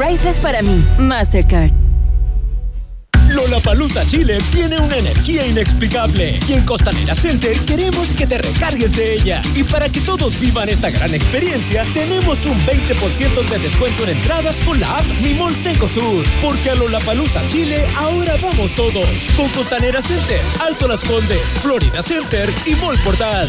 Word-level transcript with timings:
priceless 0.00 0.40
para 0.40 0.62
mí. 0.62 0.82
Mastercard. 0.98 1.70
Lollapalooza 3.28 4.04
Chile 4.06 4.38
tiene 4.50 4.80
una 4.80 4.96
energía 4.96 5.46
inexplicable 5.46 6.40
y 6.48 6.54
en 6.54 6.64
Costanera 6.64 7.14
Center 7.14 7.56
queremos 7.60 8.08
que 8.14 8.26
te 8.26 8.38
recargues 8.38 8.92
de 8.92 9.14
ella. 9.14 9.42
Y 9.54 9.62
para 9.62 9.88
que 9.90 10.00
todos 10.00 10.40
vivan 10.40 10.68
esta 10.70 10.90
gran 10.90 11.14
experiencia, 11.14 11.84
tenemos 11.92 12.44
un 12.46 12.58
20% 12.66 13.48
de 13.48 13.58
descuento 13.58 14.04
en 14.04 14.16
entradas 14.16 14.56
con 14.62 14.80
la 14.80 14.96
app 14.96 15.04
Mi 15.22 15.34
Mall 15.34 15.54
Sur. 15.54 16.24
Porque 16.40 16.70
a 16.70 16.74
Lollapalooza 16.74 17.46
Chile 17.48 17.86
ahora 17.94 18.36
vamos 18.42 18.74
todos. 18.74 19.06
Con 19.36 19.48
Costanera 19.50 20.00
Center, 20.00 20.40
Alto 20.60 20.88
Las 20.88 21.04
Condes, 21.04 21.42
Florida 21.60 22.02
Center 22.02 22.52
y 22.64 22.74
Mall 22.74 22.98
Portal. 23.04 23.48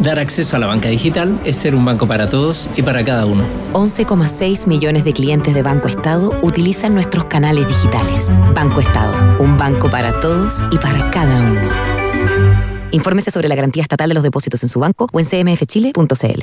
Dar 0.00 0.20
acceso 0.20 0.54
a 0.54 0.60
la 0.60 0.66
banca 0.66 0.88
digital 0.88 1.40
es 1.44 1.56
ser 1.56 1.74
un 1.74 1.84
banco 1.84 2.06
para 2.06 2.28
todos 2.28 2.70
y 2.76 2.82
para 2.82 3.04
cada 3.04 3.26
uno. 3.26 3.44
11,6 3.72 4.68
millones 4.68 5.04
de 5.04 5.12
clientes 5.12 5.52
de 5.54 5.62
Banco 5.62 5.88
Estado 5.88 6.38
utilizan 6.42 6.94
nuestros 6.94 7.24
canales 7.24 7.66
digitales. 7.66 8.32
Banco 8.54 8.80
Estado, 8.80 9.42
un 9.42 9.58
banco 9.58 9.90
para 9.90 10.20
todos 10.20 10.64
y 10.70 10.78
para 10.78 11.10
cada 11.10 11.40
uno. 11.40 11.70
Infórmese 12.92 13.32
sobre 13.32 13.48
la 13.48 13.56
garantía 13.56 13.82
estatal 13.82 14.08
de 14.08 14.14
los 14.14 14.22
depósitos 14.22 14.62
en 14.62 14.68
su 14.68 14.78
banco 14.78 15.08
o 15.12 15.20
en 15.20 15.26
cmfchile.cl. 15.26 16.42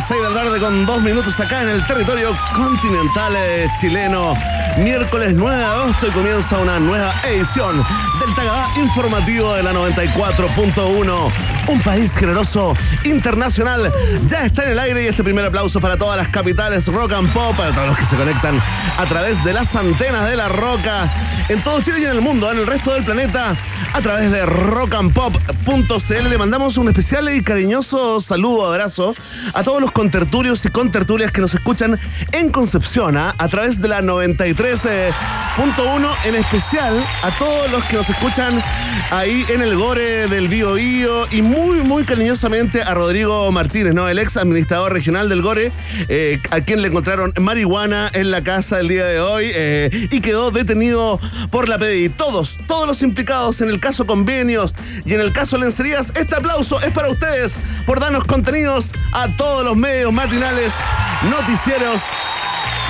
6 0.00 0.20
de 0.20 0.28
la 0.28 0.34
tarde 0.34 0.60
con 0.60 0.84
2 0.84 1.02
minutos 1.02 1.40
acá 1.40 1.62
en 1.62 1.68
el 1.68 1.86
territorio 1.86 2.36
continental 2.54 3.34
eh, 3.36 3.66
chileno. 3.80 4.34
Miércoles 4.78 5.32
9 5.34 5.56
de 5.56 5.64
agosto 5.64 6.06
y 6.06 6.10
comienza 6.10 6.58
una 6.58 6.78
nueva 6.78 7.14
edición 7.24 7.78
del 8.20 8.34
Tagada 8.34 8.68
informativo 8.76 9.54
de 9.54 9.62
la 9.62 9.72
94.1. 9.72 11.32
Un 11.68 11.80
país 11.80 12.14
generoso 12.16 12.74
internacional 13.04 13.90
ya 14.26 14.44
está 14.44 14.64
en 14.64 14.72
el 14.72 14.78
aire 14.78 15.04
y 15.04 15.06
este 15.06 15.24
primer 15.24 15.46
aplauso 15.46 15.80
para 15.80 15.96
todas 15.96 16.18
las 16.18 16.28
capitales 16.28 16.86
rock 16.88 17.14
and 17.14 17.32
pop, 17.32 17.56
para 17.56 17.74
todos 17.74 17.88
los 17.88 17.96
que 17.96 18.04
se 18.04 18.16
conectan 18.16 18.60
a 18.98 19.06
través 19.06 19.42
de 19.42 19.54
las 19.54 19.74
antenas 19.74 20.28
de 20.28 20.36
la 20.36 20.48
roca 20.48 21.10
en 21.48 21.62
todo 21.62 21.80
Chile 21.80 22.00
y 22.00 22.04
en 22.04 22.10
el 22.10 22.20
mundo, 22.20 22.50
en 22.52 22.58
el 22.58 22.66
resto 22.66 22.92
del 22.92 23.04
planeta, 23.04 23.56
a 23.92 24.00
través 24.00 24.30
de 24.30 24.44
rockandpop.cl. 24.44 26.28
Le 26.28 26.38
mandamos 26.38 26.76
un 26.76 26.88
especial 26.88 27.34
y 27.34 27.42
cariñoso 27.42 28.20
saludo, 28.20 28.66
abrazo 28.66 29.14
a 29.54 29.62
todos 29.62 29.80
los 29.80 29.92
contertulios 29.92 30.64
y 30.66 30.70
contertulias 30.70 31.32
que 31.32 31.40
nos 31.40 31.54
escuchan 31.54 31.98
en 32.32 32.50
Concepción, 32.50 33.16
¿ah? 33.16 33.34
a 33.38 33.48
través 33.48 33.80
de 33.80 33.88
la 33.88 34.02
93.1, 34.74 36.14
en 36.24 36.34
especial 36.34 37.06
a 37.22 37.30
todos 37.38 37.70
los 37.70 37.84
que 37.84 37.96
nos 37.96 38.10
escuchan 38.10 38.60
ahí 39.10 39.46
en 39.48 39.62
el 39.62 39.76
Gore 39.76 40.26
del 40.26 40.48
Bío 40.48 40.74
Bío 40.74 41.26
y 41.30 41.40
muy, 41.40 41.82
muy 41.82 42.04
cariñosamente 42.04 42.82
a 42.82 42.92
Rodrigo 42.92 43.50
Martínez, 43.52 43.94
¿no? 43.94 44.08
El 44.08 44.18
ex 44.18 44.36
administrador 44.36 44.92
regional 44.92 45.28
del 45.28 45.42
Gore, 45.42 45.70
eh, 46.08 46.40
a 46.50 46.60
quien 46.62 46.82
le 46.82 46.88
encontraron 46.88 47.32
marihuana 47.40 48.10
en 48.12 48.32
la 48.32 48.42
casa 48.42 48.80
el 48.80 48.88
día 48.88 49.04
de 49.04 49.20
hoy 49.20 49.52
eh, 49.54 50.08
y 50.10 50.20
quedó 50.20 50.50
detenido 50.50 51.20
por 51.50 51.68
la 51.68 51.78
PDI. 51.78 52.08
Todos, 52.08 52.58
todos 52.66 52.88
los 52.88 53.02
implicados 53.02 53.60
en 53.60 53.68
el 53.68 53.78
caso 53.78 54.04
convenios 54.04 54.74
y 55.04 55.14
en 55.14 55.20
el 55.20 55.32
caso 55.32 55.58
lencerías, 55.58 56.12
este 56.16 56.34
aplauso 56.34 56.80
es 56.80 56.92
para 56.92 57.08
ustedes 57.08 57.60
por 57.86 58.00
darnos 58.00 58.24
contenidos 58.24 58.92
a 59.12 59.28
todos 59.36 59.64
los 59.64 59.76
medios 59.76 60.12
matinales, 60.12 60.74
noticieros 61.30 62.02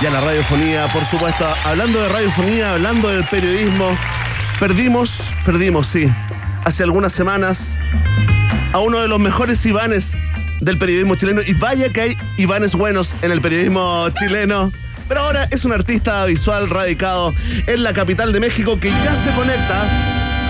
y 0.01 0.05
a 0.05 0.11
la 0.11 0.21
radiofonía, 0.21 0.87
por 0.93 1.05
supuesto. 1.05 1.45
Hablando 1.63 2.01
de 2.01 2.09
radiofonía, 2.09 2.73
hablando 2.73 3.09
del 3.09 3.23
periodismo, 3.25 3.89
perdimos, 4.59 5.31
perdimos, 5.45 5.87
sí, 5.87 6.11
hace 6.63 6.83
algunas 6.83 7.13
semanas 7.13 7.79
a 8.73 8.79
uno 8.79 8.99
de 8.99 9.07
los 9.07 9.19
mejores 9.19 9.65
Ivanes 9.65 10.17
del 10.59 10.77
periodismo 10.77 11.15
chileno. 11.15 11.41
Y 11.45 11.53
vaya 11.53 11.89
que 11.89 12.01
hay 12.01 12.17
Ivanes 12.37 12.75
buenos 12.75 13.15
en 13.21 13.31
el 13.31 13.41
periodismo 13.41 14.09
chileno. 14.11 14.71
Pero 15.07 15.21
ahora 15.21 15.47
es 15.51 15.65
un 15.65 15.71
artista 15.71 16.25
visual 16.25 16.69
radicado 16.69 17.33
en 17.65 17.83
la 17.83 17.93
capital 17.93 18.33
de 18.33 18.39
México 18.39 18.79
que 18.79 18.89
ya 18.89 19.15
se 19.15 19.31
conecta 19.31 19.83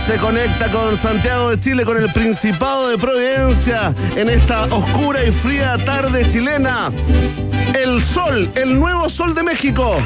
se 0.07 0.15
conecta 0.19 0.69
con 0.69 0.95
Santiago 0.95 1.49
de 1.49 1.59
Chile, 1.59 1.83
con 1.83 1.97
el 1.97 2.09
Principado 2.13 2.87
de 2.87 2.97
Providencia, 2.97 3.93
en 4.15 4.29
esta 4.29 4.63
oscura 4.67 5.21
y 5.25 5.33
fría 5.33 5.77
tarde 5.83 6.25
chilena. 6.25 6.91
El 7.73 8.03
sol, 8.03 8.49
el 8.55 8.79
nuevo 8.79 9.09
sol 9.09 9.35
de 9.35 9.43
México. 9.43 9.97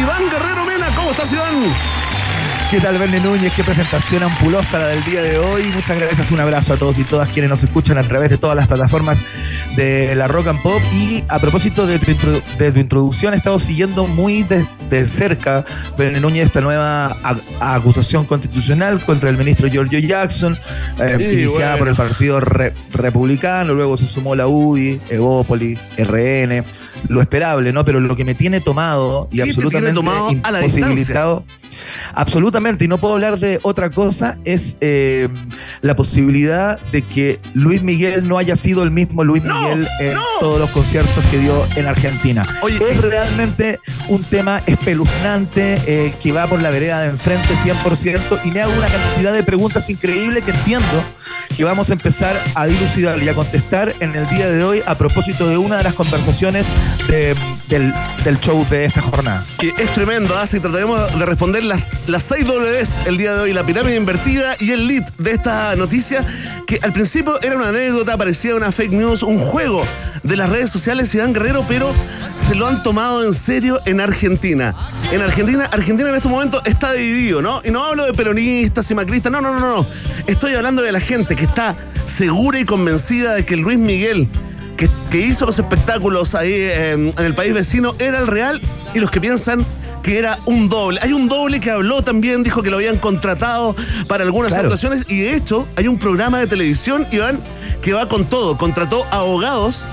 Iván 0.00 0.30
Guerrero 0.30 0.64
Mena, 0.64 0.88
¿cómo 0.94 1.10
estás, 1.10 1.32
Iván? 1.32 1.64
¿Qué 2.70 2.80
tal, 2.80 2.98
Verne 2.98 3.18
Núñez? 3.20 3.52
Qué 3.54 3.64
presentación 3.64 4.22
ampulosa 4.22 4.78
la 4.78 4.88
del 4.88 5.02
día 5.04 5.22
de 5.22 5.38
hoy. 5.38 5.62
Muchas 5.74 5.96
gracias, 5.96 6.30
un 6.30 6.38
abrazo 6.38 6.74
a 6.74 6.76
todos 6.76 6.98
y 6.98 7.04
todas 7.04 7.30
quienes 7.30 7.48
nos 7.48 7.62
escuchan 7.62 7.96
a 7.96 8.02
través 8.02 8.28
de 8.28 8.36
todas 8.36 8.54
las 8.54 8.66
plataformas 8.66 9.22
de 9.74 10.14
la 10.14 10.28
Rock 10.28 10.48
and 10.48 10.60
Pop. 10.60 10.82
Y 10.92 11.24
a 11.28 11.38
propósito 11.38 11.86
de 11.86 11.98
tu, 11.98 12.10
introducción, 12.78 13.32
he 13.32 13.38
estado 13.38 13.58
siguiendo 13.58 14.06
muy 14.06 14.42
de, 14.42 14.66
cerca, 15.06 15.64
Verne 15.96 16.20
Núñez, 16.20 16.44
esta 16.44 16.60
nueva 16.60 17.16
acusación 17.60 18.24
constitucional 18.24 19.04
contra 19.04 19.30
el 19.30 19.36
ministro 19.36 19.68
Giorgio 19.68 19.98
Jackson, 19.98 20.58
eh, 21.00 21.16
iniciada 21.20 21.76
por 21.76 21.88
el 21.88 21.94
Partido 21.94 22.40
Republicano, 22.40 23.74
luego 23.74 23.96
se 23.96 24.06
sumó 24.06 24.34
la 24.34 24.46
UDI, 24.46 25.00
Evópoli, 25.10 25.78
RN, 25.96 26.64
lo 27.08 27.20
esperable, 27.20 27.72
¿no? 27.72 27.84
Pero 27.84 28.00
lo 28.00 28.16
que 28.16 28.24
me 28.24 28.34
tiene 28.34 28.60
tomado 28.60 29.28
y 29.30 29.40
absolutamente 29.40 29.92
tomado 29.92 30.30
imposibilitado. 30.30 31.44
Absolutamente, 32.14 32.84
y 32.84 32.88
no 32.88 32.98
puedo 32.98 33.14
hablar 33.14 33.38
de 33.38 33.60
otra 33.62 33.90
cosa, 33.90 34.38
es 34.44 34.76
eh, 34.80 35.28
la 35.80 35.94
posibilidad 35.94 36.80
de 36.92 37.02
que 37.02 37.38
Luis 37.54 37.82
Miguel 37.82 38.28
no 38.28 38.38
haya 38.38 38.56
sido 38.56 38.82
el 38.82 38.90
mismo 38.90 39.24
Luis 39.24 39.42
Miguel 39.42 39.86
en 40.00 40.16
todos 40.40 40.58
los 40.58 40.70
conciertos 40.70 41.24
que 41.30 41.38
dio 41.38 41.64
en 41.76 41.86
Argentina. 41.86 42.46
es 42.80 43.00
realmente 43.02 43.78
un 44.08 44.24
tema 44.24 44.62
espeluznante 44.78 45.76
eh, 45.86 46.14
que 46.22 46.32
va 46.32 46.46
por 46.46 46.62
la 46.62 46.70
vereda 46.70 47.00
de 47.00 47.08
enfrente 47.08 47.48
100% 47.64 48.40
y 48.44 48.52
me 48.52 48.62
hago 48.62 48.72
una 48.72 48.88
cantidad 48.88 49.32
de 49.32 49.42
preguntas 49.42 49.88
increíbles 49.90 50.44
que 50.44 50.52
entiendo 50.52 51.02
que 51.56 51.64
vamos 51.64 51.90
a 51.90 51.94
empezar 51.94 52.40
a 52.54 52.66
dilucidar 52.66 53.22
y 53.22 53.28
a 53.28 53.34
contestar 53.34 53.94
en 54.00 54.14
el 54.14 54.28
día 54.28 54.48
de 54.48 54.62
hoy 54.62 54.82
a 54.86 54.96
propósito 54.96 55.48
de 55.48 55.56
una 55.56 55.78
de 55.78 55.84
las 55.84 55.94
conversaciones 55.94 56.66
del, 57.68 57.92
show 58.40 58.64
de 58.70 58.84
esta 58.84 59.00
jornada. 59.00 59.44
Y 59.60 59.68
es 59.80 59.92
tremendo, 59.94 60.38
así 60.38 60.58
¿ah? 60.58 60.62
trataremos 60.62 61.18
de 61.18 61.26
responder 61.26 61.64
las, 61.64 61.82
las 62.06 62.22
seis 62.22 62.46
Ws 62.46 63.06
el 63.06 63.16
día 63.16 63.34
de 63.34 63.40
hoy, 63.40 63.52
la 63.52 63.64
pirámide 63.64 63.96
invertida 63.96 64.56
y 64.60 64.70
el 64.70 64.86
lead 64.86 65.04
de 65.18 65.32
esta 65.32 65.74
noticia, 65.74 66.24
que 66.66 66.78
al 66.82 66.92
principio 66.92 67.40
era 67.42 67.56
una 67.56 67.68
anécdota, 67.70 68.16
parecía 68.16 68.54
una 68.54 68.70
fake 68.70 68.92
news, 68.92 69.22
un 69.22 69.38
juego 69.38 69.84
de 70.22 70.36
las 70.36 70.48
redes 70.50 70.70
sociales 70.70 71.14
Iván 71.14 71.32
Guerrero, 71.32 71.64
pero 71.68 71.92
se 72.46 72.54
lo 72.54 72.66
han 72.66 72.82
tomado 72.82 73.24
en 73.24 73.34
serio 73.34 73.80
en 73.84 74.00
Argentina. 74.00 74.67
En 75.12 75.20
Argentina, 75.20 75.68
Argentina 75.70 76.08
en 76.08 76.16
este 76.16 76.28
momento 76.28 76.62
está 76.64 76.92
dividido, 76.92 77.42
¿no? 77.42 77.60
Y 77.64 77.70
no 77.70 77.84
hablo 77.84 78.04
de 78.04 78.12
peronistas 78.12 78.90
y 78.90 78.94
macristas, 78.94 79.32
no, 79.32 79.40
no, 79.40 79.58
no, 79.58 79.60
no. 79.60 79.86
Estoy 80.26 80.54
hablando 80.54 80.82
de 80.82 80.92
la 80.92 81.00
gente 81.00 81.36
que 81.36 81.44
está 81.44 81.76
segura 82.06 82.58
y 82.58 82.64
convencida 82.64 83.34
de 83.34 83.44
que 83.44 83.56
Luis 83.56 83.78
Miguel 83.78 84.28
que, 85.10 85.18
hizo 85.18 85.46
los 85.46 85.58
espectáculos 85.58 86.34
ahí 86.34 86.54
en, 86.54 87.12
el 87.18 87.34
país 87.34 87.52
vecino 87.52 87.94
era 87.98 88.18
el 88.18 88.26
real 88.26 88.60
y 88.94 89.00
los 89.00 89.10
que 89.10 89.20
piensan 89.20 89.64
que 90.02 90.18
era 90.18 90.38
un 90.46 90.68
doble. 90.68 91.00
Hay 91.02 91.12
un 91.12 91.28
doble 91.28 91.60
que 91.60 91.70
habló 91.70 92.02
también, 92.02 92.42
dijo 92.42 92.62
que 92.62 92.70
lo 92.70 92.76
habían 92.76 92.98
contratado 92.98 93.74
para 94.06 94.24
algunas 94.24 94.52
actuaciones 94.52 95.04
y 95.08 95.18
de 95.20 95.34
hecho 95.34 95.66
hay 95.76 95.88
un 95.88 95.98
programa 95.98 96.38
de 96.38 96.46
televisión, 96.46 97.06
Iván, 97.10 97.40
que 97.82 97.92
va 97.92 98.08
con 98.08 98.24
todo. 98.24 98.56
Contrató 98.56 99.04
abogados 99.10 99.88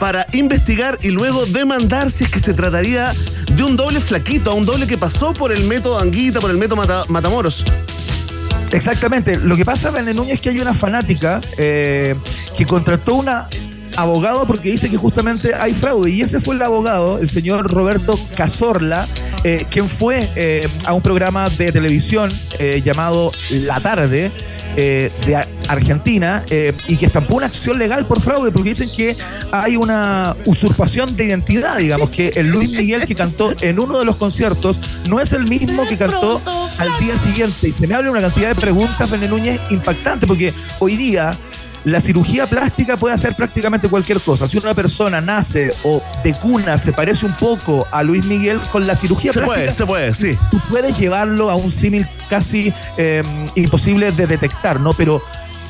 para 0.00 0.26
investigar 0.32 0.98
y 1.02 1.08
luego 1.08 1.46
demandar 1.46 2.10
si 2.10 2.24
es 2.24 2.30
que 2.30 2.40
se 2.40 2.52
trataría 2.52 3.12
de 3.56 3.62
un 3.62 3.74
doble 3.74 4.00
flaquito, 4.00 4.50
a 4.50 4.54
un 4.54 4.66
doble 4.66 4.86
que 4.86 4.98
pasó 4.98 5.32
por 5.32 5.50
el 5.50 5.64
método 5.64 5.98
Anguita, 5.98 6.40
por 6.40 6.50
el 6.50 6.58
método 6.58 6.84
Matamoros. 7.08 7.64
Exactamente. 8.70 9.36
Lo 9.36 9.56
que 9.56 9.64
pasa, 9.64 9.90
René 9.90 10.12
Núñez, 10.12 10.34
es 10.34 10.40
que 10.42 10.50
hay 10.50 10.60
una 10.60 10.74
fanática 10.74 11.40
eh, 11.56 12.14
que 12.56 12.66
contrató 12.66 13.14
una 13.14 13.48
abogado 13.96 14.46
porque 14.46 14.70
dice 14.70 14.90
que 14.90 14.98
justamente 14.98 15.54
hay 15.54 15.72
fraude. 15.72 16.10
Y 16.10 16.20
ese 16.20 16.38
fue 16.38 16.54
el 16.54 16.62
abogado, 16.62 17.18
el 17.18 17.30
señor 17.30 17.72
Roberto 17.72 18.18
Cazorla, 18.36 19.06
eh, 19.42 19.64
quien 19.70 19.88
fue 19.88 20.28
eh, 20.36 20.68
a 20.84 20.92
un 20.92 21.00
programa 21.00 21.48
de 21.48 21.72
televisión 21.72 22.30
llamado 22.84 23.32
La 23.50 23.80
Tarde. 23.80 24.30
De 24.76 25.46
Argentina 25.68 26.44
y 26.86 26.96
que 26.96 27.06
estampó 27.06 27.36
una 27.36 27.46
acción 27.46 27.78
legal 27.78 28.04
por 28.06 28.20
fraude 28.20 28.50
porque 28.50 28.70
dicen 28.70 28.88
que 28.94 29.16
hay 29.50 29.76
una 29.76 30.36
usurpación 30.44 31.16
de 31.16 31.24
identidad, 31.24 31.78
digamos, 31.78 32.10
que 32.10 32.28
el 32.36 32.50
Luis 32.50 32.72
Miguel 32.72 33.06
que 33.06 33.14
cantó 33.14 33.54
en 33.60 33.78
uno 33.78 33.98
de 33.98 34.04
los 34.04 34.16
conciertos 34.16 34.78
no 35.06 35.20
es 35.20 35.32
el 35.32 35.48
mismo 35.48 35.86
que 35.88 35.96
cantó 35.96 36.42
al 36.78 36.88
día 37.00 37.16
siguiente. 37.16 37.68
Y 37.68 37.72
se 37.72 37.86
me 37.86 37.94
habla 37.94 38.10
una 38.10 38.20
cantidad 38.20 38.54
de 38.54 38.60
preguntas, 38.60 39.10
Bené 39.10 39.28
Núñez, 39.28 39.60
impactante, 39.70 40.26
porque 40.26 40.52
hoy 40.78 40.96
día 40.96 41.38
la 41.86 42.00
cirugía 42.00 42.48
plástica 42.48 42.96
puede 42.96 43.14
hacer 43.14 43.36
prácticamente 43.36 43.88
cualquier 43.88 44.20
cosa. 44.20 44.48
Si 44.48 44.58
una 44.58 44.74
persona 44.74 45.20
nace 45.20 45.72
o 45.84 46.02
de 46.24 46.34
cuna 46.34 46.78
se 46.78 46.92
parece 46.92 47.24
un 47.24 47.32
poco 47.34 47.86
a 47.92 48.02
Luis 48.02 48.24
Miguel, 48.24 48.60
con 48.72 48.88
la 48.88 48.96
cirugía 48.96 49.32
se 49.32 49.38
plástica. 49.38 49.70
Se 49.70 49.86
puede, 49.86 50.12
se 50.12 50.20
puede, 50.20 50.36
sí. 50.36 50.48
Tú 50.50 50.58
puedes 50.68 50.98
llevarlo 50.98 51.48
a 51.48 51.54
un 51.54 51.70
símil 51.70 52.04
casi 52.28 52.74
em, 52.96 53.24
imposible 53.54 54.10
de 54.10 54.26
detectar, 54.26 54.80
¿no? 54.80 54.94
Pero, 54.94 55.22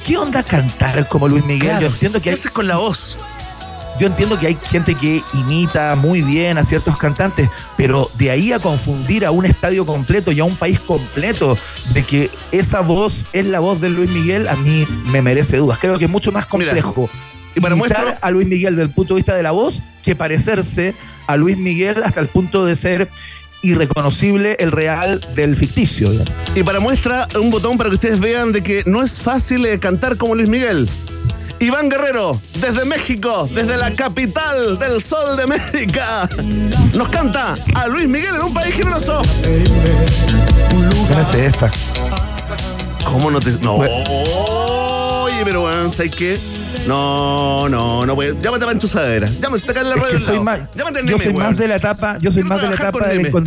¿qué 0.07 0.17
onda 0.17 0.43
cantar 0.43 1.07
como 1.07 1.29
Luis 1.29 1.45
Miguel? 1.45 1.81
Yo 1.81 1.89
entiendo 1.89 2.19
que. 2.19 2.31
¿Qué 2.31 2.35
haces 2.35 2.51
con 2.51 2.67
la 2.67 2.77
voz? 2.77 3.19
Yo 3.99 4.07
entiendo 4.07 4.39
que 4.39 4.49
hay 4.49 4.59
gente 4.63 4.95
que 4.95 5.23
imita 5.35 5.95
muy 5.95 6.23
bien 6.23 6.59
a 6.59 6.65
ciertos 6.65 6.97
cantantes, 6.97 7.49
pero 7.77 8.09
de 8.19 8.31
ahí 8.31 8.53
a 8.53 8.59
confundir 8.59 9.25
a 9.25 9.31
un 9.31 9.47
estadio 9.47 9.87
completo 9.87 10.33
y 10.33 10.41
a 10.41 10.45
un 10.45 10.57
país 10.57 10.81
completo 10.81 11.57
de 11.93 12.03
que 12.05 12.31
esa 12.53 12.81
voz 12.81 13.27
es 13.33 13.47
la 13.47 13.61
voz 13.61 13.81
de 13.81 13.91
Luis 13.91 14.11
Miguel, 14.11 14.49
a 14.49 14.57
mí 14.57 14.87
me 15.11 15.23
merece 15.23 15.57
dudas. 15.57 15.79
Creo 15.79 15.99
que 15.99 16.05
es 16.05 16.11
mucho 16.11 16.33
más 16.33 16.47
complejo. 16.47 17.09
y 17.55 17.61
para 17.61 17.75
mostrar 17.75 18.19
a 18.21 18.31
Luis 18.31 18.47
Miguel 18.47 18.77
desde 18.77 18.89
el 18.89 18.95
punto 18.95 19.15
de 19.15 19.19
vista 19.19 19.35
de 19.35 19.43
la 19.43 19.53
voz 19.53 19.83
que 20.03 20.15
parecerse 20.15 20.95
a 21.27 21.37
Luis 21.37 21.57
Miguel 21.57 22.03
hasta 22.05 22.21
el 22.21 22.29
punto 22.29 22.65
de 22.67 22.77
ser 22.77 23.09
irreconocible 23.63 24.57
el 24.61 24.73
real 24.73 25.21
del 25.35 25.57
ficticio. 25.57 26.11
Y 26.55 26.63
para 26.63 26.81
muestra 26.81 27.27
un 27.41 27.51
botón 27.51 27.77
para 27.77 27.89
que 27.89 27.97
ustedes 27.97 28.21
vean 28.21 28.53
de 28.53 28.63
que 28.63 28.83
no 28.87 29.03
es 29.03 29.21
fácil 29.21 29.65
eh, 29.67 29.79
cantar 29.79 30.17
como 30.17 30.35
Luis 30.35 30.49
Miguel. 30.49 30.89
Iván 31.59 31.89
Guerrero, 31.89 32.39
desde 32.61 32.85
México, 32.85 33.49
desde 33.55 33.79
la 33.79 33.95
capital 33.95 34.79
del 34.79 35.03
sol 35.03 35.37
de 35.37 35.45
América, 35.45 36.29
nos 36.95 37.09
canta 37.09 37.57
a 37.75 37.87
Luis 37.87 38.07
Miguel 38.07 38.35
en 38.37 38.43
un 38.43 38.53
país 38.53 38.75
generoso. 38.75 39.23
¿Qué 41.09 41.15
hace 41.15 41.47
esta? 41.47 41.71
¿Cómo 43.05 43.31
no 43.31 43.41
te.? 43.41 43.53
No. 43.63 43.77
Oye, 43.77 45.41
pero 45.45 45.63
bueno, 45.63 45.91
¿sabes 45.93 46.15
qué? 46.15 46.39
No, 46.87 47.69
no, 47.71 48.05
no 48.05 48.15
puede. 48.15 48.37
Llámate 48.41 48.65
a 48.65 48.69
Pancho 48.69 48.87
Sadera. 48.87 49.27
Llámate, 49.41 49.57
está 49.57 49.73
acá 49.73 49.81
en 49.81 49.89
la 49.89 49.97
radio. 49.97 50.19
Soy 50.19 50.41
más, 50.41 50.61
yo 51.07 51.19
soy 51.19 51.33
más 51.33 51.57
de 51.57 51.69
la 51.69 51.77
etapa, 51.77 52.19
yo 52.21 52.31
soy 52.31 52.43
más 52.43 52.61
de 52.61 52.69
la 52.69 52.75
etapa 52.75 53.09
de 53.09 53.23
la, 53.23 53.45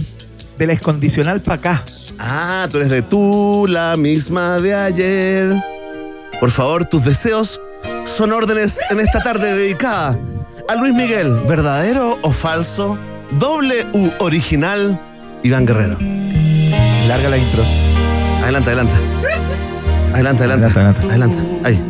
de 0.57 0.67
la 0.67 0.73
escondicional 0.73 1.41
para 1.41 1.57
acá. 1.57 1.83
Ah, 2.17 2.67
tú 2.71 2.77
eres 2.77 2.89
de 2.89 3.03
tú, 3.03 3.67
la 3.69 3.95
misma 3.97 4.59
de 4.59 4.73
ayer. 4.73 5.63
Por 6.39 6.49
favor, 6.49 6.85
tus 6.85 7.05
deseos 7.05 7.61
son 8.09 8.33
órdenes 8.33 8.79
en 8.89 8.99
esta 8.99 9.21
tarde 9.21 9.53
dedicada 9.53 10.19
a 10.67 10.75
Luis 10.75 10.93
Miguel, 10.93 11.33
¿verdadero 11.47 12.17
o 12.21 12.31
falso? 12.31 12.97
Doble 13.31 13.85
u 13.93 14.11
original, 14.19 14.99
Iván 15.43 15.65
Guerrero. 15.65 15.97
Larga 17.07 17.29
la 17.29 17.37
intro. 17.37 17.63
Adelante, 18.43 18.69
adelante. 18.69 18.93
Adelante, 20.13 20.43
adelante. 20.43 20.65
Adelante, 20.67 21.07
adelante. 21.07 21.59
Ahí. 21.63 21.83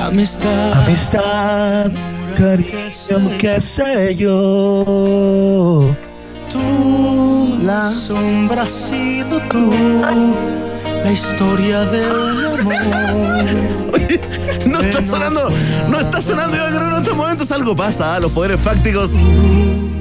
Amistad. 0.00 0.72
Amistad, 0.84 1.90
cariño, 2.36 3.38
qué 3.38 3.60
sé 3.60 4.16
yo. 4.16 5.94
Tú, 6.50 7.58
la 7.62 7.90
sombra 7.90 8.62
has 8.62 8.72
sido 8.72 9.38
tú 9.50 9.70
la 11.04 11.12
historia 11.12 11.84
de 11.84 12.10
un 12.10 12.72
amor. 12.72 13.79
No 14.66 14.80
está 14.80 15.04
sonando, 15.04 15.50
no 15.88 16.00
está 16.00 16.20
sonando 16.20 16.56
yo 16.56 16.66
creo 16.66 16.88
en 16.90 16.96
estos 16.96 17.16
momentos 17.16 17.52
algo 17.52 17.76
pasa, 17.76 18.16
¿ah? 18.16 18.20
los 18.20 18.32
poderes 18.32 18.60
fácticos. 18.60 19.12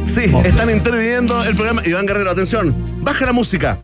Sí, 0.06 0.26
están 0.44 0.70
interviniendo 0.70 1.44
el 1.44 1.56
programa. 1.56 1.82
Iván 1.86 2.06
Guerrero, 2.06 2.32
atención, 2.32 2.74
baja 3.02 3.26
la 3.26 3.34
música. 3.34 3.84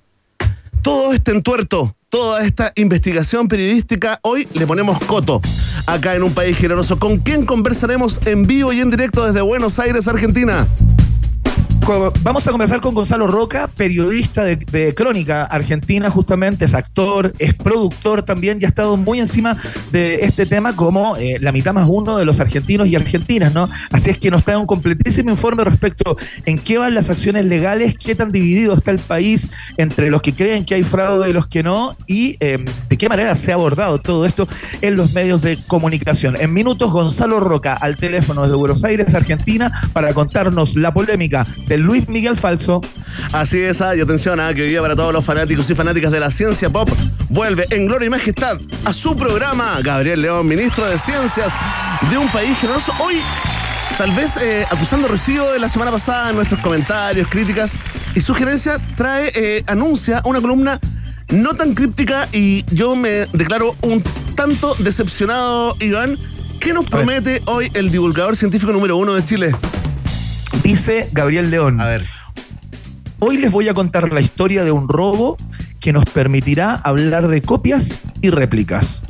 Todo 0.81 1.13
este 1.13 1.31
entuerto, 1.31 1.95
toda 2.09 2.43
esta 2.43 2.71
investigación 2.75 3.47
periodística, 3.47 4.19
hoy 4.23 4.47
le 4.53 4.65
ponemos 4.67 4.99
coto 5.01 5.41
acá 5.85 6.15
en 6.15 6.23
un 6.23 6.33
país 6.33 6.57
generoso. 6.57 6.97
¿Con 6.97 7.17
quién 7.19 7.45
conversaremos 7.45 8.25
en 8.25 8.47
vivo 8.47 8.73
y 8.73 8.81
en 8.81 8.89
directo 8.89 9.25
desde 9.25 9.41
Buenos 9.41 9.79
Aires, 9.79 10.07
Argentina? 10.07 10.67
Vamos 12.23 12.47
a 12.47 12.51
conversar 12.51 12.81
con 12.81 12.95
Gonzalo 12.95 13.27
Roca, 13.27 13.67
periodista 13.67 14.43
de, 14.43 14.95
Crónica 14.95 15.43
Argentina, 15.43 16.09
justamente, 16.09 16.65
es 16.65 16.73
actor, 16.73 17.33
es 17.37 17.53
productor 17.53 18.23
también, 18.23 18.57
y 18.59 18.65
ha 18.65 18.67
estado 18.67 18.97
muy 18.97 19.19
encima 19.19 19.61
de 19.91 20.15
este 20.21 20.47
tema 20.47 20.75
como 20.75 21.15
eh, 21.17 21.37
la 21.39 21.51
mitad 21.51 21.73
más 21.73 21.87
uno 21.87 22.17
de 22.17 22.25
los 22.25 22.39
argentinos 22.39 22.87
y 22.87 22.95
argentinas, 22.95 23.53
¿no? 23.53 23.69
Así 23.91 24.09
es 24.09 24.17
que 24.17 24.31
nos 24.31 24.43
trae 24.43 24.57
un 24.57 24.65
completísimo 24.65 25.29
informe 25.29 25.63
respecto 25.63 26.17
en 26.47 26.57
qué 26.57 26.79
van 26.79 26.95
las 26.95 27.11
acciones 27.11 27.45
legales, 27.45 27.93
qué 28.03 28.15
tan 28.15 28.29
dividido 28.29 28.73
está 28.73 28.89
el 28.89 28.99
país 28.99 29.51
entre 29.77 30.09
los 30.09 30.23
que 30.23 30.33
creen 30.33 30.65
que 30.65 30.73
hay 30.73 30.83
fraude 30.83 31.29
y 31.29 31.33
los 31.33 31.45
que 31.45 31.61
no, 31.61 31.95
y 32.07 32.35
em, 32.39 32.65
de 32.89 32.97
qué 32.97 33.07
manera 33.07 33.35
se 33.35 33.51
ha 33.51 33.55
abordado 33.55 33.99
todo 33.99 34.25
esto 34.25 34.47
en 34.81 34.95
los 34.95 35.13
medios 35.13 35.43
de 35.43 35.59
comunicación. 35.67 36.35
En 36.39 36.51
minutos, 36.51 36.91
Gonzalo 36.91 37.39
Roca 37.39 37.75
al 37.75 37.95
teléfono 37.97 38.41
desde 38.41 38.55
Buenos 38.55 38.83
Aires, 38.83 39.13
Argentina, 39.13 39.71
para 39.93 40.15
contarnos 40.15 40.75
la 40.75 40.91
polémica 40.91 41.45
de 41.67 41.74
Luis 41.77 42.07
Miguel 42.07 42.35
Falso. 42.35 42.81
Así 43.31 43.59
es, 43.59 43.79
y 43.79 44.01
atención, 44.01 44.39
ah, 44.39 44.53
que 44.53 44.63
hoy 44.63 44.69
día 44.69 44.81
para 44.81 44.95
todos 44.95 45.13
los 45.13 45.23
fanáticos 45.23 45.69
y 45.69 45.75
fanáticas 45.75 46.11
de 46.11 46.19
la 46.19 46.31
ciencia 46.31 46.69
pop 46.69 46.89
vuelve 47.29 47.65
en 47.69 47.85
gloria 47.85 48.07
y 48.07 48.09
majestad 48.09 48.59
a 48.83 48.93
su 48.93 49.15
programa 49.17 49.77
Gabriel 49.81 50.21
León, 50.21 50.47
ministro 50.47 50.85
de 50.85 50.97
Ciencias 50.97 51.57
de 52.09 52.17
un 52.17 52.29
país 52.29 52.57
generoso. 52.57 52.93
Hoy 52.99 53.21
tal 53.97 54.11
vez 54.11 54.37
eh, 54.37 54.65
acusando 54.69 55.07
recibo 55.07 55.51
de 55.51 55.59
la 55.59 55.69
semana 55.69 55.91
pasada 55.91 56.29
en 56.29 56.35
nuestros 56.35 56.59
comentarios, 56.61 57.29
críticas 57.29 57.77
y 58.13 58.21
sugerencias, 58.21 58.79
trae, 58.95 59.31
eh, 59.35 59.63
anuncia 59.67 60.21
una 60.25 60.41
columna 60.41 60.79
no 61.29 61.53
tan 61.53 61.73
críptica 61.73 62.27
y 62.31 62.63
yo 62.73 62.95
me 62.95 63.25
declaro 63.33 63.75
un 63.81 64.03
tanto 64.35 64.75
decepcionado, 64.79 65.75
Iván. 65.79 66.17
¿Qué 66.59 66.73
nos 66.73 66.85
promete 66.85 67.41
hoy 67.45 67.69
el 67.73 67.91
divulgador 67.91 68.35
científico 68.35 68.71
número 68.71 68.97
uno 68.97 69.13
de 69.13 69.23
Chile? 69.23 69.55
Dice 70.63 71.09
Gabriel 71.11 71.51
León. 71.51 71.79
A 71.81 71.85
ver. 71.85 72.03
Hoy 73.19 73.37
les 73.37 73.51
voy 73.51 73.69
a 73.69 73.73
contar 73.73 74.11
la 74.11 74.21
historia 74.21 74.63
de 74.63 74.71
un 74.71 74.87
robo 74.89 75.37
que 75.79 75.93
nos 75.93 76.05
permitirá 76.05 76.75
hablar 76.75 77.27
de 77.27 77.41
copias 77.41 77.97
y 78.21 78.29
réplicas. 78.29 79.03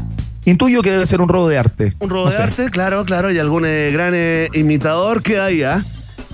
Intuyo 0.45 0.81
que 0.81 0.91
debe 0.91 1.05
ser 1.05 1.21
un 1.21 1.29
robo 1.29 1.49
de 1.49 1.57
arte. 1.57 1.93
Un 1.99 2.09
robo 2.09 2.29
de 2.29 2.37
arte, 2.37 2.69
claro, 2.69 3.03
claro, 3.03 3.31
y 3.31 3.39
algún 3.39 3.65
eh, 3.65 3.89
gran 3.91 4.13
eh, 4.15 4.47
imitador 4.53 5.23
que 5.23 5.39
haya. 5.39 5.83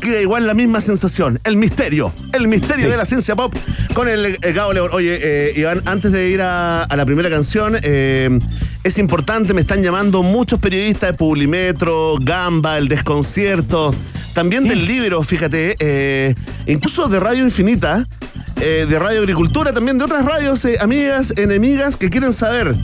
Queda 0.01 0.19
igual 0.19 0.45
la 0.45 0.53
misma 0.53 0.81
sensación. 0.81 1.39
El 1.45 1.55
misterio. 1.55 2.13
El 2.33 2.49
misterio 2.49 2.89
de 2.89 2.97
la 2.97 3.05
ciencia 3.05 3.35
pop 3.35 3.55
con 3.93 4.09
el, 4.09 4.37
Gabo 4.37 4.73
León. 4.73 4.89
Oye, 4.91 5.19
eh, 5.21 5.53
Iván, 5.55 5.81
antes 5.85 6.11
de 6.11 6.29
ir 6.29 6.41
a, 6.41 6.85
la 6.93 7.05
primera 7.05 7.29
canción, 7.29 7.77
eh, 7.81 8.37
es 8.83 8.97
importante, 8.97 9.53
me 9.53 9.61
están 9.61 9.81
llamando 9.81 10.23
muchos 10.23 10.59
periodistas 10.59 11.11
de 11.11 11.17
Publimetro, 11.17 12.17
Gamba, 12.19 12.77
El 12.77 12.89
Desconcierto, 12.89 13.95
también 14.33 14.67
del 14.67 14.85
libro, 14.85 15.23
fíjate, 15.23 15.77
eh, 15.79 16.35
incluso 16.65 17.07
de 17.07 17.19
Radio 17.19 17.43
Infinita, 17.43 18.07
de 18.55 18.99
Radio 18.99 19.21
Agricultura, 19.21 19.73
también 19.73 19.97
de 19.97 20.03
otras 20.03 20.23
radios, 20.23 20.67
amigas, 20.79 21.33
enemigas, 21.37 21.97
que 21.97 22.09
quieren 22.09 22.31
saber 22.31 22.75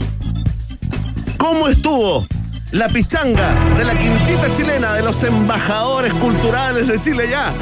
cómo 1.36 1.68
estuvo 1.68 2.26
la 2.72 2.88
pichanga 2.88 3.54
de 3.78 3.84
la 3.84 3.98
quintita 3.98 4.52
chilena 4.54 4.92
de 4.92 5.02
los 5.02 5.22
embajadores 5.24 6.12
culturales 6.14 6.86
de 6.86 7.00
Chile 7.00 7.24
ya 7.30 7.54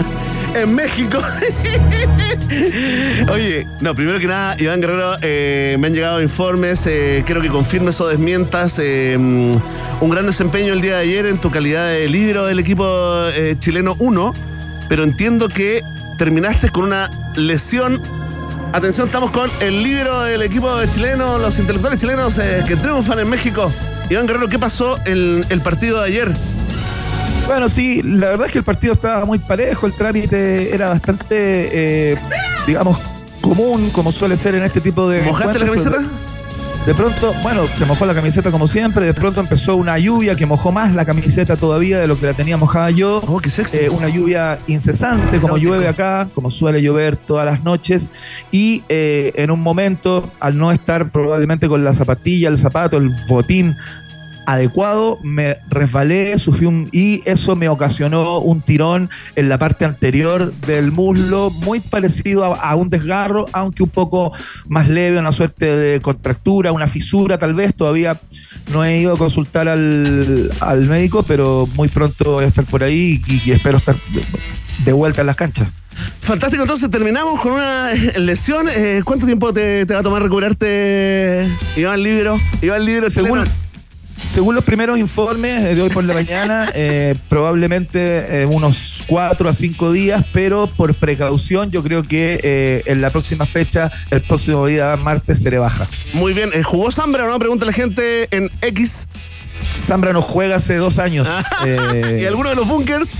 en 0.54 0.75
México. 0.75 1.18
Oye, 3.32 3.66
no, 3.80 3.94
primero 3.94 4.18
que 4.18 4.26
nada, 4.26 4.56
Iván 4.58 4.80
Guerrero, 4.80 5.16
eh, 5.22 5.76
me 5.78 5.88
han 5.88 5.94
llegado 5.94 6.22
informes, 6.22 6.86
eh, 6.86 7.22
quiero 7.25 7.40
que 7.40 7.48
confirmes 7.48 8.00
o 8.00 8.08
desmientas 8.08 8.78
eh, 8.78 9.16
un 9.16 10.10
gran 10.10 10.26
desempeño 10.26 10.72
el 10.72 10.80
día 10.80 10.96
de 10.96 11.02
ayer 11.02 11.26
en 11.26 11.40
tu 11.40 11.50
calidad 11.50 11.88
de 11.88 12.08
libro 12.08 12.46
del 12.46 12.58
equipo 12.58 12.84
chileno 13.58 13.94
1, 13.98 14.34
pero 14.88 15.04
entiendo 15.04 15.48
que 15.48 15.82
terminaste 16.18 16.70
con 16.70 16.84
una 16.84 17.10
lesión. 17.34 18.00
Atención, 18.72 19.06
estamos 19.06 19.30
con 19.30 19.50
el 19.60 19.82
libro 19.82 20.22
del 20.22 20.42
equipo 20.42 20.68
chileno, 20.86 21.38
los 21.38 21.58
intelectuales 21.58 22.00
chilenos 22.00 22.40
que 22.66 22.76
triunfan 22.76 23.20
en 23.20 23.28
México. 23.28 23.72
Iván 24.08 24.26
Guerrero, 24.26 24.48
¿qué 24.48 24.58
pasó 24.58 24.98
en 25.04 25.44
el 25.48 25.60
partido 25.60 26.00
de 26.00 26.06
ayer? 26.06 26.32
Bueno, 27.46 27.68
sí, 27.68 28.02
la 28.02 28.30
verdad 28.30 28.46
es 28.46 28.52
que 28.52 28.58
el 28.58 28.64
partido 28.64 28.92
estaba 28.92 29.25
muy 29.25 29.38
parejo, 29.38 29.86
el 29.86 29.92
trámite 29.92 30.75
era 30.75 30.88
bastante, 30.88 31.30
eh, 32.12 32.18
digamos, 32.66 32.98
común, 33.40 33.90
como 33.90 34.10
suele 34.12 34.36
ser 34.36 34.54
en 34.56 34.64
este 34.64 34.80
tipo 34.80 35.08
de. 35.08 35.22
¿Mojaste 35.22 35.58
la 35.60 35.66
camiseta? 35.66 35.98
De 36.86 36.94
pronto, 36.94 37.34
bueno, 37.42 37.66
se 37.66 37.84
mojó 37.84 38.06
la 38.06 38.14
camiseta 38.14 38.52
como 38.52 38.68
siempre, 38.68 39.06
de 39.06 39.12
pronto 39.12 39.40
empezó 39.40 39.74
una 39.74 39.98
lluvia 39.98 40.36
que 40.36 40.46
mojó 40.46 40.70
más 40.70 40.94
la 40.94 41.04
camiseta 41.04 41.56
todavía 41.56 41.98
de 41.98 42.06
lo 42.06 42.16
que 42.16 42.26
la 42.26 42.34
tenía 42.34 42.56
mojada 42.56 42.90
yo. 42.90 43.20
Oh, 43.26 43.40
qué 43.40 43.50
sexy. 43.50 43.78
Eh, 43.78 43.90
una 43.90 44.08
lluvia 44.08 44.60
incesante, 44.68 45.40
como 45.40 45.56
llueve 45.56 45.88
acá, 45.88 46.28
como 46.32 46.48
suele 46.48 46.80
llover 46.80 47.16
todas 47.16 47.44
las 47.44 47.64
noches. 47.64 48.12
Y 48.52 48.84
eh, 48.88 49.32
en 49.34 49.50
un 49.50 49.62
momento, 49.62 50.30
al 50.38 50.56
no 50.58 50.70
estar 50.70 51.10
probablemente 51.10 51.66
con 51.66 51.82
la 51.82 51.92
zapatilla, 51.92 52.48
el 52.50 52.56
zapato, 52.56 52.98
el 52.98 53.10
botín 53.28 53.74
adecuado, 54.46 55.18
me 55.22 55.58
resbalé, 55.68 56.38
sufrí 56.38 56.66
un 56.66 56.88
y 56.92 57.22
eso 57.24 57.56
me 57.56 57.68
ocasionó 57.68 58.38
un 58.38 58.62
tirón 58.62 59.10
en 59.34 59.48
la 59.48 59.58
parte 59.58 59.84
anterior 59.84 60.52
del 60.66 60.92
muslo, 60.92 61.50
muy 61.50 61.80
parecido 61.80 62.44
a, 62.44 62.74
un 62.76 62.88
desgarro, 62.88 63.46
aunque 63.52 63.82
un 63.82 63.90
poco 63.90 64.32
más 64.68 64.88
leve, 64.88 65.18
una 65.18 65.32
suerte 65.32 65.66
de 65.66 66.00
contractura, 66.00 66.72
una 66.72 66.86
fisura 66.86 67.38
tal 67.38 67.54
vez. 67.54 67.74
Todavía 67.74 68.20
no 68.72 68.84
he 68.84 68.98
ido 68.98 69.14
a 69.14 69.18
consultar 69.18 69.68
al, 69.68 70.50
médico, 70.88 71.24
pero 71.24 71.68
muy 71.74 71.88
pronto 71.88 72.32
voy 72.32 72.44
a 72.44 72.48
estar 72.48 72.64
por 72.64 72.84
ahí 72.84 73.20
y, 73.26 73.50
espero 73.50 73.78
estar 73.78 73.96
de 74.84 74.92
vuelta 74.92 75.22
en 75.22 75.26
las 75.26 75.36
canchas. 75.36 75.68
Fantástico, 76.20 76.62
entonces 76.62 76.90
terminamos 76.90 77.40
con 77.40 77.52
una 77.52 77.92
lesión. 78.18 78.68
Eh, 78.68 79.00
¿Cuánto 79.04 79.26
tiempo 79.26 79.52
te, 79.52 79.84
va 79.86 80.00
a 80.00 80.02
tomar 80.02 80.22
recuperarte, 80.22 81.48
Iván 81.74 82.02
Libro? 82.02 82.38
Iván 82.60 82.84
Libro, 82.84 83.08
según, 83.08 83.44
según 84.26 84.54
los 84.54 84.64
primeros 84.64 84.99
informes 84.99 85.62
de 85.62 85.80
hoy 85.80 85.90
por 85.90 86.04
la 86.04 86.14
mañana, 86.14 86.70
eh, 86.75 87.14
probablemente 87.28 88.42
eh, 88.42 88.46
unos 88.46 89.04
cuatro 89.06 89.49
a 89.49 89.54
cinco 89.54 89.92
días, 89.92 90.25
pero 90.32 90.66
por 90.66 90.94
precaución 90.94 91.70
yo 91.70 91.82
creo 91.82 92.02
que 92.02 92.40
eh, 92.42 92.82
en 92.87 93.00
la 93.00 93.11
próxima 93.11 93.46
fecha, 93.46 93.92
el 94.11 94.23
próximo 94.23 94.66
día, 94.66 94.96
martes, 94.96 95.42
se 95.42 95.50
le 95.50 95.58
baja. 95.58 95.87
Muy 96.12 96.32
bien. 96.32 96.50
¿Jugó 96.62 96.90
Zambra 96.90 97.25
o 97.25 97.28
no? 97.28 97.38
Pregunta 97.38 97.66
la 97.66 97.73
gente 97.73 98.28
en 98.30 98.50
X. 98.62 99.08
Zambra 99.85 100.12
no 100.12 100.23
juega 100.23 100.56
hace 100.56 100.76
dos 100.76 100.99
años. 100.99 101.28
¿Y 102.18 102.25
alguno 102.25 102.50
de 102.50 102.56
los 102.56 102.66
bunkers? 102.66 103.14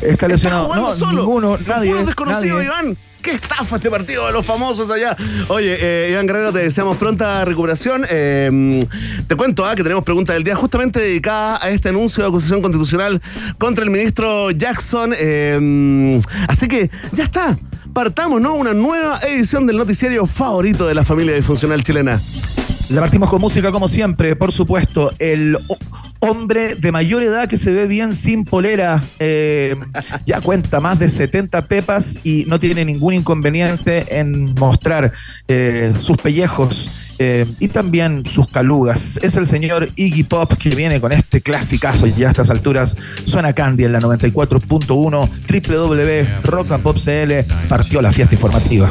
Está 0.00 0.28
lesionado. 0.28 0.74
no, 0.74 0.92
solo. 0.92 1.22
Ninguno, 1.22 1.58
nadie. 1.66 1.94
desconocido, 2.04 2.62
Iván. 2.62 2.96
¡Qué 3.22 3.30
estafa 3.30 3.76
este 3.76 3.88
partido 3.88 4.26
de 4.26 4.32
los 4.32 4.44
famosos 4.44 4.90
allá! 4.90 5.16
Oye, 5.48 5.76
eh, 5.80 6.10
Iván 6.10 6.26
Guerrero, 6.26 6.52
te 6.52 6.58
deseamos 6.58 6.96
pronta 6.96 7.44
recuperación. 7.44 8.04
Eh, 8.10 8.80
te 9.28 9.36
cuento 9.36 9.64
ah, 9.64 9.76
que 9.76 9.84
tenemos 9.84 10.02
pregunta 10.02 10.32
del 10.32 10.42
día 10.42 10.56
justamente 10.56 11.00
dedicada 11.00 11.58
a 11.62 11.70
este 11.70 11.90
anuncio 11.90 12.24
de 12.24 12.28
acusación 12.28 12.60
constitucional 12.60 13.22
contra 13.58 13.84
el 13.84 13.90
ministro 13.90 14.50
Jackson. 14.50 15.12
Eh, 15.16 16.20
así 16.48 16.66
que 16.66 16.90
ya 17.12 17.24
está. 17.24 17.56
Partamos, 17.92 18.40
¿no? 18.40 18.54
Una 18.54 18.74
nueva 18.74 19.20
edición 19.20 19.66
del 19.66 19.76
noticiario 19.76 20.26
favorito 20.26 20.86
de 20.86 20.94
la 20.94 21.04
familia 21.04 21.34
disfuncional 21.34 21.82
chilena. 21.84 22.20
La 22.88 23.00
partimos 23.00 23.30
con 23.30 23.40
música 23.40 23.70
como 23.70 23.86
siempre, 23.86 24.34
por 24.34 24.50
supuesto. 24.50 25.12
El 25.18 25.56
hombre 26.22 26.76
de 26.76 26.92
mayor 26.92 27.22
edad 27.24 27.48
que 27.48 27.56
se 27.56 27.72
ve 27.72 27.86
bien 27.86 28.14
sin 28.14 28.44
polera. 28.44 29.02
Eh, 29.18 29.76
ya 30.24 30.40
cuenta 30.40 30.78
más 30.80 30.98
de 30.98 31.08
70 31.08 31.66
pepas 31.66 32.18
y 32.22 32.44
no 32.46 32.60
tiene 32.60 32.84
ningún 32.84 33.14
inconveniente 33.14 34.04
en 34.08 34.54
mostrar 34.54 35.12
eh, 35.48 35.92
sus 36.00 36.16
pellejos. 36.16 37.08
Eh, 37.18 37.46
y 37.60 37.68
también 37.68 38.24
sus 38.26 38.48
calugas. 38.48 39.20
Es 39.22 39.36
el 39.36 39.46
señor 39.46 39.90
Iggy 39.94 40.24
Pop 40.24 40.54
que 40.54 40.70
viene 40.70 41.00
con 41.00 41.12
este 41.12 41.40
clasicazo 41.40 42.06
y 42.06 42.12
ya 42.12 42.28
a 42.28 42.30
estas 42.30 42.50
alturas 42.50 42.96
suena 43.24 43.52
Candy 43.52 43.84
en 43.84 43.92
la 43.92 44.00
94.1 44.00 45.28
www.rockandpopcl 46.42 47.68
partió 47.68 48.02
la 48.02 48.10
fiesta 48.10 48.34
informativa. 48.34 48.90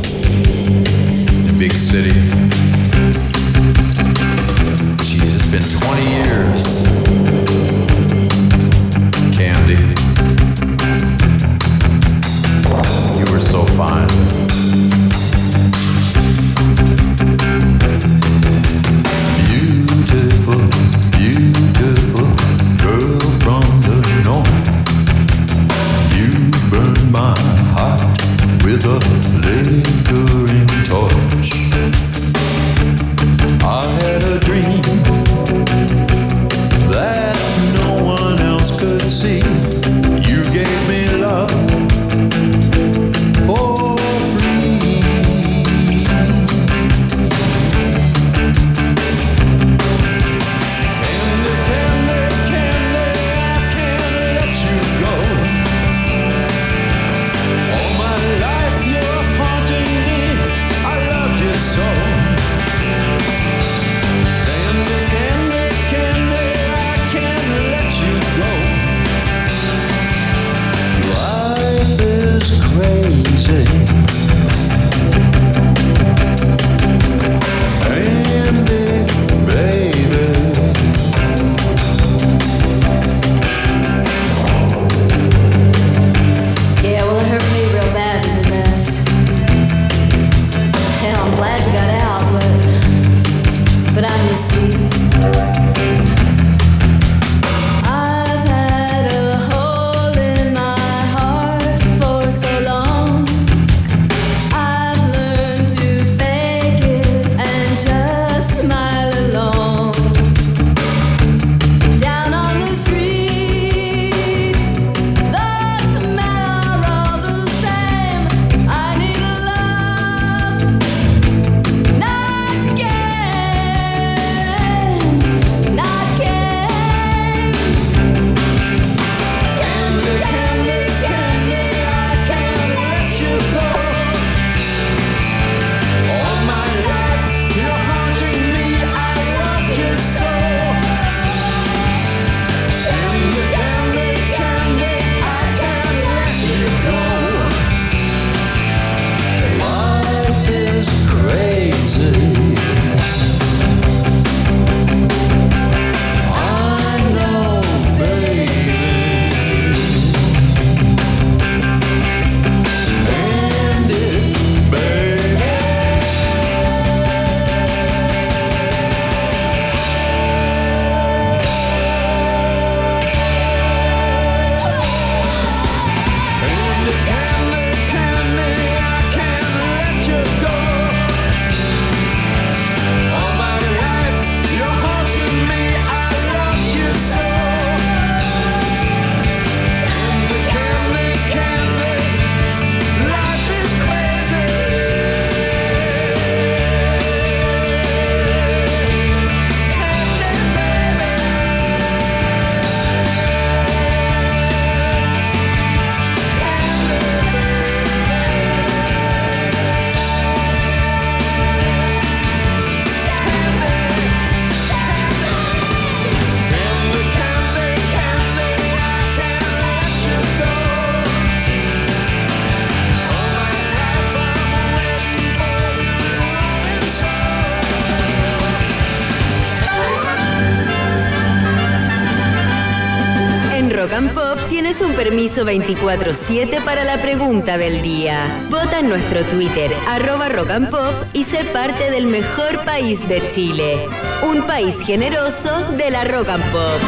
Permiso 235.03 235.43
24-7 235.43 236.63
para 236.63 236.83
la 236.83 237.01
pregunta 237.01 237.57
del 237.57 237.81
día. 237.81 238.45
Vota 238.51 238.81
en 238.81 238.89
nuestro 238.89 239.25
Twitter, 239.25 239.75
arroba 239.87 240.29
Rock 240.29 240.51
and 240.51 240.69
Pop, 240.69 240.93
y 241.11 241.23
sé 241.23 241.43
parte 241.45 241.89
del 241.89 242.05
mejor 242.05 242.63
país 242.65 243.07
de 243.09 243.27
Chile. 243.29 243.87
Un 244.21 244.43
país 244.43 244.75
generoso 244.85 245.71
de 245.75 245.89
la 245.89 246.03
Rock 246.03 246.29
and 246.29 246.43
Pop. 246.51 246.81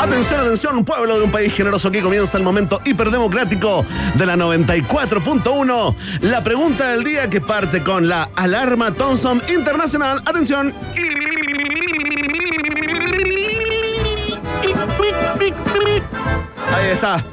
Atención, 0.00 0.40
atención, 0.40 0.82
pueblo 0.82 1.18
de 1.18 1.24
un 1.24 1.30
país 1.30 1.52
generoso. 1.52 1.88
Aquí 1.88 2.00
comienza 2.00 2.38
el 2.38 2.44
momento 2.44 2.80
hiperdemocrático 2.86 3.84
de 4.14 4.24
la 4.24 4.36
94.1. 4.36 5.94
La 6.22 6.42
pregunta 6.42 6.92
del 6.92 7.04
día 7.04 7.28
que 7.28 7.42
parte 7.42 7.82
con 7.82 8.08
la 8.08 8.30
alarma 8.36 8.94
Thompson 8.94 9.42
Internacional. 9.50 10.22
Atención. 10.24 10.72
Está. 17.00 17.24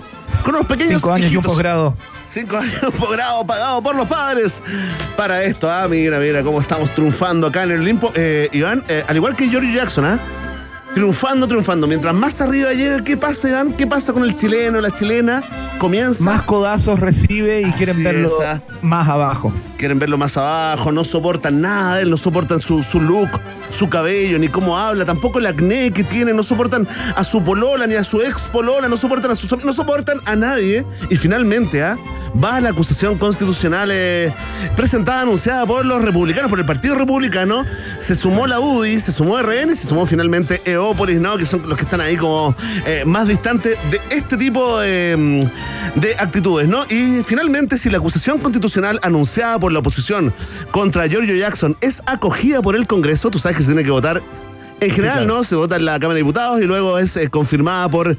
Con 0.44 0.56
unos 0.56 0.68
pequeños 0.68 1.02
Cinco 1.02 1.14
años 1.14 1.32
y 1.32 1.38
un 1.38 1.44
posgrado. 1.44 1.94
Cinco 2.32 2.58
años 2.58 2.80
de 2.82 2.92
posgrado 2.92 3.46
pagado 3.46 3.82
por 3.82 3.96
los 3.96 4.08
padres 4.08 4.62
para 5.18 5.44
esto. 5.44 5.70
Ah, 5.70 5.88
mira, 5.90 6.20
mira 6.20 6.42
cómo 6.42 6.62
estamos 6.62 6.90
triunfando 6.96 7.48
acá 7.48 7.64
en 7.64 7.72
el 7.72 7.82
Olimpo. 7.82 8.12
Eh, 8.16 8.50
Iván, 8.54 8.84
eh, 8.88 9.04
al 9.08 9.16
igual 9.16 9.36
que 9.36 9.50
Giorgio 9.50 9.74
Jackson, 9.74 10.06
¿ah? 10.06 10.20
Triunfando, 10.98 11.48
triunfando. 11.48 11.86
Mientras 11.86 12.12
más 12.16 12.42
arriba 12.42 12.74
llega, 12.74 13.04
¿qué 13.04 13.16
pasa, 13.18 13.48
Iván? 13.48 13.74
¿Qué 13.74 13.86
pasa 13.86 14.14
con 14.14 14.24
el 14.24 14.34
chileno, 14.34 14.82
la 14.82 14.90
chilena? 14.90 15.44
Comienza. 15.78 16.24
Más 16.24 16.42
codazos 16.42 17.00
recibe 17.00 17.62
y 17.62 17.72
quieren 17.74 18.04
verlo 18.04 18.32
ah. 18.44 18.60
más 18.82 19.08
abajo. 19.08 19.54
Quieren 19.78 20.00
verlo 20.00 20.18
más 20.18 20.38
abajo, 20.38 20.92
no 20.92 21.04
soportan 21.04 21.62
nada 21.62 22.04
no 22.04 22.18
soportan 22.18 22.60
su, 22.60 22.82
su 22.82 23.00
look, 23.00 23.30
su 23.70 23.90
cabello, 23.90 24.40
ni 24.40 24.48
cómo 24.48 24.76
habla, 24.76 25.06
tampoco 25.06 25.38
el 25.38 25.46
acné 25.46 25.92
que 25.92 26.04
tiene, 26.04 26.34
no 26.34 26.42
soportan 26.42 26.88
a 27.16 27.24
su 27.24 27.44
polola 27.44 27.86
ni 27.86 27.94
a 27.94 28.04
su 28.04 28.24
ex 28.24 28.48
polola, 28.48 28.88
no 28.88 28.98
soportan 28.98 29.30
a 29.30 29.36
sus 29.36 29.64
no 29.64 29.74
soportan 29.74 30.18
a 30.26 30.36
nadie. 30.36 30.84
Y 31.12 31.16
finalmente, 31.16 31.84
¿ah? 31.84 31.96
va 32.44 32.60
la 32.60 32.70
acusación 32.70 33.18
constitucional 33.18 33.90
eh, 33.92 34.34
presentada, 34.76 35.22
anunciada 35.22 35.66
por 35.66 35.86
los 35.86 36.02
republicanos, 36.02 36.50
por 36.50 36.60
el 36.60 36.66
Partido 36.66 36.96
Republicano. 36.96 37.66
Se 38.00 38.16
sumó 38.16 38.48
la 38.48 38.60
UDI, 38.60 39.00
se 39.00 39.12
sumó 39.12 39.40
RN 39.42 39.72
y 39.72 39.76
se 39.76 39.88
sumó 39.88 40.06
finalmente 40.06 40.62
¿no? 40.96 41.38
Que 41.38 41.46
son 41.46 41.68
los 41.68 41.78
que 41.78 41.84
están 41.84 42.02
ahí 42.02 42.18
como 42.18 42.56
eh, 42.86 43.04
más 43.06 43.28
distantes 43.28 43.78
de 43.92 44.00
este 44.10 44.38
tipo 44.38 44.80
de, 44.80 45.16
mm, 45.18 46.00
de 46.00 46.16
actitudes, 46.18 46.68
¿no? 46.68 46.84
Y 46.90 47.24
finalmente, 47.24 47.78
si 47.78 47.90
la 47.90 47.98
acusación 47.98 48.40
constitucional 48.40 49.00
anunciada 49.04 49.60
por 49.60 49.72
la 49.72 49.80
oposición 49.80 50.34
contra 50.72 51.08
Giorgio 51.08 51.36
Jackson 51.36 51.76
es 51.82 52.02
acogida 52.06 52.62
por 52.62 52.76
el 52.76 52.88
Congreso, 52.88 53.30
tú 53.30 53.40
sabes 53.40 53.58
que 53.58 53.64
se 53.64 53.70
tiene 53.70 53.84
que 53.84 53.92
votar 53.92 54.22
en 54.80 54.92
general, 54.92 55.18
claro. 55.20 55.34
¿no? 55.34 55.44
Se 55.44 55.56
vota 55.56 55.76
en 55.76 55.86
la 55.86 56.00
Cámara 56.00 56.16
de 56.16 56.22
Diputados 56.22 56.62
y 56.62 56.66
luego 56.66 57.00
es 57.00 57.18
eh, 57.18 57.30
confirmada 57.30 57.90
por 57.90 58.16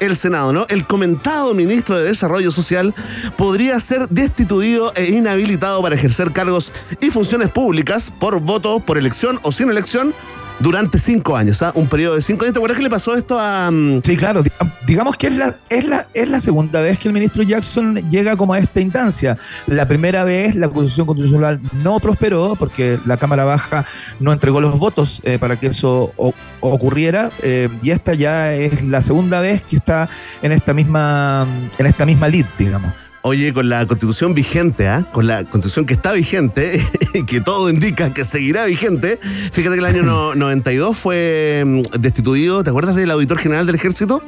el 0.00 0.16
Senado, 0.16 0.52
¿no? 0.52 0.66
El 0.68 0.86
comentado 0.86 1.54
ministro 1.54 1.98
de 1.98 2.04
Desarrollo 2.04 2.50
Social 2.50 2.94
podría 3.36 3.80
ser 3.80 4.08
destituido 4.08 4.92
e 4.94 5.06
inhabilitado 5.06 5.80
para 5.80 5.94
ejercer 5.94 6.32
cargos 6.32 6.72
y 7.00 7.10
funciones 7.10 7.48
públicas 7.48 8.12
por 8.18 8.40
voto, 8.40 8.80
por 8.80 8.98
elección 8.98 9.40
o 9.42 9.52
sin 9.52 9.70
elección 9.70 10.14
durante 10.60 10.98
cinco 10.98 11.36
años, 11.36 11.62
¿ah? 11.62 11.72
Un 11.74 11.86
periodo 11.88 12.14
de 12.14 12.20
cinco 12.22 12.44
años. 12.44 12.52
¿Te 12.54 12.58
acuerdas 12.58 12.76
que 12.78 12.84
le 12.84 12.90
pasó 12.90 13.16
esto 13.16 13.38
a... 13.38 13.70
mm, 13.70 14.00
Sí, 14.04 14.16
claro. 14.16 14.42
diga- 14.42 14.72
Digamos 14.86 15.16
que 15.16 15.28
es 15.28 15.36
la, 15.36 15.56
es, 15.68 15.84
la, 15.86 16.06
es 16.14 16.28
la 16.28 16.40
segunda 16.40 16.80
vez 16.80 16.98
que 16.98 17.08
el 17.08 17.14
ministro 17.14 17.42
Jackson 17.42 17.96
llega 18.10 18.36
como 18.36 18.54
a 18.54 18.58
esta 18.58 18.80
instancia. 18.80 19.36
La 19.66 19.86
primera 19.86 20.24
vez 20.24 20.54
la 20.54 20.66
acusación 20.66 21.06
constitucional 21.06 21.60
no 21.82 21.98
prosperó 22.00 22.56
porque 22.58 22.98
la 23.06 23.16
Cámara 23.16 23.44
Baja 23.44 23.84
no 24.20 24.32
entregó 24.32 24.60
los 24.60 24.78
votos 24.78 25.20
eh, 25.24 25.38
para 25.38 25.56
que 25.58 25.68
eso 25.68 26.12
o- 26.16 26.34
ocurriera. 26.60 27.30
eh, 27.42 27.68
y 27.82 27.90
esta 27.90 28.14
ya 28.14 28.52
es 28.54 28.82
la 28.84 29.02
segunda 29.02 29.40
vez 29.40 29.62
que 29.62 29.76
está 29.76 30.08
en 30.42 30.52
esta 30.52 30.74
misma, 30.74 31.46
en 31.78 31.86
esta 31.86 32.04
misma 32.06 32.28
lid, 32.28 32.46
digamos. 32.58 32.92
Oye, 33.24 33.52
con 33.54 33.68
la 33.68 33.86
constitución 33.86 34.34
vigente, 34.34 34.88
¿ah? 34.88 35.06
con 35.12 35.28
la 35.28 35.44
constitución 35.44 35.86
que 35.86 35.94
está 35.94 36.12
vigente, 36.12 36.84
y 37.14 37.24
que 37.24 37.40
todo 37.40 37.70
indica 37.70 38.12
que 38.12 38.24
seguirá 38.24 38.64
vigente, 38.64 39.20
fíjate 39.52 39.76
que 39.76 39.80
el 39.80 39.84
año 39.86 40.02
no- 40.02 40.34
92 40.36 40.96
fue 40.96 41.62
mm, 41.64 42.00
destituido, 42.00 42.64
¿te 42.64 42.70
acuerdas 42.70 42.96
del 42.96 43.10
auditor 43.12 43.38
general 43.38 43.64
del 43.66 43.76
ejército? 43.76 44.22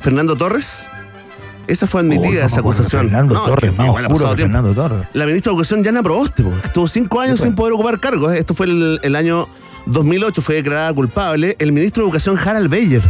Fernando 0.00 0.34
Torres. 0.36 0.88
Esa 1.68 1.86
fue 1.86 2.00
admitida, 2.00 2.28
Oh, 2.28 2.40
no 2.40 2.46
esa 2.46 2.60
acusación. 2.60 3.02
Fernando 3.02 3.34
No, 3.34 3.42
Torres, 3.44 3.76
más 3.76 3.86
igual 3.86 4.06
oscuro 4.06 4.30
que. 4.34 4.42
Fernando 4.42 4.74
Torres. 4.74 5.06
La 5.12 5.26
ministra 5.26 5.50
de 5.50 5.54
Educación, 5.54 5.84
Yana 5.84 6.02
Proboste, 6.02 6.42
po, 6.42 6.52
estuvo 6.64 6.88
cinco 6.88 7.20
años 7.20 7.38
sin 7.40 7.54
poder 7.54 7.74
ocupar 7.74 8.00
cargos. 8.00 8.34
Esto 8.34 8.54
fue 8.54 8.66
el, 8.66 8.98
el 9.04 9.14
año 9.14 9.46
2008, 9.86 10.42
fue 10.42 10.56
declarada 10.56 10.92
culpable. 10.92 11.54
El 11.60 11.70
ministro 11.70 12.02
de 12.02 12.08
Educación, 12.08 12.36
Harald 12.36 12.68
Beyer. 12.68 13.02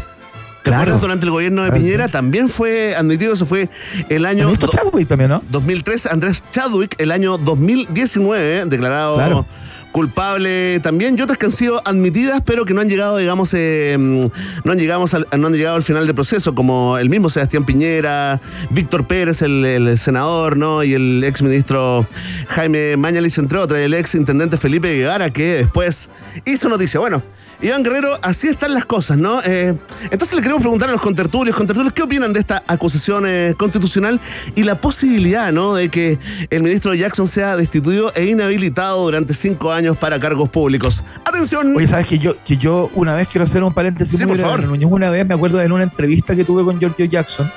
¿Te 0.62 0.68
Claro. 0.70 0.82
acuerdas 0.82 1.00
durante 1.00 1.24
el 1.24 1.30
gobierno 1.30 1.62
de 1.62 1.72
Piñera? 1.72 2.08
También 2.08 2.48
fue 2.48 2.94
admitido, 2.94 3.32
eso 3.32 3.46
fue 3.46 3.68
el 4.10 4.26
año... 4.26 4.50
Do- 4.52 4.68
Chadwick 4.68 5.08
también, 5.08 5.30
¿no? 5.30 5.42
2003, 5.50 6.06
Andrés 6.06 6.42
Chadwick, 6.52 6.94
el 6.98 7.12
año 7.12 7.38
2019, 7.38 8.66
declarado 8.66 9.14
Claro. 9.16 9.46
culpable 9.90 10.78
también, 10.82 11.18
y 11.18 11.22
otras 11.22 11.38
que 11.38 11.46
han 11.46 11.52
sido 11.52 11.80
admitidas, 11.86 12.42
pero 12.44 12.64
que 12.64 12.74
no 12.74 12.80
han 12.82 12.88
llegado, 12.88 13.16
digamos, 13.16 13.52
eh, 13.54 13.96
no, 13.98 14.70
han 14.72 14.78
llegado 14.78 15.04
al, 15.12 15.40
no 15.40 15.46
han 15.48 15.52
llegado 15.54 15.76
al 15.76 15.82
final 15.82 16.06
del 16.06 16.14
proceso, 16.14 16.54
como 16.54 16.98
el 16.98 17.08
mismo 17.08 17.28
Sebastián 17.30 17.64
Piñera, 17.64 18.40
Víctor 18.70 19.06
Pérez, 19.06 19.42
el, 19.42 19.64
el 19.64 19.98
senador, 19.98 20.56
¿no? 20.58 20.84
Y 20.84 20.92
el 20.94 21.24
ex 21.24 21.42
ministro 21.42 22.06
Jaime 22.48 22.96
Mañalich, 22.96 23.38
entre 23.38 23.58
otras, 23.58 23.80
y 23.80 23.84
el 23.84 23.94
ex 23.94 24.14
intendente 24.14 24.56
Felipe 24.58 24.94
Guevara, 24.94 25.30
que 25.32 25.54
después 25.54 26.10
hizo 26.44 26.68
noticia. 26.68 27.00
Bueno. 27.00 27.22
Iván 27.62 27.82
Guerrero, 27.82 28.18
así 28.22 28.48
están 28.48 28.72
las 28.72 28.86
cosas, 28.86 29.18
¿no? 29.18 29.42
Eh, 29.42 29.76
entonces 30.10 30.34
le 30.34 30.40
queremos 30.40 30.62
preguntar 30.62 30.88
a 30.88 30.92
los 30.92 31.02
contertulios, 31.02 31.54
contertulios, 31.54 31.92
¿qué 31.92 32.02
opinan 32.02 32.32
de 32.32 32.40
esta 32.40 32.62
acusación 32.66 33.24
eh, 33.26 33.54
constitucional 33.58 34.18
y 34.54 34.62
la 34.62 34.80
posibilidad, 34.80 35.52
¿no? 35.52 35.74
De 35.74 35.90
que 35.90 36.18
el 36.48 36.62
ministro 36.62 36.94
Jackson 36.94 37.28
sea 37.28 37.56
destituido 37.56 38.12
e 38.14 38.24
inhabilitado 38.24 39.02
durante 39.02 39.34
cinco 39.34 39.72
años 39.72 39.98
para 39.98 40.18
cargos 40.18 40.48
públicos. 40.48 41.04
Atención. 41.24 41.76
Oye, 41.76 41.86
sabes 41.86 42.06
que 42.06 42.18
yo, 42.18 42.42
que 42.44 42.56
yo 42.56 42.90
una 42.94 43.14
vez 43.14 43.28
quiero 43.28 43.44
hacer 43.44 43.62
un 43.62 43.74
paréntesis 43.74 44.18
Sí, 44.18 44.24
muy 44.24 44.36
por 44.36 44.44
favor. 44.44 44.64
Núñez. 44.64 44.88
Una 44.90 45.10
vez 45.10 45.26
me 45.26 45.34
acuerdo 45.34 45.60
en 45.60 45.72
una 45.72 45.84
entrevista 45.84 46.34
que 46.34 46.44
tuve 46.44 46.64
con 46.64 46.78
Giorgio 46.78 47.04
Jackson, 47.04 47.50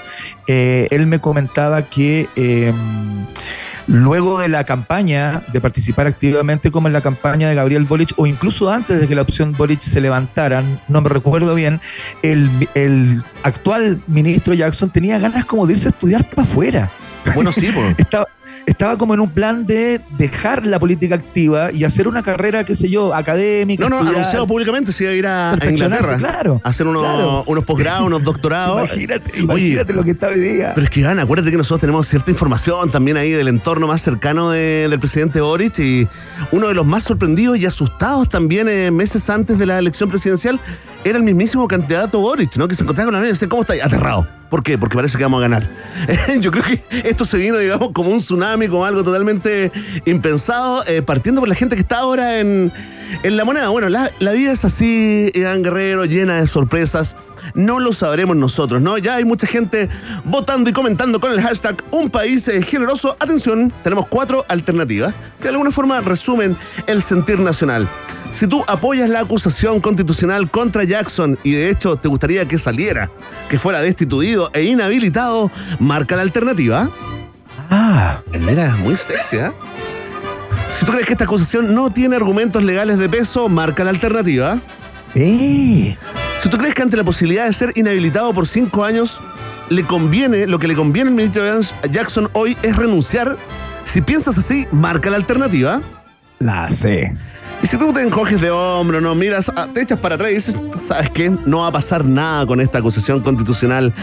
eh, 0.47 0.87
él 0.91 1.07
me 1.07 1.19
comentaba 1.19 1.83
que 1.83 2.27
luego 3.87 4.39
de 4.39 4.49
la 4.49 4.63
campaña, 4.63 5.43
de 5.51 5.61
participar 5.61 6.07
activamente 6.07 6.71
como 6.71 6.87
en 6.87 6.93
la 6.93 7.01
campaña 7.01 7.49
de 7.49 7.55
Gabriel 7.55 7.85
Boric, 7.85 8.13
o 8.17 8.25
incluso 8.25 8.71
antes 8.71 8.99
de 8.99 9.07
que 9.07 9.15
la 9.15 9.21
opción 9.21 9.53
Boric 9.53 9.79
se 9.81 10.01
levantara, 10.01 10.63
no 10.87 11.01
me 11.01 11.09
recuerdo 11.09 11.55
bien, 11.55 11.81
el, 12.21 12.49
el 12.75 13.23
actual 13.43 14.01
ministro 14.07 14.53
Jackson 14.53 14.89
tenía 14.89 15.19
ganas 15.19 15.45
como 15.45 15.67
de 15.67 15.73
irse 15.73 15.87
a 15.87 15.91
estudiar 15.91 16.29
para 16.29 16.43
afuera. 16.43 16.89
Bueno, 17.35 17.51
sí, 17.51 17.69
po. 17.71 17.81
Estaba, 18.65 18.97
como 18.97 19.13
en 19.13 19.19
un 19.19 19.29
plan 19.29 19.65
de 19.65 19.99
dejar 20.17 20.65
la 20.65 20.79
política 20.79 21.15
activa 21.15 21.71
y 21.71 21.83
hacer 21.83 22.07
una 22.07 22.23
carrera, 22.23 22.63
qué 22.63 22.75
sé 22.75 22.89
yo, 22.89 23.13
académica. 23.13 23.83
No, 23.83 23.89
no, 23.89 23.95
estudiar. 23.97 24.15
anunciado 24.15 24.47
públicamente 24.47 24.91
se 24.93 25.03
iba 25.03 25.11
a 25.11 25.15
ir 25.15 25.27
a, 25.27 25.51
a 25.53 25.69
Inglaterra. 25.69 26.17
claro, 26.17 26.61
A 26.63 26.69
hacer 26.69 26.87
unos, 26.87 27.03
claro. 27.03 27.43
unos 27.47 27.65
posgrados, 27.65 28.07
unos 28.07 28.23
doctorados. 28.23 28.89
Imagínate, 28.89 29.31
Oye, 29.33 29.41
imagínate 29.43 29.93
lo 29.93 30.03
que 30.03 30.11
está 30.11 30.27
hoy 30.27 30.39
día. 30.39 30.71
Pero 30.75 30.85
es 30.85 30.89
que, 30.89 31.01
Iván, 31.01 31.19
acuérdate 31.19 31.51
que 31.51 31.57
nosotros 31.57 31.81
tenemos 31.81 32.07
cierta 32.07 32.31
información 32.31 32.89
también 32.89 33.17
ahí 33.17 33.31
del 33.31 33.49
entorno 33.49 33.85
más 33.87 34.01
cercano 34.01 34.49
de- 34.51 34.87
del 34.89 34.99
presidente 34.99 35.41
Boric 35.41 35.77
y 35.79 36.07
uno 36.51 36.67
de 36.69 36.73
los 36.73 36.85
más 36.85 37.03
sorprendidos 37.03 37.57
y 37.57 37.65
asustados 37.65 38.29
también 38.29 38.69
eh, 38.69 38.91
meses 38.91 39.29
antes 39.29 39.57
de 39.57 39.65
la 39.65 39.77
elección 39.77 40.09
presidencial 40.09 40.59
era 41.03 41.17
el 41.17 41.23
mismísimo 41.23 41.67
candidato 41.67 42.21
Boric, 42.21 42.55
¿no? 42.55 42.67
Que 42.67 42.75
se 42.75 42.83
encontraba 42.83 43.07
con 43.07 43.13
la 43.15 43.19
mesa 43.19 43.31
y 43.31 43.33
decía, 43.33 43.49
¿cómo 43.49 43.63
está? 43.63 43.73
Aterrado. 43.85 44.25
¿Por 44.53 44.61
qué? 44.61 44.77
Porque 44.77 44.95
parece 44.95 45.17
que 45.17 45.23
vamos 45.23 45.39
a 45.39 45.41
ganar. 45.41 45.67
Yo 46.39 46.51
creo 46.51 46.63
que 46.63 46.83
esto 47.09 47.25
se 47.25 47.39
vino, 47.39 47.57
digamos, 47.57 47.89
como 47.91 48.11
un 48.11 48.19
tsunami, 48.19 48.67
como 48.67 48.85
algo 48.85 49.03
totalmente 49.03 49.71
impensado, 50.05 50.85
eh, 50.85 51.01
partiendo 51.01 51.41
por 51.41 51.49
la 51.49 51.55
gente 51.55 51.75
que 51.75 51.81
está 51.81 51.97
ahora 51.97 52.39
en, 52.39 52.71
en 53.23 53.35
la 53.35 53.45
moneda. 53.45 53.69
Bueno, 53.69 53.89
la, 53.89 54.11
la 54.19 54.31
vida 54.31 54.51
es 54.51 54.63
así, 54.63 55.31
Iván 55.33 55.63
Guerrero, 55.63 56.05
llena 56.05 56.39
de 56.39 56.45
sorpresas. 56.45 57.17
No 57.55 57.79
lo 57.79 57.93
sabremos 57.93 58.35
nosotros, 58.35 58.79
¿no? 58.79 58.99
Ya 58.99 59.15
hay 59.15 59.25
mucha 59.25 59.47
gente 59.47 59.89
votando 60.23 60.69
y 60.69 60.73
comentando 60.73 61.19
con 61.19 61.31
el 61.31 61.41
hashtag 61.41 61.83
Un 61.89 62.11
País 62.11 62.47
Generoso. 62.63 63.17
Atención, 63.19 63.73
tenemos 63.83 64.05
cuatro 64.05 64.45
alternativas 64.49 65.15
que 65.39 65.45
de 65.45 65.49
alguna 65.49 65.71
forma 65.71 65.99
resumen 66.01 66.55
el 66.85 67.01
sentir 67.01 67.39
nacional. 67.39 67.89
Si 68.33 68.47
tú 68.47 68.63
apoyas 68.67 69.09
la 69.09 69.19
acusación 69.21 69.79
constitucional 69.79 70.49
contra 70.49 70.83
Jackson 70.83 71.37
y 71.43 71.51
de 71.51 71.69
hecho 71.69 71.97
te 71.97 72.07
gustaría 72.07 72.45
que 72.47 72.57
saliera, 72.57 73.09
que 73.47 73.59
fuera 73.59 73.79
destituido 73.81 74.49
e 74.53 74.63
inhabilitado, 74.63 75.51
marca 75.79 76.15
la 76.15 76.23
alternativa. 76.23 76.89
Ah, 77.69 78.21
Mira, 78.39 78.75
muy 78.77 78.97
sexy, 78.97 79.37
¿eh? 79.37 79.51
Si 80.73 80.85
tú 80.85 80.91
crees 80.91 81.05
que 81.05 81.13
esta 81.13 81.25
acusación 81.25 81.75
no 81.75 81.91
tiene 81.91 82.15
argumentos 82.15 82.63
legales 82.63 82.97
de 82.97 83.07
peso, 83.07 83.47
marca 83.49 83.83
la 83.83 83.91
alternativa. 83.91 84.59
eh. 85.13 85.95
Si 86.41 86.49
tú 86.49 86.57
crees 86.57 86.73
que 86.73 86.81
ante 86.81 86.97
la 86.97 87.03
posibilidad 87.05 87.45
de 87.45 87.53
ser 87.53 87.71
inhabilitado 87.75 88.33
por 88.33 88.47
cinco 88.47 88.83
años, 88.83 89.21
le 89.69 89.83
conviene, 89.85 90.45
lo 90.47 90.59
que 90.59 90.67
le 90.67 90.75
conviene 90.75 91.09
al 91.09 91.15
ministro 91.15 91.43
Jackson 91.89 92.29
hoy 92.33 92.57
es 92.63 92.75
renunciar, 92.75 93.37
si 93.85 94.01
piensas 94.01 94.37
así, 94.37 94.67
marca 94.71 95.09
la 95.09 95.15
alternativa. 95.15 95.81
La 96.39 96.69
C. 96.69 97.15
Y 97.63 97.67
si 97.67 97.77
tú 97.77 97.93
te 97.93 98.01
encoges 98.01 98.41
de 98.41 98.51
hombro, 98.51 98.99
no 98.99 99.15
miras, 99.15 99.49
ah, 99.55 99.69
te 99.73 99.81
echas 99.81 99.97
para 99.97 100.15
atrás 100.15 100.31
y 100.31 100.33
dices, 100.35 100.57
¿sabes 100.85 101.09
qué? 101.11 101.29
No 101.29 101.59
va 101.59 101.67
a 101.67 101.71
pasar 101.71 102.03
nada 102.03 102.45
con 102.45 102.59
esta 102.59 102.79
acusación 102.79 103.21
constitucional 103.21 103.93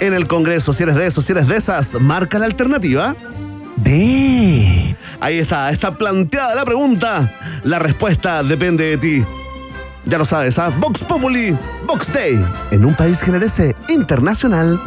en 0.00 0.14
el 0.14 0.26
Congreso. 0.26 0.72
Si 0.72 0.84
eres 0.84 0.94
de 0.94 1.06
esos, 1.06 1.26
si 1.26 1.32
eres 1.32 1.46
de 1.46 1.58
esas, 1.58 2.00
marca 2.00 2.38
la 2.38 2.46
alternativa. 2.46 3.14
De. 3.76 4.96
Ahí 5.20 5.38
está, 5.38 5.70
está 5.70 5.98
planteada 5.98 6.54
la 6.54 6.64
pregunta. 6.64 7.30
La 7.62 7.78
respuesta 7.78 8.42
depende 8.42 8.84
de 8.84 8.96
ti. 8.96 9.24
Ya 10.06 10.16
lo 10.16 10.24
sabes, 10.24 10.58
¿ah? 10.58 10.72
Vox 10.78 11.04
Populi, 11.04 11.54
Vox 11.86 12.10
Day, 12.10 12.42
en 12.70 12.86
un 12.86 12.94
país 12.94 13.20
generese 13.20 13.76
internacional. 13.90 14.80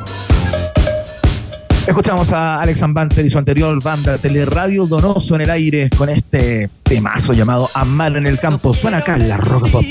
Escuchamos 1.85 2.31
a 2.31 2.61
Alex 2.61 2.81
Ambanter 2.81 3.25
y 3.25 3.29
su 3.29 3.37
anterior 3.37 3.81
banda 3.83 4.17
Teleradio 4.17 4.85
Donoso 4.85 5.35
en 5.35 5.41
el 5.41 5.49
aire 5.49 5.89
con 5.89 6.07
este 6.09 6.69
temazo 6.81 7.33
llamado 7.33 7.69
Amar 7.73 8.15
en 8.15 8.25
el 8.25 8.39
campo. 8.39 8.73
Suena 8.73 8.99
acá 8.99 9.17
la 9.17 9.35
Rock 9.35 9.69
Pop. 9.69 9.83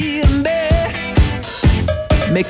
Me 2.33 2.45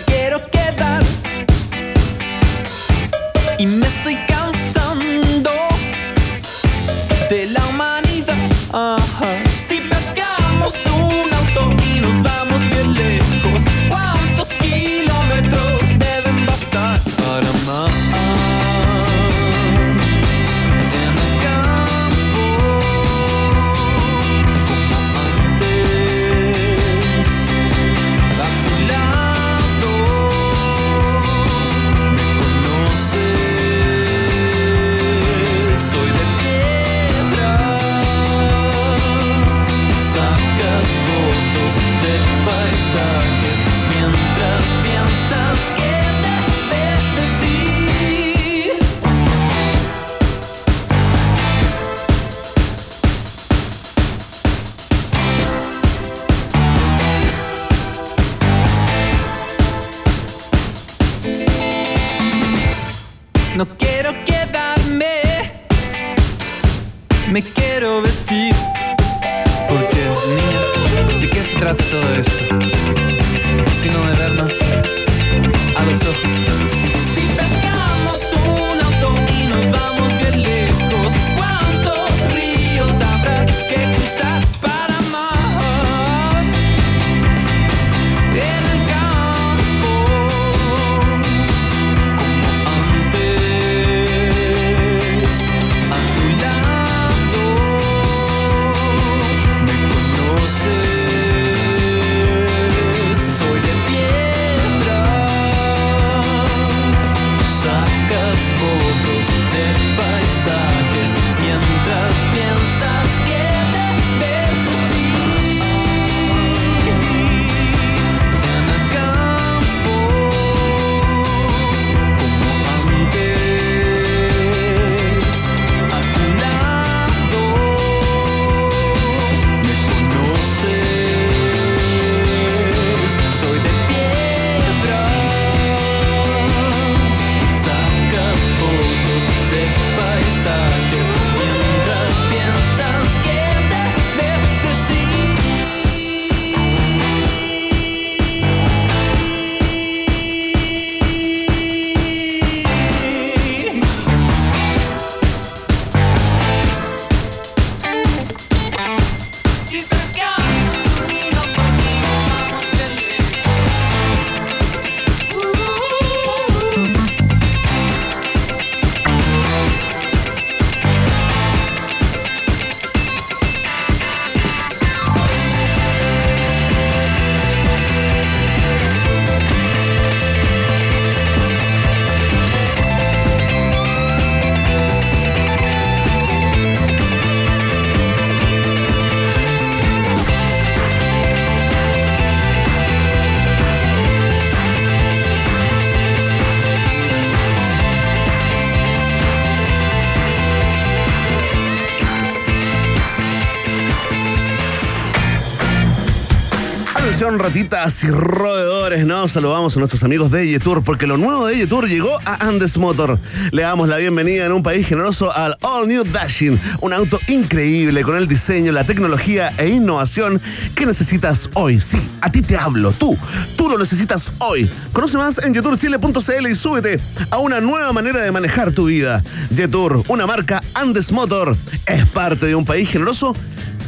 Y 207.73 208.07
roedores, 208.11 209.07
¿no? 209.07 209.27
Saludamos 209.29 209.75
a 209.75 209.79
nuestros 209.79 210.05
amigos 210.05 210.31
de 210.31 210.47
Yetour 210.47 210.85
porque 210.85 211.07
lo 211.07 211.17
nuevo 211.17 211.47
de 211.47 211.57
Yetour 211.57 211.89
llegó 211.89 212.19
a 212.27 212.47
Andes 212.47 212.77
Motor. 212.77 213.19
Le 213.51 213.63
damos 213.63 213.89
la 213.89 213.97
bienvenida 213.97 214.45
en 214.45 214.53
un 214.53 214.63
país 214.63 214.87
generoso 214.87 215.35
al 215.35 215.57
All 215.63 215.89
New 215.89 216.05
Dashing, 216.05 216.61
un 216.83 216.93
auto 216.93 217.19
increíble 217.29 218.03
con 218.03 218.19
el 218.19 218.29
diseño, 218.29 218.73
la 218.73 218.85
tecnología 218.85 219.55
e 219.57 219.71
innovación 219.71 220.39
que 220.75 220.85
necesitas 220.85 221.49
hoy. 221.55 221.81
Sí, 221.81 221.97
a 222.21 222.31
ti 222.31 222.43
te 222.43 222.59
hablo, 222.59 222.93
tú, 222.93 223.17
tú 223.57 223.71
lo 223.71 223.79
necesitas 223.79 224.35
hoy. 224.37 224.71
Conoce 224.93 225.17
más 225.17 225.39
en 225.39 225.55
yetourchile.cl 225.55 226.49
y 226.51 226.55
súbete 226.55 227.01
a 227.31 227.39
una 227.39 227.63
nueva 227.63 227.91
manera 227.95 228.21
de 228.21 228.31
manejar 228.31 228.73
tu 228.73 228.85
vida. 228.85 229.23
Yetour, 229.49 230.05
una 230.09 230.27
marca 230.27 230.63
Andes 230.75 231.11
Motor, 231.11 231.57
es 231.87 232.05
parte 232.09 232.45
de 232.45 232.55
un 232.55 232.67
país 232.67 232.91
generoso 232.91 233.35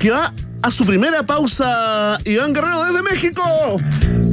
que 0.01 0.11
va 0.11 0.33
a 0.64 0.70
su 0.70 0.87
primera 0.87 1.22
pausa, 1.22 2.18
Iván 2.24 2.55
Guerrero 2.55 2.85
desde 2.85 3.03
México. 3.03 3.42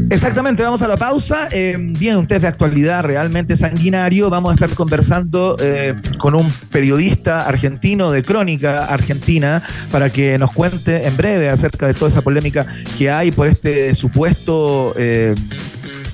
Exactamente, 0.09 0.63
vamos 0.63 0.81
a 0.81 0.87
la 0.87 0.95
pausa. 0.95 1.49
Eh, 1.51 1.75
viene 1.77 2.15
un 2.15 2.25
test 2.25 2.43
de 2.43 2.47
actualidad 2.47 3.03
realmente 3.03 3.57
sanguinario. 3.57 4.29
Vamos 4.29 4.51
a 4.51 4.53
estar 4.53 4.69
conversando 4.69 5.57
eh, 5.59 5.93
con 6.17 6.33
un 6.33 6.49
periodista 6.71 7.41
argentino 7.41 8.11
de 8.11 8.23
Crónica 8.23 8.85
Argentina 8.85 9.61
para 9.91 10.09
que 10.09 10.37
nos 10.37 10.53
cuente 10.53 11.05
en 11.05 11.17
breve 11.17 11.49
acerca 11.49 11.87
de 11.87 11.95
toda 11.95 12.09
esa 12.09 12.21
polémica 12.21 12.65
que 12.97 13.11
hay 13.11 13.31
por 13.31 13.49
este 13.49 13.93
supuesto... 13.93 14.93
eh, 14.95 15.35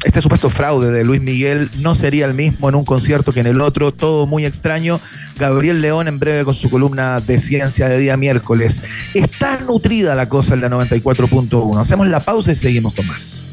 este 0.03 0.21
supuesto 0.21 0.49
fraude 0.49 0.91
de 0.91 1.03
Luis 1.03 1.21
Miguel 1.21 1.69
no 1.79 1.95
sería 1.95 2.25
el 2.25 2.33
mismo 2.33 2.69
en 2.69 2.75
un 2.75 2.86
concierto 2.86 3.33
que 3.33 3.39
en 3.39 3.47
el 3.47 3.62
otro, 3.62 3.91
todo 3.91 4.27
muy 4.27 4.45
extraño. 4.45 4.99
Gabriel 5.38 5.81
León 5.81 6.07
en 6.07 6.19
breve 6.19 6.45
con 6.45 6.55
su 6.55 6.69
columna 6.69 7.19
de 7.19 7.39
ciencia 7.39 7.89
de 7.89 7.97
día 7.97 8.17
miércoles. 8.17 8.83
Está 9.13 9.60
nutrida 9.60 10.15
la 10.15 10.29
cosa 10.29 10.53
en 10.53 10.62
la 10.62 10.69
94.1. 10.69 11.79
Hacemos 11.79 12.07
la 12.07 12.19
pausa 12.19 12.51
y 12.51 12.55
seguimos 12.55 12.93
con 12.93 13.07
más. 13.07 13.43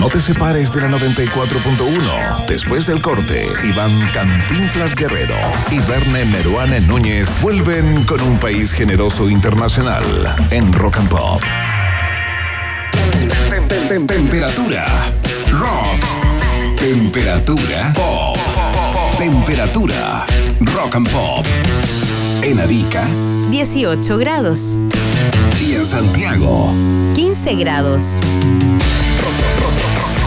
No 0.00 0.08
te 0.08 0.20
separes 0.20 0.72
de 0.74 0.82
la 0.82 0.88
94.1. 0.88 2.46
Después 2.48 2.86
del 2.86 3.00
corte, 3.00 3.48
Iván 3.64 3.92
Cantinflas 4.12 4.94
Guerrero 4.94 5.36
y 5.70 5.78
Verne 5.80 6.24
Meruane 6.26 6.80
Núñez 6.82 7.28
vuelven 7.40 8.04
con 8.04 8.20
un 8.20 8.38
país 8.38 8.72
generoso 8.72 9.28
internacional 9.28 10.04
en 10.50 10.72
Rock 10.72 10.98
and 10.98 11.08
Pop. 11.08 11.42
Temperatura 13.68 15.12
rock. 15.50 16.78
Temperatura 16.78 17.92
pop. 17.94 18.36
Temperatura 19.18 20.26
rock 20.60 20.94
and 20.94 21.10
pop. 21.10 21.44
En 22.42 22.60
Arica, 22.60 23.06
18 23.50 24.18
grados. 24.18 24.78
y 25.60 25.74
en 25.74 25.84
Santiago, 25.86 26.72
15 27.14 27.54
grados. 27.54 28.18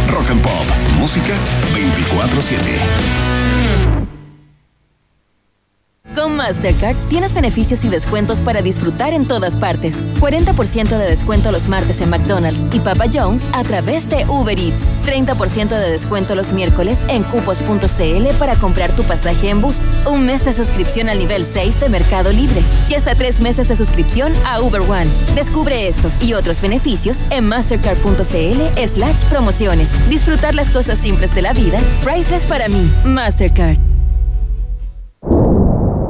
Rock 0.09 0.31
and 0.31 0.41
Pop. 0.41 0.65
Música 0.97 1.33
24-7. 1.73 3.48
Con 6.15 6.35
Mastercard 6.35 6.95
tienes 7.07 7.33
beneficios 7.33 7.85
y 7.85 7.89
descuentos 7.89 8.41
para 8.41 8.61
disfrutar 8.61 9.13
en 9.13 9.27
todas 9.27 9.55
partes. 9.55 9.99
40% 10.19 10.97
de 10.97 11.09
descuento 11.09 11.51
los 11.51 11.67
martes 11.67 12.01
en 12.01 12.09
McDonald's 12.09 12.63
y 12.73 12.79
Papa 12.79 13.05
John's 13.13 13.47
a 13.53 13.63
través 13.63 14.09
de 14.09 14.25
Uber 14.27 14.57
Eats. 14.57 14.91
30% 15.05 15.69
de 15.69 15.89
descuento 15.91 16.35
los 16.35 16.51
miércoles 16.51 17.05
en 17.09 17.23
cupos.cl 17.23 18.27
para 18.37 18.55
comprar 18.55 18.95
tu 18.95 19.03
pasaje 19.03 19.49
en 19.49 19.61
bus. 19.61 19.77
Un 20.05 20.25
mes 20.25 20.43
de 20.45 20.53
suscripción 20.53 21.09
al 21.09 21.19
nivel 21.19 21.45
6 21.45 21.79
de 21.79 21.89
Mercado 21.89 22.31
Libre. 22.31 22.63
Y 22.89 22.95
hasta 22.95 23.15
tres 23.15 23.39
meses 23.39 23.67
de 23.67 23.75
suscripción 23.75 24.33
a 24.45 24.61
Uber 24.61 24.81
One. 24.81 25.07
Descubre 25.35 25.87
estos 25.87 26.21
y 26.21 26.33
otros 26.33 26.61
beneficios 26.61 27.17
en 27.29 27.47
mastercard.cl 27.47 28.23
slash 28.87 29.25
promociones. 29.29 29.89
Disfrutar 30.09 30.55
las 30.55 30.69
cosas 30.69 30.99
simples 30.99 31.35
de 31.35 31.43
la 31.43 31.53
vida. 31.53 31.79
Priceless 32.03 32.45
para 32.45 32.67
mí. 32.67 32.91
Mastercard. 33.03 33.88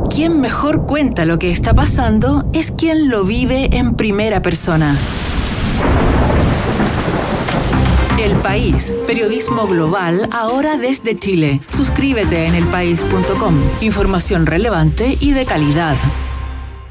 Quien 0.10 0.42
mejor 0.42 0.88
cuenta 0.88 1.26
lo 1.26 1.38
que 1.38 1.52
está 1.52 1.74
pasando 1.74 2.44
es 2.52 2.72
quien 2.72 3.10
lo 3.10 3.24
vive 3.24 3.70
en 3.72 3.96
primera 3.96 4.42
persona. 4.42 4.98
El 8.20 8.34
País, 8.38 8.94
periodismo 9.08 9.68
global 9.68 10.28
ahora 10.32 10.78
desde 10.78 11.16
Chile. 11.16 11.62
Suscríbete 11.70 12.48
en 12.48 12.56
elpaís.com. 12.56 13.56
Información 13.82 14.46
relevante 14.46 15.18
y 15.22 15.32
de 15.32 15.46
calidad. 15.46 15.96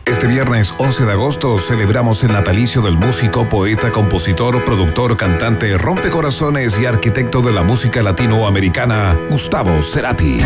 Este 0.06 0.26
viernes 0.26 0.72
11 0.78 1.04
de 1.04 1.12
agosto 1.12 1.58
celebramos 1.58 2.24
el 2.24 2.32
natalicio 2.32 2.80
del 2.80 2.96
músico, 2.96 3.46
poeta, 3.48 3.92
compositor, 3.92 4.64
productor, 4.64 5.18
cantante, 5.18 5.76
rompecorazones 5.76 6.78
y 6.78 6.86
arquitecto 6.86 7.42
de 7.42 7.52
la 7.52 7.62
música 7.62 8.02
latinoamericana, 8.02 9.18
Gustavo 9.30 9.82
Cerati. 9.82 10.40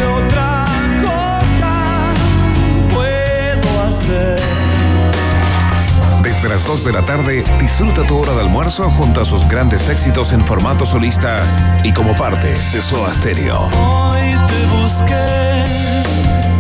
Desde 6.43 6.57
las 6.57 6.67
2 6.67 6.85
de 6.87 6.93
la 6.93 7.03
tarde, 7.03 7.45
disfruta 7.61 8.05
tu 8.05 8.19
hora 8.19 8.33
de 8.35 8.41
almuerzo 8.41 8.91
junto 8.91 9.21
a 9.21 9.25
sus 9.25 9.47
grandes 9.47 9.89
éxitos 9.89 10.33
en 10.33 10.45
formato 10.45 10.85
solista 10.85 11.39
y 11.85 11.93
como 11.93 12.17
parte 12.17 12.49
de 12.49 12.83
Soda 12.83 13.15
Stereo. 13.15 13.71
Hoy 13.79 14.37
te 14.49 14.67
busqué 14.83 15.65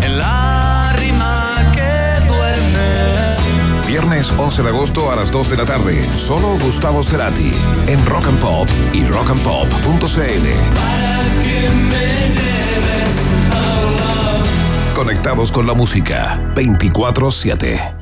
en 0.03 0.19
la 0.21 0.93
rima 0.97 1.73
que 1.75 2.25
duerme. 2.29 3.37
Viernes 3.89 4.33
11 4.39 4.63
de 4.63 4.69
agosto 4.69 5.11
a 5.11 5.17
las 5.17 5.33
2 5.33 5.51
de 5.51 5.57
la 5.57 5.65
tarde, 5.65 6.09
solo 6.15 6.57
Gustavo 6.61 7.03
Cerati 7.03 7.51
en 7.89 8.07
Rock 8.07 8.27
and 8.29 8.39
Pop 8.39 8.69
y 8.93 9.05
rockandpop.cl. 9.05 10.47
Conectados 14.95 15.51
con 15.51 15.67
la 15.67 15.75
música 15.75 16.39
24-7. 16.55 18.02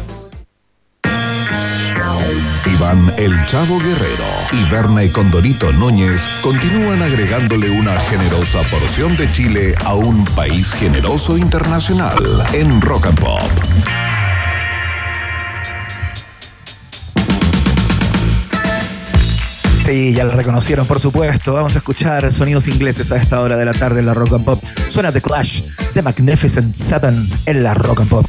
Iván 2.71 3.11
El 3.17 3.45
Chavo 3.47 3.79
Guerrero 3.79 4.25
y 4.53 4.69
Berna 4.69 5.03
y 5.03 5.09
Condorito 5.09 5.71
Núñez 5.73 6.21
continúan 6.41 7.01
agregándole 7.01 7.69
una 7.69 7.99
generosa 7.99 8.61
porción 8.63 9.15
de 9.17 9.31
Chile 9.31 9.75
a 9.83 9.95
un 9.95 10.23
país 10.35 10.71
generoso 10.71 11.37
internacional 11.37 12.15
en 12.53 12.79
Rock 12.81 13.07
and 13.07 13.19
Pop. 13.19 13.41
Sí, 19.85 20.13
ya 20.13 20.23
lo 20.23 20.31
reconocieron, 20.31 20.85
por 20.85 20.99
supuesto. 20.99 21.53
Vamos 21.53 21.75
a 21.75 21.79
escuchar 21.79 22.31
sonidos 22.31 22.67
ingleses 22.67 23.11
a 23.11 23.17
esta 23.17 23.41
hora 23.41 23.57
de 23.57 23.65
la 23.65 23.73
tarde 23.73 23.99
en 23.99 24.05
la 24.05 24.13
Rock 24.13 24.33
and 24.33 24.45
Pop. 24.45 24.63
Suena 24.89 25.11
The 25.11 25.21
Clash, 25.21 25.63
The 25.93 26.01
Magnificent 26.01 26.75
Seven 26.75 27.29
en 27.45 27.63
la 27.63 27.73
Rock 27.73 28.01
and 28.01 28.09
Pop. 28.09 28.25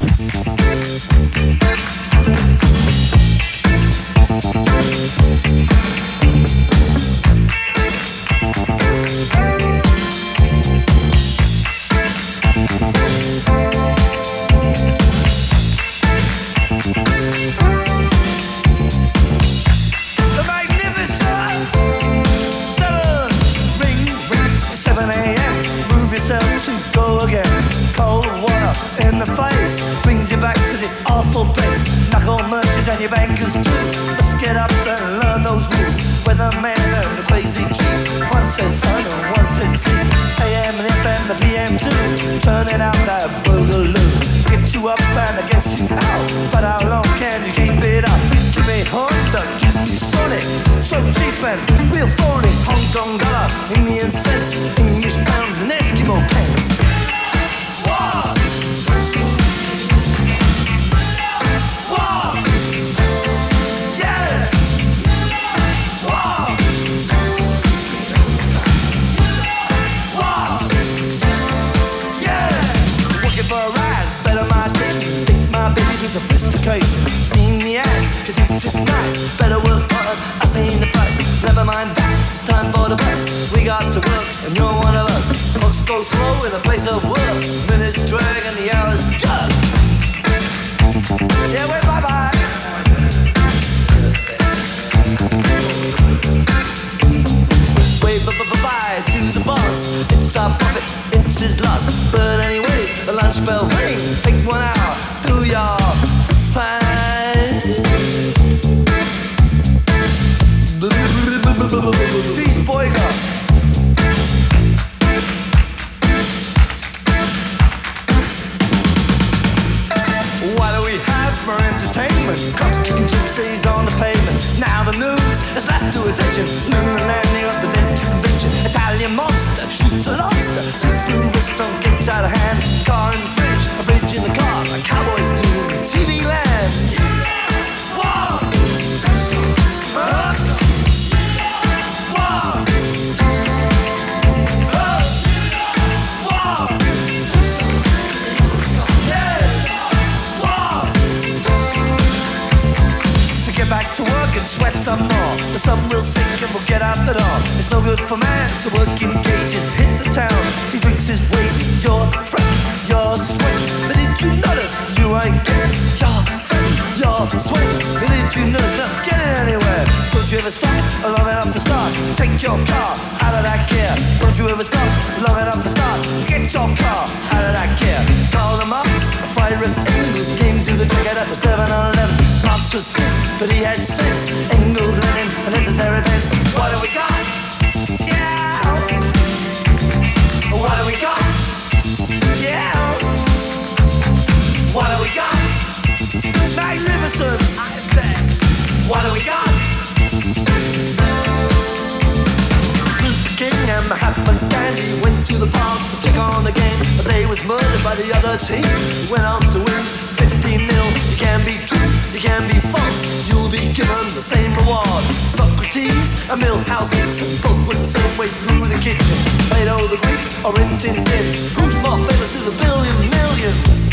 Both 216.91 217.79
the 217.79 217.85
same 217.85 218.19
way 218.19 218.27
through 218.27 218.67
the 218.67 218.79
kitchen. 218.83 219.17
Plato 219.49 219.87
the 219.87 219.99
Greek 220.03 220.45
or 220.45 220.53
Rin 220.53 220.79
Tin 220.79 221.05
Tin. 221.05 221.27
Who's 221.55 221.77
more 221.83 221.99
famous 221.99 222.33
to 222.35 222.51
the 222.51 222.57
billion 222.59 222.97
millions? 223.11 223.93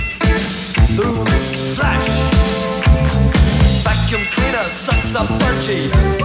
Who's 0.97 1.77
Flash? 1.77 2.09
Vacuum 3.83 4.23
cleaner 4.31 4.63
sucks 4.63 5.15
up 5.15 5.27
punchy. 5.39 6.18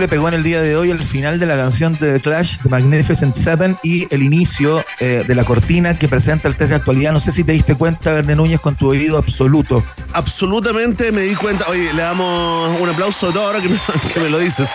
Increíble, 0.00 0.16
pegó 0.16 0.28
en 0.28 0.34
el 0.34 0.42
día 0.42 0.62
de 0.62 0.76
hoy 0.76 0.88
el 0.88 1.04
final 1.04 1.38
de 1.38 1.44
la 1.44 1.56
canción 1.56 1.92
de 1.92 2.14
The 2.14 2.20
Clash, 2.20 2.56
The 2.62 2.70
Magnificent 2.70 3.34
Seven, 3.34 3.76
y 3.82 4.08
el 4.14 4.22
inicio 4.22 4.82
eh, 4.98 5.24
de 5.28 5.34
la 5.34 5.44
cortina 5.44 5.98
que 5.98 6.08
presenta 6.08 6.48
el 6.48 6.56
test 6.56 6.70
de 6.70 6.76
actualidad. 6.76 7.12
No 7.12 7.20
sé 7.20 7.32
si 7.32 7.44
te 7.44 7.52
diste 7.52 7.74
cuenta, 7.74 8.14
Verne 8.14 8.34
Núñez, 8.34 8.60
con 8.60 8.76
tu 8.76 8.88
oído 8.88 9.18
absoluto. 9.18 9.84
Absolutamente 10.14 11.12
me 11.12 11.20
di 11.20 11.34
cuenta. 11.34 11.66
Oye, 11.68 11.92
le 11.92 12.00
damos 12.00 12.80
un 12.80 12.88
aplauso 12.88 13.28
a 13.28 13.32
todo 13.34 13.44
ahora 13.44 13.60
que 13.60 13.68
me, 13.68 13.78
que 14.14 14.20
me 14.20 14.30
lo 14.30 14.38
dices. 14.38 14.70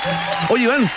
Oye, 0.50 0.66
Iván, 0.66 0.92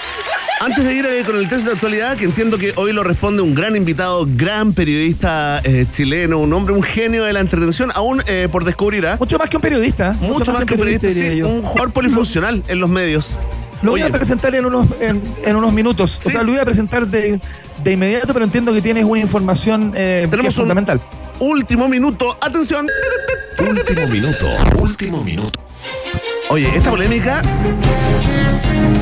antes 0.60 0.84
de 0.84 0.92
ir 0.92 1.06
eh, 1.06 1.22
con 1.24 1.36
el 1.36 1.48
test 1.48 1.64
de 1.66 1.72
actualidad, 1.72 2.16
que 2.16 2.24
entiendo 2.24 2.58
que 2.58 2.72
hoy 2.76 2.92
lo 2.92 3.04
responde 3.04 3.40
un 3.40 3.54
gran 3.54 3.76
invitado, 3.76 4.26
gran 4.28 4.72
periodista 4.72 5.60
eh, 5.64 5.86
chileno, 5.90 6.38
un 6.38 6.52
hombre, 6.52 6.74
un 6.74 6.82
genio 6.82 7.24
de 7.24 7.32
la 7.32 7.40
entretención, 7.40 7.92
aún 7.94 8.22
eh, 8.26 8.48
por 8.50 8.64
descubrir. 8.64 9.06
¿ah? 9.06 9.16
Mucho 9.18 9.38
más 9.38 9.48
que 9.48 9.56
un 9.56 9.62
periodista. 9.62 10.12
Mucho, 10.20 10.52
más 10.52 10.64
que 10.64 10.74
un 10.74 10.80
periodista, 10.80 11.12
sí, 11.12 11.40
un 11.40 11.62
jugador 11.62 11.92
polifuncional 11.92 12.62
en 12.68 12.80
los 12.80 12.90
medios. 12.90 13.38
Lo 13.82 13.92
voy 13.92 14.02
Oye, 14.02 14.10
a 14.10 14.12
presentar 14.12 14.54
en 14.54 14.66
unos, 14.66 14.86
en, 15.00 15.22
en 15.44 15.56
unos 15.56 15.72
minutos. 15.72 16.18
O 16.24 16.30
sea, 16.30 16.42
lo 16.42 16.50
voy 16.52 16.60
a 16.60 16.64
presentar 16.64 17.06
de, 17.06 17.40
de 17.84 17.92
inmediato, 17.92 18.32
pero 18.32 18.44
entiendo 18.44 18.72
que 18.72 18.82
tienes 18.82 19.04
una 19.04 19.20
información 19.20 19.92
eh, 19.94 20.28
que 20.30 20.36
es 20.46 20.54
un- 20.56 20.62
fundamental. 20.62 21.00
último 21.38 21.88
minuto, 21.88 22.36
atención. 22.40 22.88
Último 23.58 24.06
minuto, 24.08 24.46
último 24.80 25.22
minuto. 25.24 25.60
Oye, 26.50 26.68
esta 26.76 26.90
polémica, 26.90 27.42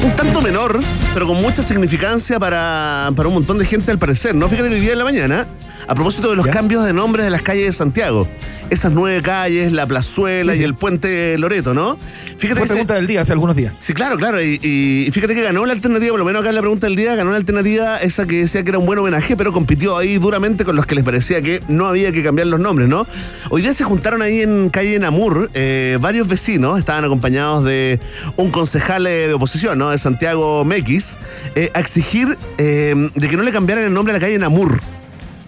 un 0.03 0.11
tanto 0.17 0.41
menor, 0.43 0.81
pero 1.15 1.27
con 1.27 1.41
mucha 1.41 1.63
significancia 1.63 2.39
para, 2.39 3.11
para 3.15 3.29
un 3.29 3.35
montón 3.35 3.59
de 3.59 3.65
gente 3.67 3.91
al 3.93 3.99
parecer, 3.99 4.35
¿no? 4.35 4.49
Fíjate 4.49 4.69
que 4.69 4.75
hoy 4.77 4.81
día 4.81 4.93
en 4.93 4.99
la 4.99 5.05
mañana, 5.05 5.47
a 5.89 5.95
propósito 5.95 6.31
de 6.31 6.37
los 6.37 6.47
cambios 6.47 6.85
de 6.85 6.93
nombres 6.93 7.25
de 7.25 7.31
las 7.31 7.43
calles 7.43 7.67
de 7.67 7.73
Santiago, 7.73 8.29
esas 8.71 8.93
nueve 8.93 9.23
calles, 9.23 9.71
la 9.73 9.87
plazuela 9.87 10.53
Sí, 10.53 10.57
sí. 10.59 10.63
y 10.63 10.65
el 10.65 10.75
puente 10.75 11.39
Loreto, 11.39 11.73
¿no? 11.75 11.97
Fíjate 12.39 12.55
Fue 12.55 12.63
que 12.63 12.67
se- 12.67 12.73
pregunta 12.75 12.95
del 12.95 13.07
día 13.07 13.21
hace 13.21 13.33
algunos 13.33 13.55
días. 13.55 13.79
Sí, 13.81 13.93
claro, 13.95 14.17
claro. 14.17 14.43
Y, 14.43 14.59
y 14.63 15.09
fíjate 15.13 15.35
que 15.35 15.43
ganó 15.43 15.65
la 15.67 15.73
alternativa, 15.73 16.11
por 16.11 16.19
lo 16.19 16.25
menos 16.25 16.41
acá 16.41 16.49
en 16.49 16.57
la 16.57 16.61
pregunta 16.61 16.87
del 16.89 16.97
día, 16.97 17.15
ganó 17.15 17.31
la 17.31 17.37
alternativa 17.37 17.99
esa 17.99 18.27
que 18.27 18.41
decía 18.41 18.65
que 18.65 18.71
era 18.71 18.79
un 18.79 18.87
buen 18.87 18.99
homenaje, 18.99 19.37
pero 19.37 19.53
compitió 19.53 19.97
ahí 19.97 20.19
duramente 20.19 20.65
con 20.65 20.75
los 20.75 20.87
que 20.87 20.97
les 20.97 21.05
parecía 21.05 21.41
que 21.43 21.63
no 21.69 21.87
había 21.87 22.11
que 22.11 22.23
cambiar 22.25 22.49
los 22.49 22.59
nombres, 22.59 22.89
¿no? 22.89 23.07
Hoy 23.51 23.63
día 23.63 23.73
se 23.73 23.85
juntaron 23.85 24.23
ahí 24.23 24.41
en 24.41 24.69
calle 24.71 24.99
Namur 24.99 25.51
eh, 25.55 25.99
varios 26.01 26.27
vecinos, 26.27 26.79
estaban 26.79 27.05
acompañados 27.05 27.65
de 27.65 28.01
un 28.37 28.51
concejal 28.51 29.07
eh, 29.07 29.29
de 29.29 29.35
oposición, 29.35 29.79
¿no? 29.79 29.91
De 29.91 29.99
Santiago 29.99 30.65
Mequis, 30.65 31.17
eh, 31.55 31.71
a 31.75 31.79
exigir 31.81 32.37
eh, 32.59 33.11
de 33.15 33.29
que 33.29 33.37
no 33.37 33.45
le 33.45 33.53
cambiaran 33.53 33.85
el 33.85 33.95
nombre 33.95 34.13
a 34.13 34.17
la 34.17 34.21
calle 34.21 34.37
Namur. 34.39 34.81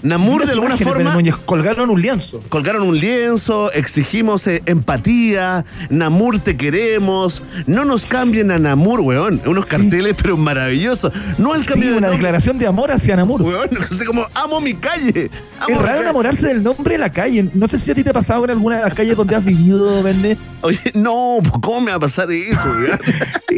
Namur, 0.02 0.46
de 0.46 0.52
alguna 0.52 0.76
forma. 0.76 1.16
Colgaron 1.44 1.90
un 1.90 2.00
lienzo. 2.00 2.40
Colgaron 2.48 2.82
un 2.82 2.98
lienzo, 2.98 3.72
exigimos 3.72 4.46
eh, 4.46 4.62
empatía, 4.66 5.64
Namur 5.90 6.38
te 6.40 6.56
queremos, 6.56 7.42
no 7.66 7.84
nos 7.84 8.06
cambien 8.06 8.50
a 8.50 8.58
Namur, 8.58 9.00
weón. 9.00 9.40
Unos 9.46 9.66
carteles, 9.66 10.16
pero 10.20 10.36
maravillosos. 10.36 11.12
No 11.38 11.54
el 11.54 11.62
Sí, 11.62 11.68
cambio 11.68 11.96
una 11.96 12.10
declaración 12.10 12.58
de 12.58 12.66
amor 12.66 12.90
hacia 12.92 13.16
Namur. 13.16 13.42
weón. 13.42 13.68
Así 13.92 14.04
como, 14.04 14.26
amo 14.34 14.60
mi 14.60 14.74
calle. 14.74 15.30
amo 15.60 15.68
Es 15.70 15.76
raro 15.76 15.86
calle. 15.88 16.00
enamorarse 16.02 16.46
del 16.48 16.62
nombre 16.62 16.94
de 16.94 16.98
la 16.98 17.10
calle. 17.10 17.48
No 17.54 17.66
sé 17.66 17.78
si 17.78 17.90
a 17.90 17.94
ti 17.94 18.02
te 18.04 18.10
ha 18.10 18.14
pasado 18.14 18.44
en 18.44 18.50
alguna 18.50 18.76
de 18.78 18.82
las 18.84 18.94
calles 18.94 19.16
donde 19.16 19.34
has 19.34 19.44
vivido, 19.44 20.02
Verne. 20.02 20.36
Oye, 20.60 20.78
no, 20.94 21.38
¿cómo 21.60 21.80
me 21.80 21.90
va 21.90 21.96
a 21.96 22.00
pasar 22.00 22.30
eso, 22.30 22.62
weón? 22.70 23.00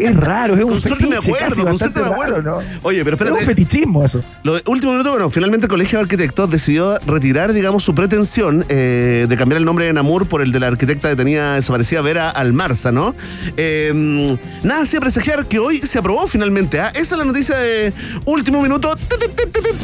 Es 0.01 0.16
raro, 0.16 0.55
es 0.55 0.62
un 0.64 0.70
Con 0.70 0.80
suerte 0.80 1.07
me 1.07 1.16
fetiche 1.16 1.30
acuerdo, 1.32 1.64
casi 1.64 1.91
con 1.91 2.03
me 2.03 2.09
acuerdo. 2.09 2.36
raro, 2.41 2.43
¿no? 2.62 2.78
Oye, 2.82 3.05
pero 3.05 3.16
Es 3.16 3.20
un 3.20 3.26
espérate. 3.28 3.45
fetichismo 3.45 4.03
eso. 4.03 4.22
Lo 4.45 4.55
último 4.66 4.93
minuto, 4.93 5.11
bueno, 5.11 5.28
finalmente 5.28 5.66
el 5.66 5.70
Colegio 5.70 5.99
de 5.99 6.30
decidió 6.31 6.99
retirar, 7.07 7.53
digamos, 7.53 7.83
su 7.85 7.95
pretensión 7.95 8.64
eh, 8.68 9.26
de 9.28 9.37
cambiar 9.37 9.59
el 9.59 9.64
nombre 9.64 9.87
de 9.87 9.93
Namur 9.93 10.26
por 10.26 10.43
el 10.43 10.53
de 10.53 10.61
la 10.61 10.68
arquitecta 10.68 11.09
detenida 11.09 11.57
desaparecida 11.57 12.01
Vera 12.03 12.31
Almarza, 12.31 12.93
¿no? 12.93 13.14
Eh, 13.57 14.39
nada 14.62 14.83
hacía 14.83 15.01
presagiar 15.01 15.47
que 15.47 15.59
hoy 15.59 15.81
se 15.81 15.99
aprobó 15.99 16.26
finalmente. 16.26 16.81
¿ah? 16.81 16.89
Esa 16.95 17.14
es 17.14 17.18
la 17.18 17.24
noticia 17.24 17.57
de 17.57 17.93
último 18.24 18.62
minuto, 18.62 18.97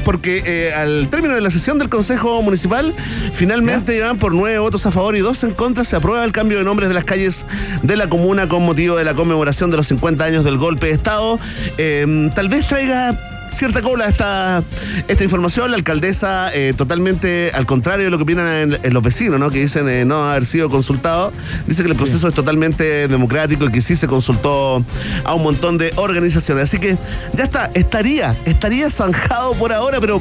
porque 0.04 0.42
eh, 0.46 0.72
al 0.72 1.08
término 1.10 1.34
de 1.34 1.40
la 1.40 1.50
sesión 1.50 1.78
del 1.78 1.88
Consejo 1.88 2.40
Municipal, 2.42 2.94
finalmente 3.32 3.94
llevan 3.94 4.18
por 4.18 4.32
nueve 4.32 4.58
votos 4.58 4.86
a 4.86 4.90
favor 4.90 5.16
y 5.16 5.20
dos 5.20 5.42
en 5.44 5.52
contra, 5.52 5.84
se 5.84 5.96
aprueba 5.96 6.24
el 6.24 6.32
cambio 6.32 6.58
de 6.58 6.64
nombres 6.64 6.88
de 6.88 6.94
las 6.94 7.04
calles 7.04 7.44
de 7.82 7.96
la 7.96 8.08
comuna 8.08 8.48
con 8.48 8.62
motivo 8.64 8.96
de 8.96 9.04
la 9.04 9.14
conmemoración 9.14 9.70
de 9.70 9.78
los 9.78 9.88
50 9.88 10.24
años 10.24 10.44
del 10.44 10.58
golpe 10.58 10.86
de 10.86 10.92
Estado. 10.92 11.38
Eh, 11.76 12.30
tal 12.34 12.48
vez 12.48 12.66
traiga 12.66 13.35
cierta 13.50 13.82
cola 13.82 14.06
esta, 14.06 14.62
esta 15.08 15.24
información. 15.24 15.70
La 15.70 15.76
alcaldesa, 15.76 16.54
eh, 16.54 16.74
totalmente 16.76 17.50
al 17.54 17.66
contrario 17.66 18.06
de 18.06 18.10
lo 18.10 18.18
que 18.18 18.24
opinan 18.24 18.46
en, 18.46 18.78
en 18.82 18.94
los 18.94 19.02
vecinos, 19.02 19.40
¿no? 19.40 19.50
que 19.50 19.60
dicen 19.60 19.88
eh, 19.88 20.04
no 20.04 20.24
haber 20.30 20.46
sido 20.46 20.68
consultado, 20.68 21.32
dice 21.66 21.82
que 21.82 21.90
el 21.90 21.96
proceso 21.96 22.28
es 22.28 22.34
totalmente 22.34 23.08
democrático 23.08 23.66
y 23.66 23.70
que 23.70 23.80
sí 23.80 23.96
se 23.96 24.06
consultó 24.06 24.84
a 25.24 25.34
un 25.34 25.42
montón 25.42 25.78
de 25.78 25.92
organizaciones. 25.96 26.64
Así 26.64 26.78
que 26.78 26.96
ya 27.32 27.44
está, 27.44 27.70
estaría, 27.74 28.36
estaría 28.44 28.90
zanjado 28.90 29.54
por 29.54 29.72
ahora, 29.72 30.00
pero, 30.00 30.20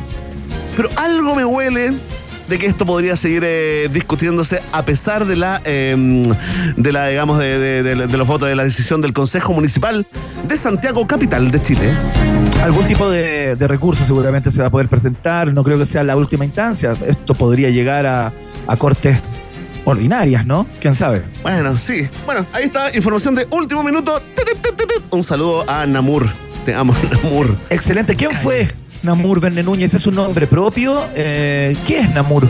pero 0.75 0.89
algo 0.95 1.35
me 1.35 1.45
huele 1.45 1.93
de 2.47 2.57
que 2.59 2.65
esto 2.67 2.85
podría 2.85 3.15
seguir 3.15 3.43
eh, 3.45 3.89
discutiéndose 3.91 4.61
a 4.71 4.83
pesar 4.85 5.25
de 5.25 5.35
la 5.35 5.61
eh, 5.65 6.23
de 6.77 6.91
la 6.91 7.07
digamos 7.07 7.39
de, 7.39 7.57
de- 7.59 7.83
de- 7.95 8.07
de 8.07 8.17
los 8.17 8.27
votos 8.27 8.47
de 8.49 8.55
la 8.55 8.63
decisión 8.63 9.01
del 9.01 9.13
Consejo 9.13 9.53
Municipal 9.53 10.05
de 10.47 10.57
Santiago 10.57 11.05
capital 11.07 11.49
de 11.51 11.61
Chile. 11.61 11.91
Algún 12.63 12.85
tipo 12.87 13.09
de, 13.09 13.55
de 13.55 13.67
recurso 13.67 14.05
seguramente 14.05 14.51
se 14.51 14.61
va 14.61 14.67
a 14.67 14.71
poder 14.71 14.87
presentar, 14.89 15.53
no 15.53 15.63
creo 15.63 15.77
que 15.77 15.85
sea 15.85 16.03
la 16.03 16.15
última 16.15 16.45
instancia, 16.45 16.93
esto 17.07 17.33
podría 17.35 17.69
llegar 17.69 18.05
a, 18.05 18.31
a 18.67 18.77
cortes 18.77 19.19
ordinarias, 19.83 20.45
¿no? 20.45 20.65
¿Quién 20.79 20.95
sabe? 20.95 21.21
Bueno, 21.43 21.77
sí. 21.77 22.07
Bueno, 22.25 22.45
ahí 22.53 22.63
está, 22.65 22.95
información 22.95 23.35
de 23.35 23.47
último 23.51 23.83
minuto. 23.83 24.19
Un 25.11 25.23
saludo 25.23 25.63
a 25.69 25.85
Namur. 25.85 26.27
Te 26.65 26.73
amo, 26.73 26.95
Namur. 27.23 27.55
Excelente. 27.69 28.15
¿Quién 28.15 28.31
fue 28.31 28.67
Namur 29.05 29.39
Verne 29.39 29.63
Núñez? 29.63 29.93
¿Es 29.93 30.05
un 30.07 30.15
nombre 30.15 30.47
propio? 30.47 31.03
Eh, 31.15 31.75
¿Qué 31.87 31.99
es 31.99 32.13
Namur? 32.13 32.47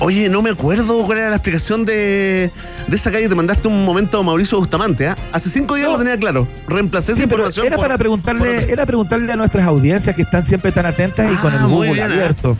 Oye, 0.00 0.28
no 0.28 0.42
me 0.42 0.50
acuerdo 0.50 1.02
cuál 1.04 1.18
era 1.18 1.28
la 1.30 1.36
explicación 1.36 1.84
de, 1.84 2.52
de 2.86 2.96
esa 2.96 3.10
calle. 3.10 3.28
Te 3.28 3.34
mandaste 3.34 3.66
un 3.66 3.84
momento 3.84 4.18
a 4.18 4.22
Mauricio 4.22 4.58
Bustamante, 4.58 5.08
¿ah? 5.08 5.16
Hace 5.32 5.50
cinco 5.50 5.74
días 5.74 5.90
lo 5.90 5.98
tenía 5.98 6.16
claro. 6.16 6.46
Reemplacé 6.68 7.12
esa 7.12 7.18
Sí, 7.18 7.24
información 7.24 7.66
era 7.66 7.76
por- 7.76 7.84
para 7.86 7.98
preguntarle, 7.98 8.70
era 8.72 8.86
preguntarle 8.86 9.32
a 9.32 9.36
nuestras 9.36 9.66
audiencias 9.66 10.14
que 10.14 10.22
están 10.22 10.42
siempre 10.44 10.70
tan 10.70 10.86
atentas 10.86 11.28
y 11.32 11.34
con 11.36 11.52
el 11.52 11.58
Ah, 11.58 11.66
muy 11.66 11.88
Google 11.88 11.92
bien, 11.94 12.12
abierto. 12.12 12.56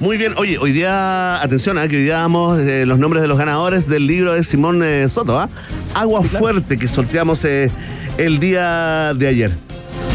Muy 0.00 0.16
bien, 0.16 0.32
oye, 0.38 0.58
hoy 0.58 0.72
día, 0.72 1.34
atención, 1.42 1.78
¿ah? 1.78 1.86
que 1.86 1.96
hoy 1.96 2.02
día 2.04 2.14
damos 2.16 2.58
eh, 2.58 2.86
los 2.86 2.98
nombres 2.98 3.22
de 3.22 3.28
los 3.28 3.38
ganadores 3.38 3.86
del 3.86 4.06
libro 4.08 4.32
de 4.32 4.42
Simón 4.42 4.82
eh, 4.82 5.08
Soto, 5.08 5.38
¿ah? 5.38 5.48
Agua 5.94 6.22
Fuerte, 6.22 6.76
que 6.76 6.88
sorteamos 6.88 7.44
eh, 7.44 7.70
el 8.18 8.40
día 8.40 9.12
de 9.14 9.28
ayer. 9.28 9.50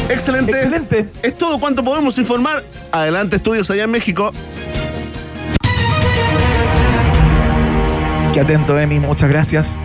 Excelente. 0.09 0.51
Excelente. 0.51 1.09
Es 1.21 1.37
todo 1.37 1.59
cuanto 1.59 1.83
podemos 1.83 2.17
informar. 2.17 2.63
Adelante, 2.91 3.37
estudios 3.37 3.69
allá 3.71 3.83
en 3.83 3.91
México. 3.91 4.31
Qué 8.33 8.41
atento, 8.41 8.77
Emi, 8.77 8.99
muchas 8.99 9.29
gracias. 9.29 9.79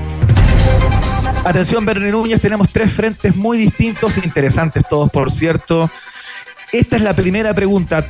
Atención, 1.45 1.87
Verne 1.87 2.11
Núñez, 2.11 2.41
tenemos 2.41 2.69
tres 2.71 2.93
frentes 2.93 3.35
muy 3.35 3.57
distintos, 3.57 4.19
interesantes 4.19 4.83
todos, 4.89 5.11
por 5.11 5.31
cierto. 5.31 5.91
Esta 6.73 6.97
es 6.97 7.03
la 7.03 7.15
primera 7.15 7.55
pregunta. 7.55 8.05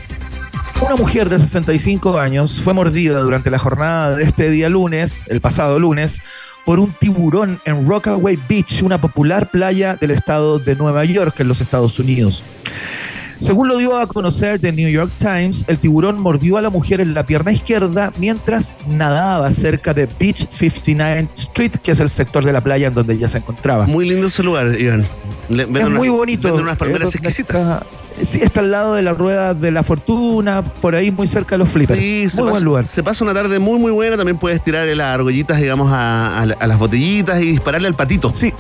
Una 0.80 0.96
mujer 0.96 1.28
de 1.28 1.38
65 1.38 2.18
años 2.18 2.60
fue 2.60 2.72
mordida 2.72 3.20
durante 3.20 3.50
la 3.50 3.58
jornada 3.58 4.16
de 4.16 4.24
este 4.24 4.50
día 4.50 4.68
lunes, 4.68 5.26
el 5.28 5.40
pasado 5.40 5.78
lunes, 5.78 6.22
por 6.64 6.80
un 6.80 6.92
tiburón 6.92 7.60
en 7.64 7.88
Rockaway 7.88 8.38
Beach, 8.48 8.82
una 8.82 9.00
popular 9.00 9.50
playa 9.50 9.96
del 9.96 10.10
estado 10.10 10.58
de 10.58 10.76
Nueva 10.76 11.04
York, 11.04 11.40
en 11.40 11.48
los 11.48 11.60
Estados 11.60 11.98
Unidos. 11.98 12.42
Según 13.40 13.68
lo 13.68 13.78
dio 13.78 13.96
a 13.98 14.06
conocer 14.06 14.60
The 14.60 14.70
New 14.72 14.88
York 14.90 15.10
Times, 15.18 15.64
el 15.66 15.78
tiburón 15.78 16.20
mordió 16.20 16.58
a 16.58 16.62
la 16.62 16.68
mujer 16.70 17.00
en 17.00 17.14
la 17.14 17.24
pierna 17.24 17.52
izquierda 17.52 18.12
mientras 18.18 18.76
nadaba 18.86 19.50
cerca 19.50 19.94
de 19.94 20.06
Beach 20.06 20.46
59 20.50 21.28
Street, 21.34 21.72
que 21.82 21.92
es 21.92 22.00
el 22.00 22.08
sector 22.10 22.44
de 22.44 22.52
la 22.52 22.60
playa 22.60 22.88
en 22.88 22.94
donde 22.94 23.14
ella 23.14 23.28
se 23.28 23.38
encontraba. 23.38 23.86
Muy 23.86 24.08
lindo 24.08 24.26
ese 24.26 24.42
lugar, 24.42 24.78
Iván. 24.78 25.06
Le- 25.48 25.62
es 25.62 25.68
unas- 25.68 25.90
muy 25.90 26.08
bonito. 26.10 26.54
Unas 26.54 26.76
palmeras 26.76 27.12
donde 27.12 27.28
exquisitas. 27.28 27.60
está- 27.60 27.82
sí, 28.22 28.40
está 28.42 28.60
al 28.60 28.70
lado 28.70 28.94
de 28.94 29.02
la 29.02 29.14
rueda 29.14 29.54
de 29.54 29.70
la 29.70 29.82
fortuna, 29.82 30.62
por 30.62 30.94
ahí 30.94 31.10
muy 31.10 31.26
cerca 31.26 31.54
de 31.54 31.58
los 31.60 31.70
flippers. 31.70 31.98
Sí, 31.98 32.20
muy 32.24 32.28
pasa, 32.30 32.42
buen 32.50 32.64
lugar. 32.64 32.86
se 32.86 33.02
pasa 33.02 33.24
una 33.24 33.32
tarde 33.34 33.58
muy, 33.58 33.78
muy 33.78 33.90
buena. 33.90 34.16
También 34.18 34.36
puedes 34.36 34.62
tirar 34.62 34.86
las 34.88 35.14
argollitas, 35.14 35.58
digamos, 35.60 35.90
a, 35.90 36.40
a- 36.40 36.42
a 36.42 36.66
las 36.66 36.78
botellitas 36.78 37.40
y 37.40 37.46
dispararle 37.46 37.88
al 37.88 37.94
patito. 37.94 38.30
Sí. 38.34 38.52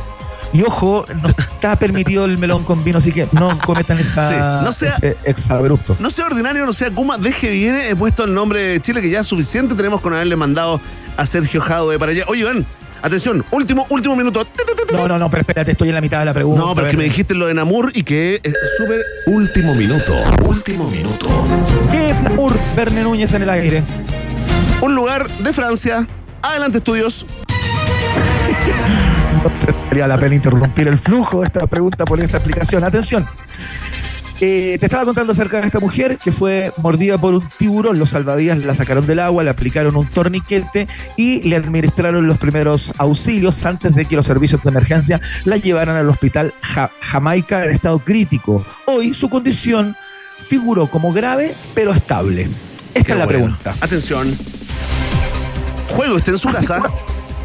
Y 0.52 0.62
ojo, 0.62 1.04
no 1.22 1.28
está 1.28 1.76
permitido 1.76 2.24
el 2.24 2.36
melón 2.36 2.64
con 2.64 2.82
vino, 2.82 2.98
así 2.98 3.12
que 3.12 3.28
no 3.32 3.56
cometan 3.64 3.98
esa, 3.98 4.30
Sí, 4.30 4.64
no 4.64 4.72
sea- 4.72 4.88
ese 4.96 5.16
exabrupto. 5.24 5.96
No 6.00 6.10
sea 6.10 6.26
ordinario, 6.26 6.66
no 6.66 6.72
sea 6.72 6.90
Kuma, 6.90 7.18
deje 7.18 7.50
bien 7.50 7.76
he 7.76 7.94
puesto 7.94 8.24
el 8.24 8.34
nombre 8.34 8.60
de 8.60 8.80
Chile, 8.80 9.00
que 9.00 9.10
ya 9.10 9.20
es 9.20 9.26
suficiente 9.28 9.74
tenemos 9.76 10.00
con 10.00 10.12
haberle 10.12 10.34
mandado 10.36 10.80
a 11.16 11.24
Sergio 11.26 11.60
Jadwe 11.60 11.98
para 12.00 12.10
allá. 12.12 12.24
Oye, 12.26 12.40
Iván, 12.40 12.66
atención, 13.00 13.44
último, 13.52 13.86
último 13.90 14.16
minuto. 14.16 14.44
No, 14.92 15.06
no, 15.06 15.20
no, 15.20 15.30
pero 15.30 15.42
espérate, 15.42 15.70
estoy 15.70 15.90
en 15.90 15.94
la 15.94 16.00
mitad 16.00 16.18
de 16.18 16.24
la 16.24 16.34
pregunta. 16.34 16.62
No, 16.64 16.74
pero 16.74 16.88
es 16.88 16.90
que 16.90 16.96
me 16.96 17.04
dijiste 17.04 17.32
lo 17.34 17.46
de 17.46 17.54
Namur 17.54 17.92
y 17.94 18.02
que 18.02 18.40
es 18.42 18.54
súper. 18.76 19.04
Último 19.26 19.76
minuto, 19.76 20.12
último 20.48 20.90
minuto. 20.90 21.28
¿Qué 21.92 22.10
es 22.10 22.20
Namur 22.22 22.52
Verne 22.74 23.04
Núñez 23.04 23.32
en 23.34 23.42
el 23.42 23.50
aire? 23.50 23.84
Un 24.80 24.96
lugar 24.96 25.28
de 25.30 25.52
Francia. 25.52 26.08
Adelante, 26.42 26.78
estudios. 26.78 27.24
No 29.44 29.54
se 29.54 29.72
valía 29.72 30.06
la 30.06 30.18
pena 30.18 30.34
interrumpir 30.34 30.88
el 30.88 30.98
flujo 30.98 31.40
de 31.40 31.46
esta 31.46 31.66
pregunta 31.66 32.04
por 32.04 32.20
esa 32.20 32.36
explicación. 32.38 32.84
Atención. 32.84 33.26
Eh, 34.42 34.78
te 34.80 34.86
estaba 34.86 35.04
contando 35.04 35.32
acerca 35.32 35.60
de 35.60 35.66
esta 35.66 35.80
mujer 35.80 36.16
que 36.16 36.32
fue 36.32 36.72
mordida 36.78 37.18
por 37.18 37.34
un 37.34 37.46
tiburón. 37.58 37.98
Los 37.98 38.10
salvavidas 38.10 38.58
la 38.58 38.74
sacaron 38.74 39.06
del 39.06 39.18
agua, 39.20 39.42
le 39.42 39.50
aplicaron 39.50 39.96
un 39.96 40.06
torniquete 40.06 40.88
y 41.16 41.42
le 41.42 41.56
administraron 41.56 42.26
los 42.26 42.38
primeros 42.38 42.94
auxilios 42.96 43.64
antes 43.66 43.94
de 43.94 44.06
que 44.06 44.16
los 44.16 44.24
servicios 44.26 44.62
de 44.62 44.70
emergencia 44.70 45.20
la 45.44 45.58
llevaran 45.58 45.96
al 45.96 46.08
hospital 46.08 46.54
Ja- 46.62 46.90
Jamaica 47.02 47.64
en 47.64 47.70
estado 47.70 47.98
crítico. 47.98 48.64
Hoy 48.86 49.12
su 49.12 49.28
condición 49.28 49.94
figuró 50.38 50.90
como 50.90 51.12
grave 51.12 51.54
pero 51.74 51.92
estable. 51.92 52.48
Esta 52.94 53.04
Qué 53.04 53.12
es 53.12 53.18
la 53.18 53.24
bueno. 53.26 53.28
pregunta. 53.28 53.74
Atención. 53.82 54.34
Juego 55.88 56.16
está 56.16 56.30
en 56.30 56.38
su 56.38 56.48
¿Hace 56.48 56.66
casa. 56.66 56.82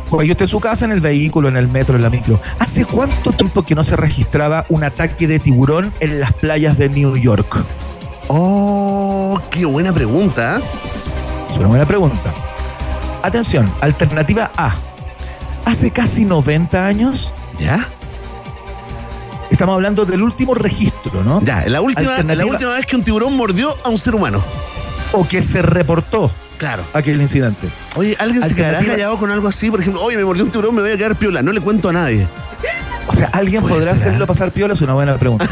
Cua- 0.06 0.10
Porque 0.12 0.28
yo 0.28 0.32
estoy 0.32 0.46
en 0.46 0.50
su 0.50 0.60
casa, 0.60 0.86
en 0.86 0.92
el 0.92 1.02
vehículo, 1.02 1.48
en 1.50 1.58
el 1.58 1.68
metro, 1.68 1.96
en 1.96 2.02
la 2.04 2.10
micro. 2.10 2.40
¿Hace 2.60 2.86
cuánto 2.86 3.32
tiempo 3.34 3.64
que 3.64 3.76
no 3.76 3.84
se 3.84 3.96
registraba 3.96 4.66
un 4.70 4.84
ataque 4.84 5.28
de 5.28 5.40
tiburón 5.40 5.94
en 6.00 6.20
las 6.20 6.34
playas 6.34 6.78
de 6.78 6.90
New 6.90 7.16
York? 7.18 7.66
Oh, 8.28 9.40
qué 9.52 9.66
buena 9.66 9.94
pregunta. 9.94 10.58
¿eh? 10.58 10.64
Es 11.52 11.58
una 11.58 11.68
buena 11.68 11.86
pregunta. 11.86 12.34
Atención, 13.24 13.72
alternativa 13.82 14.52
A. 14.58 14.76
Hace 15.66 15.92
casi 15.92 16.26
90 16.26 16.86
años. 16.86 17.32
¿Ya? 17.60 17.88
Estamos 19.50 19.76
hablando 19.76 20.06
del 20.06 20.22
último 20.22 20.54
registro, 20.54 21.24
¿no? 21.24 21.42
Ya, 21.42 21.64
la 21.68 21.82
última, 21.82 22.18
la 22.24 22.46
última 22.46 22.74
vez 22.74 22.86
que 22.86 22.96
un 22.96 23.04
tiburón 23.04 23.36
mordió 23.38 23.76
a 23.84 23.90
un 23.90 23.98
ser 23.98 24.16
humano. 24.16 24.44
O 25.14 25.26
que 25.26 25.42
se 25.42 25.62
reportó 25.62 26.30
Claro. 26.58 26.84
aquel 26.94 27.22
incidente. 27.22 27.68
Oye, 27.96 28.16
¿alguien 28.20 28.42
se 28.44 28.56
quedará 28.56 28.84
callado 28.84 29.18
con 29.18 29.32
algo 29.32 29.48
así? 29.48 29.70
Por 29.70 29.80
ejemplo, 29.82 30.02
oye, 30.02 30.18
me 30.18 30.24
mordió 30.26 30.44
un 30.44 30.52
tiburón, 30.52 30.76
me 30.76 30.82
voy 30.82 30.92
a 30.92 30.98
quedar 30.98 31.16
piola. 31.16 31.42
No 31.42 31.52
le 31.52 31.62
cuento 31.62 31.90
a 31.90 31.94
nadie. 31.94 32.28
O 33.08 33.14
sea, 33.14 33.30
¿alguien 33.34 33.62
podrá 33.62 33.94
ser, 33.96 34.08
¿eh? 34.08 34.10
hacerlo 34.10 34.26
pasar 34.28 34.52
piola? 34.52 34.74
Es 34.74 34.82
una 34.82 34.94
buena 34.94 35.18
pregunta. 35.18 35.48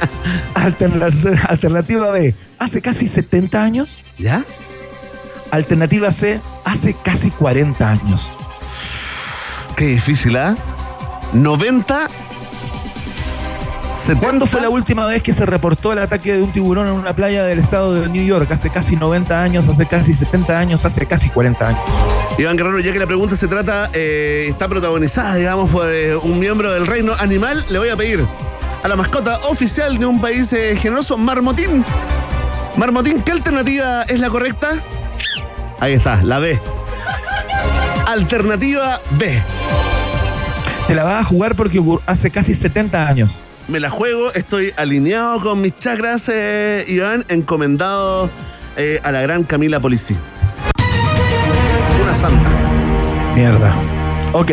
Alterna- 0.54 1.08
Alternativa 1.48 2.10
B. 2.10 2.34
¿Hace 2.58 2.80
casi 2.82 3.06
70 3.06 3.62
años? 3.62 3.98
¿Ya? 4.18 4.44
Alternativa 5.50 6.10
C. 6.12 6.40
Hace 6.64 6.94
casi 6.94 7.30
40 7.30 7.88
años. 7.88 8.30
Qué 9.76 9.86
difícil, 9.86 10.36
¿ah? 10.36 10.56
90. 11.32 12.08
70. 14.00 14.26
¿Cuándo 14.26 14.46
fue 14.46 14.62
la 14.62 14.70
última 14.70 15.04
vez 15.06 15.22
que 15.22 15.34
se 15.34 15.44
reportó 15.44 15.92
el 15.92 15.98
ataque 15.98 16.32
de 16.34 16.42
un 16.42 16.50
tiburón 16.52 16.86
en 16.88 16.94
una 16.94 17.12
playa 17.14 17.44
del 17.44 17.58
estado 17.58 17.94
de 17.94 18.08
New 18.08 18.24
York? 18.24 18.50
Hace 18.50 18.70
casi 18.70 18.96
90 18.96 19.42
años, 19.42 19.68
hace 19.68 19.84
casi 19.86 20.14
70 20.14 20.58
años, 20.58 20.84
hace 20.86 21.04
casi 21.04 21.28
40 21.28 21.68
años. 21.68 21.80
Iván 22.38 22.56
Guerrero, 22.56 22.80
ya 22.80 22.92
que 22.92 22.98
la 22.98 23.06
pregunta 23.06 23.36
se 23.36 23.46
trata, 23.46 23.90
eh, 23.92 24.46
está 24.48 24.68
protagonizada, 24.68 25.34
digamos, 25.36 25.68
por 25.70 25.86
eh, 25.90 26.16
un 26.16 26.40
miembro 26.40 26.72
del 26.72 26.86
reino 26.86 27.12
animal, 27.18 27.66
le 27.68 27.78
voy 27.78 27.90
a 27.90 27.96
pedir 27.96 28.24
a 28.82 28.88
la 28.88 28.96
mascota 28.96 29.38
oficial 29.48 29.98
de 29.98 30.06
un 30.06 30.18
país 30.18 30.50
eh, 30.54 30.76
generoso, 30.76 31.18
Marmotín. 31.18 31.84
Marmotín, 32.76 33.20
¿qué 33.20 33.32
alternativa 33.32 34.04
es 34.04 34.18
la 34.18 34.30
correcta? 34.30 34.80
Ahí 35.78 35.92
está, 35.92 36.22
la 36.22 36.38
B. 36.38 36.58
Alternativa 38.06 39.02
B. 39.10 39.42
Te 40.86 40.94
la 40.94 41.04
vas 41.04 41.20
a 41.20 41.24
jugar 41.24 41.54
porque 41.54 41.82
hace 42.06 42.30
casi 42.30 42.54
70 42.54 43.06
años. 43.06 43.30
Me 43.68 43.78
la 43.78 43.90
juego, 43.90 44.32
estoy 44.32 44.72
alineado 44.76 45.40
con 45.40 45.60
mis 45.60 45.78
chakras, 45.78 46.28
eh, 46.32 46.84
Iván, 46.88 47.24
encomendado 47.28 48.30
eh, 48.76 49.00
a 49.02 49.12
la 49.12 49.20
gran 49.22 49.44
Camila 49.44 49.78
Policí. 49.80 50.16
Una 52.02 52.14
santa. 52.14 52.50
Mierda. 53.34 53.74
Ok. 54.32 54.52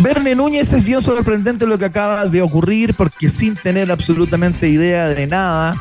Verne 0.00 0.34
Núñez 0.34 0.72
es 0.72 0.84
bien 0.84 1.02
sorprendente 1.02 1.66
lo 1.66 1.78
que 1.78 1.84
acaba 1.84 2.26
de 2.26 2.40
ocurrir 2.40 2.94
porque 2.94 3.28
sin 3.28 3.54
tener 3.54 3.90
absolutamente 3.90 4.68
idea 4.68 5.08
de 5.08 5.26
nada 5.26 5.74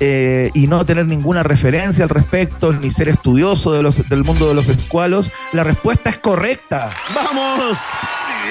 eh, 0.00 0.50
y 0.52 0.66
no 0.66 0.84
tener 0.84 1.06
ninguna 1.06 1.44
referencia 1.44 2.02
al 2.02 2.10
respecto, 2.10 2.72
ni 2.72 2.90
ser 2.90 3.08
estudioso 3.08 3.72
de 3.72 3.84
los, 3.84 4.08
del 4.08 4.24
mundo 4.24 4.48
de 4.48 4.54
los 4.54 4.68
escualos, 4.68 5.30
la 5.52 5.62
respuesta 5.62 6.10
es 6.10 6.18
correcta. 6.18 6.90
¡Vamos! 7.14 7.78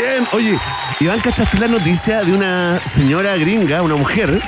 Bien. 0.01 0.27
Oye, 0.33 0.57
Iván, 0.99 1.19
¿cachaste 1.19 1.59
la 1.59 1.67
noticia 1.67 2.23
de 2.23 2.33
una 2.33 2.79
señora 2.85 3.37
gringa, 3.37 3.81
una 3.83 3.95
mujer, 3.95 4.41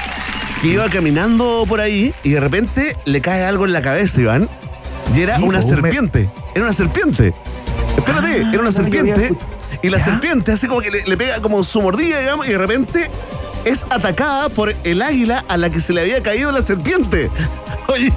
que 0.61 0.69
iba 0.69 0.89
caminando 0.89 1.65
por 1.67 1.79
ahí 1.79 2.11
y 2.23 2.31
de 2.31 2.39
repente 2.39 2.97
le 3.05 3.21
cae 3.21 3.45
algo 3.45 3.65
en 3.65 3.73
la 3.73 3.81
cabeza, 3.83 4.19
Iván? 4.21 4.49
Y 5.13 5.21
era 5.21 5.37
Sí, 5.37 5.43
una 5.43 5.59
po, 5.59 5.67
me- 5.67 5.69
serpiente. 5.75 6.29
Era 6.55 6.63
una 6.63 6.73
serpiente. 6.73 7.33
Espérate, 7.97 8.43
Ah, 8.45 8.49
era 8.51 8.61
una 8.61 8.71
serpiente. 8.71 9.33
Y 9.83 9.89
la 9.89 9.97
¿Ya? 9.99 10.05
serpiente 10.05 10.51
hace 10.53 10.67
como 10.67 10.81
que 10.81 10.89
le, 10.89 11.03
le 11.05 11.17
pega 11.17 11.39
como 11.41 11.63
su 11.63 11.81
mordida, 11.81 12.19
digamos, 12.19 12.47
y 12.47 12.51
de 12.51 12.57
repente 12.57 13.11
es 13.65 13.85
atacada 13.89 14.49
por 14.49 14.73
el 14.83 15.01
águila 15.01 15.43
a 15.47 15.57
la 15.57 15.69
que 15.69 15.79
se 15.79 15.93
le 15.93 16.01
había 16.01 16.21
caído 16.21 16.51
la 16.51 16.65
serpiente. 16.65 17.29
Oye. 17.87 18.11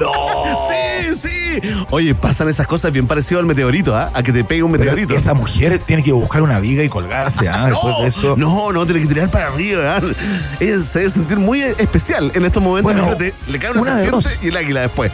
No. 0.00 0.12
Sí, 1.12 1.28
sí. 1.28 1.60
Oye, 1.90 2.14
pasan 2.14 2.48
esas 2.48 2.66
cosas 2.66 2.92
bien 2.92 3.06
parecido 3.06 3.40
al 3.40 3.46
meteorito, 3.46 3.94
¿ah? 3.94 4.10
A 4.14 4.22
que 4.22 4.32
te 4.32 4.44
pegue 4.44 4.62
un 4.62 4.70
Pero 4.72 4.84
meteorito. 4.84 5.14
esa 5.14 5.34
mujer 5.34 5.80
tiene 5.84 6.02
que 6.02 6.12
buscar 6.12 6.42
una 6.42 6.60
viga 6.60 6.82
y 6.84 6.88
colgarse, 6.88 7.48
¿ah? 7.48 7.66
Después 7.70 7.94
de 8.00 8.06
eso. 8.06 8.34
No, 8.36 8.72
no, 8.72 8.84
tiene 8.86 9.00
que 9.00 9.06
tirar 9.08 9.28
para 9.30 9.48
arriba. 9.48 9.80
¿verdad? 9.80 10.16
Ella 10.60 10.78
se 10.78 11.00
debe 11.00 11.10
sentir 11.10 11.38
muy 11.38 11.60
especial 11.60 12.30
en 12.34 12.44
estos 12.44 12.62
momentos. 12.62 12.94
Bueno, 12.94 13.16
le 13.48 13.58
cae 13.58 13.72
una, 13.72 13.80
una 13.82 14.02
serpiente 14.02 14.30
y 14.42 14.48
el 14.48 14.56
águila 14.56 14.80
después. 14.82 15.10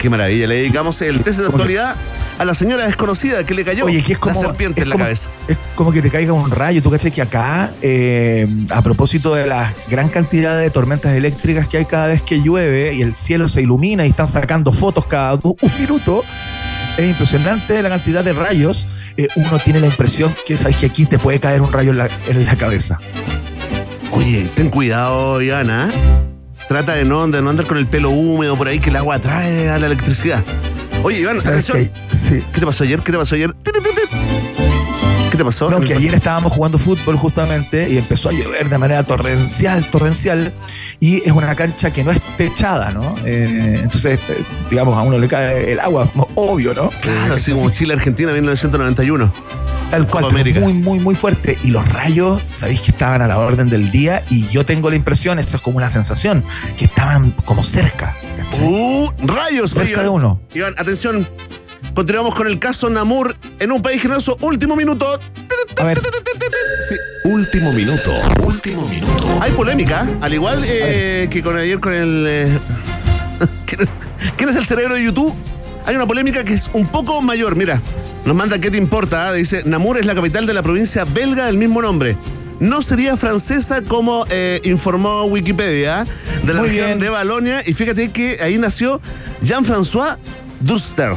Qué 0.00 0.08
maravilla. 0.08 0.46
Le 0.46 0.54
dedicamos 0.56 1.02
el 1.02 1.20
test 1.20 1.40
de 1.40 1.46
actualidad 1.46 1.94
a 2.38 2.44
la 2.46 2.54
señora 2.54 2.86
desconocida 2.86 3.44
que 3.44 3.52
le 3.52 3.66
cayó 3.66 3.84
Oye, 3.84 4.02
que 4.02 4.14
es 4.14 4.18
como, 4.18 4.34
la 4.34 4.48
serpiente 4.48 4.80
es 4.80 4.84
en 4.84 4.88
la 4.88 4.96
cabeza. 4.96 5.28
Es 5.46 5.58
como 5.74 5.92
que 5.92 6.00
te 6.00 6.08
caiga 6.08 6.32
un 6.32 6.50
rayo. 6.50 6.82
Tú 6.82 6.90
caché 6.90 7.10
que 7.10 7.20
acá, 7.20 7.74
eh, 7.82 8.46
a 8.70 8.80
propósito 8.80 9.34
de 9.34 9.46
la 9.46 9.74
gran 9.90 10.08
cantidad 10.08 10.58
de 10.58 10.70
tormentas 10.70 11.14
eléctricas 11.14 11.68
que 11.68 11.76
hay 11.76 11.84
cada 11.84 12.06
vez 12.06 12.22
que 12.22 12.40
llueve 12.40 12.94
y 12.94 13.02
el 13.02 13.14
cielo 13.14 13.46
se 13.50 13.60
ilumina 13.60 14.06
y 14.06 14.08
están 14.08 14.26
sacando 14.26 14.72
fotos 14.72 15.04
cada 15.04 15.34
un 15.34 15.56
minuto, 15.78 16.24
es 16.96 17.10
impresionante 17.10 17.82
la 17.82 17.90
cantidad 17.90 18.24
de 18.24 18.32
rayos. 18.32 18.88
Eh, 19.18 19.28
uno 19.36 19.58
tiene 19.58 19.80
la 19.80 19.86
impresión 19.88 20.34
que 20.46 20.56
sabes 20.56 20.78
que 20.78 20.86
aquí 20.86 21.04
te 21.04 21.18
puede 21.18 21.40
caer 21.40 21.60
un 21.60 21.70
rayo 21.70 21.90
en 21.90 21.98
la, 21.98 22.08
en 22.26 22.46
la 22.46 22.56
cabeza. 22.56 22.98
Oye, 24.12 24.50
ten 24.54 24.70
cuidado, 24.70 25.42
Ivana. 25.42 25.90
Trata 26.70 26.94
de 26.94 27.04
no, 27.04 27.26
de 27.26 27.42
no 27.42 27.50
andar 27.50 27.66
con 27.66 27.78
el 27.78 27.88
pelo 27.88 28.10
húmedo 28.10 28.54
por 28.56 28.68
ahí 28.68 28.78
que 28.78 28.90
el 28.90 28.96
agua 28.96 29.16
atrae 29.16 29.68
a 29.70 29.76
la 29.80 29.86
electricidad. 29.86 30.44
Oye, 31.02 31.18
Iván, 31.18 31.40
¿Sabes 31.40 31.68
atención. 31.68 31.92
que- 32.08 32.16
sí. 32.16 32.44
¿Qué 32.54 32.60
te 32.60 32.64
pasó 32.66 32.84
ayer? 32.84 33.00
¿Qué 33.00 33.10
te 33.10 33.18
pasó 33.18 33.34
ayer? 33.34 33.52
¿Qué 33.64 35.36
te 35.36 35.44
pasó? 35.44 35.68
No, 35.68 35.80
que 35.80 35.94
ayer 35.94 36.14
estábamos 36.14 36.52
jugando 36.52 36.78
fútbol 36.78 37.16
justamente 37.16 37.88
y 37.90 37.98
empezó 37.98 38.28
a 38.28 38.32
llover 38.32 38.68
de 38.68 38.78
manera 38.78 39.02
torrencial, 39.02 39.84
torrencial, 39.90 40.52
y 41.00 41.16
es 41.28 41.32
una 41.32 41.56
cancha 41.56 41.92
que 41.92 42.04
no 42.04 42.12
es 42.12 42.20
techada, 42.36 42.92
¿no? 42.92 43.16
Eh, 43.24 43.80
entonces, 43.82 44.20
eh, 44.28 44.42
digamos, 44.70 44.96
a 44.96 45.02
uno 45.02 45.18
le 45.18 45.26
cae 45.26 45.72
el 45.72 45.80
agua, 45.80 46.08
obvio, 46.36 46.72
¿no? 46.72 46.90
Claro, 47.00 47.34
Eh, 47.34 47.36
así 47.36 47.50
como 47.52 47.70
Chile-Argentina 47.70 48.32
1991. 48.32 49.32
Tal 49.90 50.06
cual, 50.06 50.26
muy, 50.60 50.72
muy, 50.72 51.00
muy 51.00 51.14
fuerte. 51.14 51.58
Y 51.64 51.68
los 51.70 51.86
rayos, 51.92 52.42
sabéis 52.52 52.80
que 52.80 52.92
estaban 52.92 53.22
a 53.22 53.26
la 53.26 53.38
orden 53.38 53.68
del 53.68 53.90
día 53.90 54.22
y 54.30 54.46
yo 54.48 54.64
tengo 54.64 54.88
la 54.88 54.96
impresión, 54.96 55.38
eso 55.38 55.56
es 55.56 55.62
como 55.62 55.78
una 55.78 55.90
sensación, 55.90 56.44
que 56.76 56.84
estaban 56.84 57.32
como 57.44 57.64
cerca. 57.64 58.14
¡Uh! 58.62 59.08
¡Rayos! 59.24 59.72
Cerca 59.72 59.90
Iván. 59.90 60.04
de 60.04 60.08
uno. 60.08 60.40
Iván, 60.54 60.74
atención. 60.78 61.26
Continuamos 61.94 62.36
con 62.36 62.46
el 62.46 62.58
caso 62.60 62.88
Namur 62.88 63.36
en 63.58 63.72
un 63.72 63.82
país 63.82 64.00
generoso. 64.00 64.36
Último 64.42 64.76
minuto. 64.76 65.18
A 65.78 65.84
ver, 65.84 66.00
Sí. 66.88 66.94
Último 67.24 67.72
minuto, 67.72 68.10
último 68.46 68.86
minuto. 68.88 69.38
Hay 69.42 69.52
polémica, 69.52 70.08
al 70.20 70.32
igual 70.32 70.62
eh, 70.66 71.28
que 71.30 71.42
con 71.42 71.56
ayer 71.56 71.78
con 71.80 71.92
el. 71.92 72.24
eh, 72.28 72.58
¿quién, 73.66 73.80
es, 73.82 73.92
quién 74.36 74.48
es 74.48 74.56
el 74.56 74.66
cerebro 74.66 74.94
de 74.94 75.04
YouTube? 75.04 75.34
Hay 75.84 75.96
una 75.96 76.06
polémica 76.06 76.44
que 76.44 76.54
es 76.54 76.70
un 76.72 76.86
poco 76.86 77.20
mayor. 77.20 77.56
Mira, 77.56 77.82
nos 78.24 78.34
manda 78.36 78.58
¿Qué 78.58 78.70
te 78.70 78.78
importa? 78.78 79.28
Ah? 79.28 79.32
Dice: 79.32 79.62
Namur 79.64 79.98
es 79.98 80.06
la 80.06 80.14
capital 80.14 80.46
de 80.46 80.54
la 80.54 80.62
provincia 80.62 81.04
belga 81.04 81.46
del 81.46 81.56
mismo 81.56 81.82
nombre. 81.82 82.16
No 82.60 82.82
sería 82.82 83.16
francesa 83.16 83.82
como 83.82 84.26
eh, 84.28 84.60
informó 84.64 85.24
Wikipedia 85.24 86.06
de 86.44 86.52
la 86.52 86.60
Muy 86.60 86.68
región 86.68 86.86
bien. 86.88 86.98
de 86.98 87.08
Balonia. 87.08 87.62
Y 87.66 87.72
fíjate 87.72 88.10
que 88.10 88.36
ahí 88.42 88.58
nació 88.58 89.00
Jean-François 89.42 90.18
Duster 90.60 91.16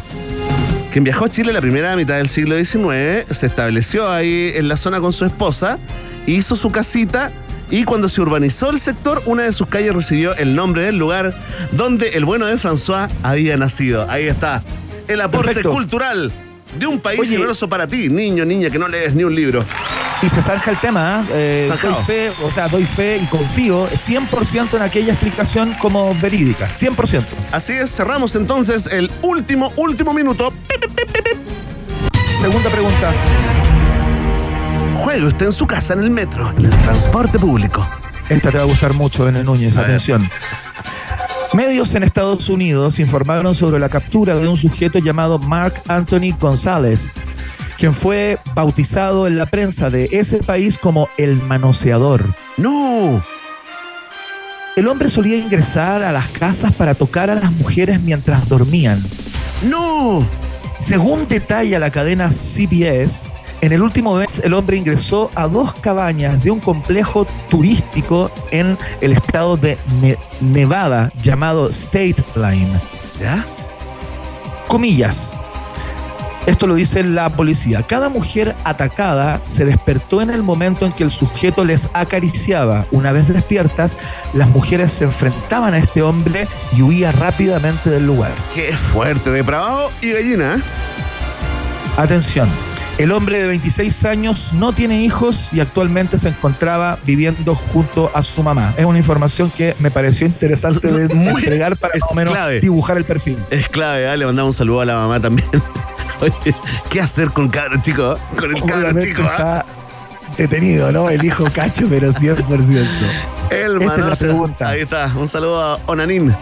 quien 0.94 1.04
viajó 1.04 1.26
a 1.26 1.30
Chile 1.30 1.52
la 1.52 1.60
primera 1.60 1.96
mitad 1.96 2.18
del 2.18 2.30
siglo 2.30 2.56
XIX, 2.56 3.26
se 3.36 3.48
estableció 3.48 4.12
ahí 4.12 4.52
en 4.54 4.68
la 4.68 4.78
zona 4.78 5.02
con 5.02 5.12
su 5.12 5.26
esposa, 5.26 5.80
hizo 6.28 6.56
su 6.56 6.70
casita 6.70 7.32
y 7.72 7.84
cuando 7.84 8.08
se 8.10 8.22
urbanizó 8.22 8.70
el 8.70 8.80
sector, 8.80 9.24
una 9.26 9.42
de 9.42 9.54
sus 9.54 9.66
calles 9.66 9.96
recibió 9.96 10.36
el 10.36 10.54
nombre 10.54 10.84
del 10.84 11.00
lugar 11.00 11.34
donde 11.72 12.10
el 12.10 12.26
bueno 12.26 12.46
de 12.46 12.58
François 12.58 13.10
había 13.24 13.58
nacido. 13.58 14.08
Ahí 14.08 14.28
está, 14.28 14.62
el 15.08 15.20
aporte 15.22 15.48
Perfecto. 15.48 15.72
cultural 15.72 16.32
de 16.78 16.88
un 16.88 17.00
país 17.00 17.20
Oye. 17.20 17.32
generoso 17.32 17.68
para 17.70 17.88
ti, 17.88 18.10
niño, 18.10 18.46
niña, 18.46 18.70
que 18.70 18.80
no 18.80 18.88
lees 18.88 19.14
ni 19.14 19.24
un 19.24 19.34
libro. 19.36 19.64
y 20.22 20.30
se 20.30 20.42
zanja 20.42 20.72
el 20.72 20.78
tema, 20.78 21.20
¿ah? 21.20 21.26
Eh, 21.32 21.72
doy 21.82 21.94
fe, 22.06 22.32
o 22.42 22.52
sea, 22.52 22.68
doy 22.68 22.86
fe 22.86 23.18
y 23.22 23.26
confío 23.28 23.90
100% 23.90 24.76
en 24.76 24.82
aquella 24.82 25.12
explicación 25.14 25.74
como 25.80 26.16
verídica, 26.16 26.70
100%. 26.70 27.24
Así 27.52 27.74
es, 27.74 27.90
cerramos 27.96 28.36
entonces 28.36 28.88
el 28.88 29.12
último, 29.22 29.74
último 29.76 30.14
minuto. 30.14 30.54
Segunda 32.40 32.70
pregunta. 32.70 33.14
Juegue 34.96 35.26
usted 35.26 35.48
en 35.48 35.52
su 35.52 35.66
casa, 35.68 35.94
en 35.94 36.00
el 36.02 36.10
metro, 36.10 36.54
en 36.58 36.66
el 36.66 36.82
transporte 36.82 37.40
público. 37.40 37.86
Esta 38.30 38.52
te 38.52 38.58
va 38.58 38.64
a 38.64 38.68
gustar 38.68 38.94
mucho, 38.94 39.26
Bene 39.26 39.44
Núñez. 39.44 39.76
A 39.78 39.82
ver. 39.82 40.00
Medios 41.54 41.94
en 41.94 42.02
Estados 42.02 42.50
Unidos 42.50 42.98
informaron 42.98 43.54
sobre 43.54 43.80
la 43.80 43.88
captura 43.88 44.36
de 44.36 44.48
un 44.48 44.58
sujeto 44.58 44.98
llamado 44.98 45.38
Mark 45.38 45.84
Anthony 45.88 46.36
González, 46.40 47.14
quien 47.78 47.94
fue 47.94 48.40
bautizado 48.56 49.28
en 49.28 49.38
la 49.38 49.46
prensa 49.46 49.92
de 49.92 50.10
ese 50.12 50.38
país 50.40 50.80
como 50.80 51.10
el 51.16 51.36
manoseador. 51.36 52.34
¡No! 52.58 53.24
El 54.76 54.88
hombre 54.88 55.10
solía 55.10 55.38
ingresar 55.38 56.02
a 56.02 56.12
las 56.12 56.28
casas 56.30 56.74
para 56.74 56.96
tocar 56.96 57.30
a 57.30 57.36
las 57.36 57.52
mujeres 57.52 58.02
mientras 58.02 58.50
dormían. 58.50 59.00
¡No! 59.70 60.28
Según 60.80 61.28
detalla 61.28 61.78
la 61.78 61.92
cadena 61.92 62.32
CBS, 62.32 63.30
en 63.64 63.72
el 63.72 63.82
último 63.82 64.16
mes 64.16 64.42
el 64.44 64.54
hombre 64.54 64.76
ingresó 64.76 65.32
a 65.36 65.48
dos 65.48 65.74
cabañas 65.76 66.44
de 66.44 66.52
un 66.52 66.60
complejo 66.60 67.26
turístico 67.50 68.30
en 68.52 68.78
el 69.00 69.14
estado 69.14 69.56
de 69.56 69.78
Ne- 70.02 70.18
Nevada 70.42 71.10
llamado 71.22 71.70
State 71.70 72.18
Line. 72.36 72.68
¿Ya? 73.22 73.46
Comillas. 74.68 75.38
Esto 76.46 76.68
lo 76.68 76.76
dice 76.76 77.04
la 77.04 77.30
policía. 77.30 77.84
Cada 77.84 78.10
mujer 78.10 78.54
atacada 78.66 79.40
se 79.46 79.64
despertó 79.64 80.22
en 80.22 80.30
el 80.30 80.44
momento 80.44 80.86
en 80.86 80.92
que 80.92 81.06
el 81.06 81.12
sujeto 81.12 81.64
les 81.64 81.90
acariciaba. 81.94 82.86
Una 82.92 83.14
vez 83.14 83.30
despiertas, 83.30 83.98
las 84.34 84.50
mujeres 84.50 84.92
se 84.92 85.06
enfrentaban 85.06 85.74
a 85.74 85.78
este 85.78 86.02
hombre 86.02 86.50
y 86.76 86.82
huía 86.82 87.14
rápidamente 87.14 87.90
del 87.90 88.06
lugar. 88.06 88.34
¡Qué 88.54 88.74
fuerte! 88.76 89.30
Depravado 89.30 89.90
y 90.02 90.12
gallina. 90.12 90.56
¿eh? 90.58 90.62
Atención, 91.96 92.50
el 92.98 93.12
hombre 93.12 93.40
de 93.40 93.48
26 93.48 94.06
años 94.06 94.54
no 94.54 94.72
tiene 94.74 95.02
hijos 95.04 95.50
y 95.52 95.60
actualmente 95.60 96.18
se 96.20 96.30
encontraba 96.30 96.98
viviendo 97.06 97.56
junto 97.56 98.12
a 98.14 98.22
su 98.24 98.44
mamá. 98.44 98.74
Es 98.78 98.86
una 98.86 98.98
información 99.00 99.50
que 99.50 99.76
me 99.80 99.90
pareció 99.92 100.28
interesante 100.28 100.92
de 100.92 101.14
Muy- 101.16 101.42
entregar 101.42 101.76
para 101.78 101.96
es 101.96 102.02
más 102.02 102.12
o 102.12 102.16
menos 102.16 102.34
clave. 102.34 102.62
dibujar 102.62 102.98
el 102.98 103.04
perfil. 103.06 103.38
Es 103.50 103.68
clave, 103.68 104.12
¿eh? 104.12 104.18
le 104.18 104.26
mandamos 104.26 104.50
un 104.56 104.58
saludo 104.58 104.82
a 104.82 104.86
la 104.86 104.96
mamá 104.96 105.20
también. 105.20 105.50
Oye, 106.22 106.56
¿qué 106.90 107.02
hacer 107.02 107.32
con 107.32 107.50
cabro 107.50 107.82
chico? 107.82 108.18
Con 108.40 108.56
el 108.56 108.64
cabro 108.64 109.00
chico, 109.02 109.24
¿ah? 109.24 109.32
está 109.32 109.66
detenido, 110.38 110.92
¿no? 110.92 111.10
El 111.10 111.24
hijo 111.26 111.46
cacho, 111.54 111.88
pero 111.90 112.12
100%. 112.12 112.88
El 113.50 113.82
Esta 113.82 113.96
es 113.96 114.06
la 114.06 114.16
pregunta. 114.16 114.70
Ahí 114.70 114.82
está, 114.82 115.12
un 115.18 115.28
saludo 115.28 115.62
a 115.62 115.80
Onanín. 115.88 116.34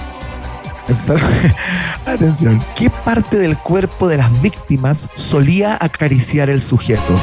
Atención, 2.06 2.64
¿qué 2.76 2.90
parte 2.90 3.38
del 3.40 3.58
cuerpo 3.58 4.08
de 4.08 4.18
las 4.18 4.42
víctimas 4.42 5.10
solía 5.16 5.78
acariciar 5.80 6.50
el 6.50 6.62
sujeto? 6.62 7.20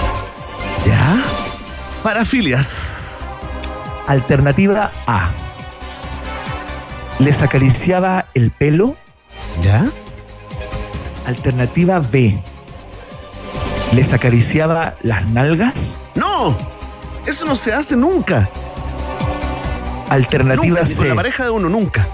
¿Ya? 0.87 1.23
Parafilias. 2.03 3.29
Alternativa 4.07 4.91
A. 5.07 5.31
¿Les 7.19 7.43
acariciaba 7.43 8.27
el 8.35 8.51
pelo? 8.51 8.97
¿Ya? 9.62 9.87
Alternativa 11.27 11.99
B. 12.01 12.39
¿Les 13.93 14.12
acariciaba 14.12 14.95
las 15.03 15.27
nalgas? 15.29 15.99
¡No! 16.14 16.57
Eso 17.27 17.45
no 17.45 17.55
se 17.55 17.73
hace 17.75 17.97
nunca. 17.97 18.49
Alternativa 20.09 20.81
Nunca, 20.81 20.89
ni 20.89 20.95
con 20.95 21.05
C. 21.05 21.09
la 21.11 21.14
pareja 21.14 21.45
de 21.45 21.51
uno, 21.51 21.69
nunca. 21.69 22.07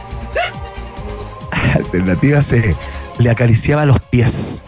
Alternativa 1.74 2.42
C. 2.42 2.76
Le 3.18 3.30
acariciaba 3.30 3.86
los 3.86 4.00
pies. 4.00 4.60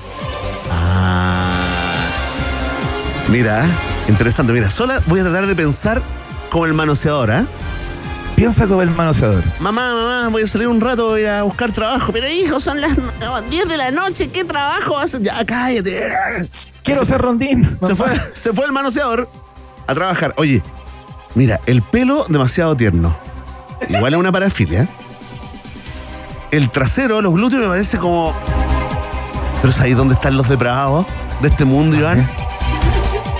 Ah. 0.70 2.06
Mira, 3.28 3.64
interesante. 4.08 4.52
Mira, 4.52 4.70
sola 4.70 5.02
voy 5.06 5.20
a 5.20 5.24
tratar 5.24 5.46
de 5.46 5.56
pensar 5.56 6.02
como 6.50 6.66
el 6.66 6.74
manoseador, 6.74 7.30
¿ah? 7.30 7.46
Piensa 8.36 8.66
como 8.66 8.82
el 8.82 8.90
manoseador. 8.90 9.42
Mamá, 9.60 9.94
mamá, 9.94 10.28
voy 10.28 10.42
a 10.42 10.46
salir 10.46 10.68
un 10.68 10.80
rato, 10.80 11.08
voy 11.08 11.24
a 11.24 11.42
buscar 11.42 11.72
trabajo. 11.72 12.12
Pero 12.12 12.28
hijo, 12.28 12.60
son 12.60 12.80
las 12.80 12.92
10 13.48 13.66
de 13.66 13.76
la 13.78 13.90
noche, 13.90 14.28
¿qué 14.28 14.44
trabajo 14.44 14.98
haces? 14.98 15.22
Ya, 15.22 15.44
cállate. 15.44 16.48
Quiero 16.82 17.04
ser 17.04 17.20
rondín. 17.20 17.78
Se 17.84 17.94
fue, 17.94 18.08
se 18.34 18.52
fue 18.52 18.66
el 18.66 18.72
manoseador 18.72 19.28
a 19.86 19.94
trabajar. 19.94 20.34
Oye, 20.36 20.62
mira, 21.34 21.60
el 21.66 21.82
pelo 21.82 22.26
demasiado 22.28 22.76
tierno. 22.76 23.16
Igual 23.88 24.14
es 24.14 24.20
una 24.20 24.32
parafilia. 24.32 24.86
El 26.50 26.70
trasero, 26.70 27.20
los 27.20 27.32
glúteos 27.34 27.62
me 27.62 27.68
parece 27.68 27.98
como. 27.98 28.34
Pero 29.60 29.72
¿sabes 29.72 29.96
dónde 29.96 30.14
están 30.14 30.36
los 30.36 30.48
depravados 30.48 31.06
de 31.40 31.48
este 31.48 31.64
mundo, 31.64 31.96
Iván? 31.96 32.28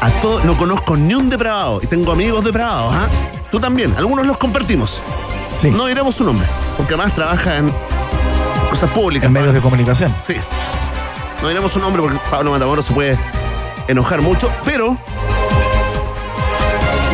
A 0.01 0.11
todos, 0.21 0.45
no 0.45 0.57
conozco 0.57 0.97
ni 0.97 1.15
un 1.15 1.31
depravado 1.31 1.81
y 1.83 1.87
tengo 1.87 2.13
amigos 2.13 2.45
depravados, 2.45 2.95
¿ah? 2.95 3.09
Tú 3.51 3.61
también, 3.61 3.95
algunos 3.97 4.27
los 4.27 4.37
compartimos. 4.37 5.03
No 5.65 5.87
diremos 5.87 6.15
su 6.15 6.25
nombre, 6.25 6.47
porque 6.77 6.95
además 6.95 7.15
trabaja 7.15 7.57
en 7.57 7.73
cosas 8.71 8.91
públicas. 8.91 9.27
En 9.27 9.33
medios 9.33 9.55
de 9.55 9.61
comunicación. 9.61 10.15
Sí. 10.25 10.35
No 11.43 11.49
diremos 11.49 11.73
su 11.73 11.81
nombre 11.81 12.03
porque 12.03 12.19
Pablo 12.31 12.51
Matamoros 12.51 12.87
se 12.87 12.93
puede 12.93 13.19
enojar 13.89 14.21
mucho, 14.21 14.51
pero 14.65 14.97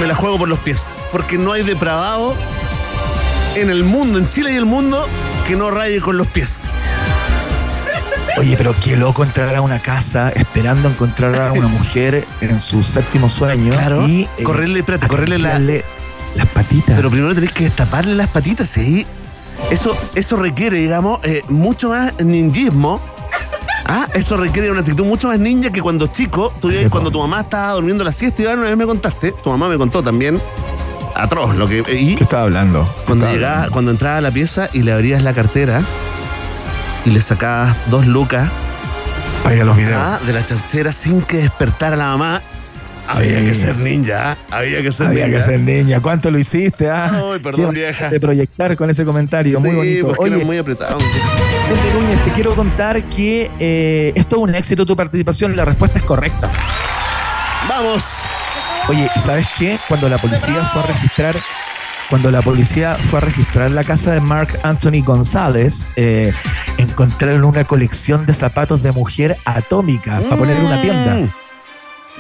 me 0.01 0.07
la 0.07 0.15
juego 0.15 0.39
por 0.39 0.49
los 0.49 0.59
pies. 0.59 0.93
Porque 1.13 1.39
no 1.39 1.53
hay 1.53 1.63
depravado 1.63 2.35
en 3.55 3.71
el 3.71 3.85
mundo, 3.85 4.19
en 4.19 4.29
Chile 4.29 4.53
y 4.53 4.57
el 4.57 4.65
mundo, 4.65 5.07
que 5.47 5.57
no 5.57 5.71
raye 5.71 6.01
con 6.01 6.17
los 6.17 6.27
pies. 6.27 6.65
Oye, 8.39 8.57
pero 8.57 8.75
qué 8.83 8.97
loco 8.97 9.23
entrar 9.25 9.55
a 9.55 9.61
una 9.61 9.79
casa 9.81 10.31
esperando 10.31 10.89
encontrar 10.89 11.39
a 11.41 11.53
una 11.53 11.69
mujer 11.69 12.27
en 12.41 12.61
su 12.61 12.83
séptimo 12.83 13.29
sueño. 13.29 13.73
Claro. 13.73 14.07
Y 14.09 14.23
eh, 14.39 14.43
correrle, 14.43 14.81
espérate, 14.81 15.07
correrle 15.07 15.39
la- 15.39 15.59
las 15.59 16.47
patitas. 16.55 16.97
Pero 16.97 17.11
primero 17.11 17.35
tenés 17.35 17.53
que 17.53 17.65
destaparle 17.65 18.15
las 18.15 18.29
patitas, 18.29 18.69
sí. 18.69 19.07
Eso, 19.71 19.97
eso 20.15 20.37
requiere, 20.37 20.79
digamos, 20.79 21.21
eh, 21.25 21.43
mucho 21.49 21.91
más 21.91 22.13
ninjismo. 22.25 23.01
Ah, 23.85 24.09
eso 24.15 24.37
requiere 24.39 24.71
una 24.71 24.81
actitud 24.81 25.05
mucho 25.05 25.29
más 25.29 25.39
ninja 25.39 25.71
que 25.71 25.83
cuando 25.83 26.07
chico, 26.07 26.55
tú 26.61 26.71
cuando 26.89 27.11
tu 27.11 27.19
mamá 27.19 27.43
estaba 27.43 27.73
durmiendo 27.73 28.03
la 28.03 28.13
siesta, 28.13 28.41
Iván, 28.41 28.61
una 28.61 28.69
vez 28.69 28.79
me 28.79 28.87
contaste, 28.87 29.33
tu 29.45 29.51
mamá 29.51 29.69
me 29.69 29.77
contó 29.77 30.03
también, 30.03 30.41
atroz, 31.15 31.55
lo 31.57 31.69
que... 31.69 31.83
Y 31.93 32.15
¿Qué 32.17 32.25
estaba 32.25 32.43
hablando? 32.45 32.85
Cuando 33.07 33.27
estaba 33.27 33.35
llegaba, 33.35 33.69
cuando 33.71 33.91
entraba 33.91 34.17
a 34.19 34.21
la 34.21 34.31
pieza 34.31 34.69
y 34.73 34.83
le 34.83 34.93
abrías 34.93 35.23
la 35.23 35.33
cartera 35.35 35.83
y 37.05 37.11
le 37.11 37.21
sacabas 37.21 37.77
dos 37.91 38.07
lucas 38.07 38.49
Para 39.43 39.55
ir 39.57 39.63
a 39.63 39.65
los 39.65 39.77
videos. 39.77 39.99
ah, 40.01 40.21
de 40.27 40.33
la 40.33 40.45
chauchera 40.47 40.93
sin 40.93 41.23
que 41.23 41.39
despertara 41.39 41.97
la 41.97 42.07
mamá, 42.09 42.43
había 43.09 43.39
Sí. 43.41 43.45
que 43.47 43.55
ser 43.55 43.77
ninja, 43.79 44.37
había 44.51 44.81
que 44.83 44.93
ser 44.93 45.09
Había 45.09 45.27
ninja. 45.27 45.41
que 45.41 45.45
ser 45.45 45.61
niña. 45.61 46.01
¿Cuánto 46.01 46.31
lo 46.31 46.39
hiciste? 46.39 46.89
Ah? 46.89 47.11
Ay, 47.33 47.41
perdón, 47.41 47.75
vieja. 47.75 48.09
De 48.09 48.21
proyectar 48.21 48.77
con 48.77 48.89
ese 48.91 49.05
comentario. 49.05 49.59
muy 49.61 49.75
bonito. 49.75 50.15
Oye, 50.19 50.37
era 50.37 50.45
muy 50.45 50.59
apretado. 50.59 50.99
Núñez, 51.95 52.25
te 52.25 52.33
quiero 52.33 52.55
contar 52.55 53.03
que 53.09 53.51
eh, 53.59 54.13
es 54.15 54.27
todo 54.29 54.41
un 54.41 54.55
éxito 54.55 54.85
tu 54.87 54.95
participación. 54.95 55.57
La 55.57 55.65
respuesta 55.65 55.99
es 55.99 56.05
correcta. 56.05 56.51
¡Vamos! 57.69 58.05
Oye, 58.89 59.11
¿y 59.15 59.21
sabes 59.21 59.47
qué? 59.59 59.79
Cuando 59.89 60.09
la 60.09 60.19
policía 60.19 60.65
fue 60.73 60.83
a 60.83 60.87
registrar, 60.87 61.37
cuando 62.11 62.31
la 62.31 62.43
policía 62.43 62.97
fue 62.97 63.19
a 63.19 63.23
registrar 63.23 63.71
la 63.71 63.85
casa 63.85 64.13
de 64.13 64.21
Mark 64.21 64.59
Anthony 64.63 65.03
González, 65.05 65.89
eh, 65.97 66.33
encontraron 66.79 67.45
una 67.45 67.65
colección 67.65 68.27
de 68.27 68.35
zapatos 68.35 68.83
de 68.83 68.93
mujer 68.93 69.37
atómica 69.45 70.21
para 70.21 70.37
poner 70.37 70.57
en 70.57 70.67
una 70.67 70.83
tienda. 70.83 71.15
Mm. 71.15 71.31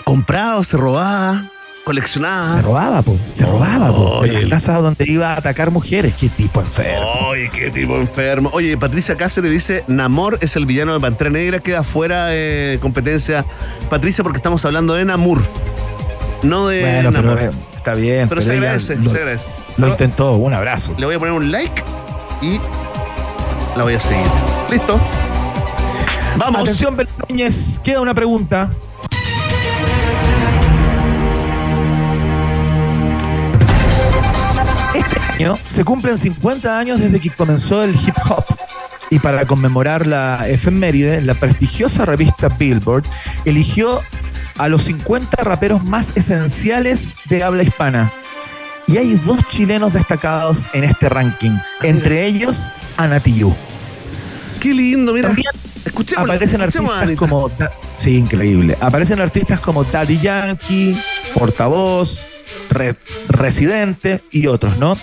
Comprado, 0.05 0.65
se 0.65 0.77
robaba, 0.77 1.51
coleccionaba. 1.85 2.57
Se 2.57 2.63
robaba, 2.63 3.03
po. 3.03 3.19
Se 3.25 3.45
robaba, 3.45 3.89
po. 3.89 4.19
Oye, 4.19 4.33
De 4.33 4.43
las 4.43 4.63
casas 4.63 4.83
donde 4.83 5.05
iba 5.07 5.33
a 5.33 5.39
atacar 5.39 5.71
mujeres. 5.71 6.15
Qué 6.15 6.29
tipo 6.29 6.61
enfermo. 6.61 7.11
Oye, 7.29 7.51
qué 7.51 7.71
tipo 7.71 7.97
enfermo. 7.97 8.51
Oye, 8.53 8.77
Patricia 8.77 9.17
Cáceres 9.17 9.51
dice, 9.51 9.85
Namor 9.89 10.39
es 10.41 10.57
el 10.57 10.67
villano 10.67 10.95
de 10.95 11.01
Pantera 11.01 11.31
Negra, 11.31 11.61
queda 11.61 11.83
fuera 11.83 12.27
de 12.27 12.79
competencia. 12.81 13.45
Patricia, 13.91 14.23
porque 14.23 14.39
estamos 14.39 14.65
hablando 14.65 14.95
de 14.95 15.05
Namur, 15.05 15.43
no 16.43 16.69
de 16.69 16.81
Bueno, 16.81 17.13
pero 17.13 17.39
eh, 17.39 17.51
está 17.77 17.95
bien. 17.95 18.29
Pero 18.29 18.43
se 18.43 18.53
agradece, 18.53 18.97
lo, 18.97 19.11
se 19.11 19.17
agradece. 19.19 19.45
Lo 19.77 19.89
intentó. 19.89 20.35
Un 20.35 20.55
abrazo. 20.55 20.95
Le 20.99 21.07
voy 21.07 21.15
a 21.15 21.19
poner 21.19 21.35
un 21.35 21.51
like 21.51 21.83
y 22.41 22.61
la 23.77 23.85
voy 23.85 23.95
a 23.95 24.01
seguir. 24.01 24.27
¿Listo? 24.71 25.01
Vamos. 26.37 26.63
Atención, 26.63 26.97
Núñez, 27.29 27.79
queda 27.83 28.01
una 28.01 28.15
pregunta. 28.15 28.71
Este 34.95 35.21
año 35.33 35.59
se 35.67 35.85
cumplen 35.85 36.19
50 36.19 36.79
años 36.79 37.01
desde 37.01 37.21
que 37.21 37.31
comenzó 37.31 37.83
el 37.83 37.95
hip 37.95 38.17
hop. 38.29 38.45
Y 39.11 39.19
para 39.19 39.45
conmemorar 39.45 40.07
la 40.07 40.49
efeméride, 40.49 41.21
la 41.21 41.35
prestigiosa 41.35 42.07
revista 42.07 42.49
Billboard 42.49 43.05
eligió 43.45 44.01
a 44.59 44.69
los 44.69 44.85
50 44.85 45.43
raperos 45.43 45.85
más 45.85 46.13
esenciales 46.17 47.17
de 47.27 47.43
habla 47.43 47.63
hispana. 47.63 48.13
Y 48.87 48.97
hay 48.99 49.15
dos 49.25 49.39
chilenos 49.49 49.93
destacados 49.93 50.67
en 50.73 50.85
este 50.85 51.09
ranking, 51.09 51.57
entre 51.83 52.27
ellos 52.27 52.69
Anatiyu. 52.97 53.55
Qué 54.61 54.75
lindo, 54.75 55.13
mira. 55.13 55.29
También 55.29 55.49
Escuchemos, 55.85 56.25
aparecen 56.25 56.61
escuchemos 56.61 56.95
artistas 56.97 57.17
como 57.29 57.51
sí 57.95 58.17
increíble 58.17 58.79
aparecen 58.81 59.21
artistas 59.21 59.59
como 59.59 59.83
Daddy 59.83 60.17
Yankee 60.21 60.97
portavoz 61.35 62.21
Re- 62.71 62.95
residente 63.29 64.23
y 64.31 64.47
otros 64.47 64.79
no 64.79 64.97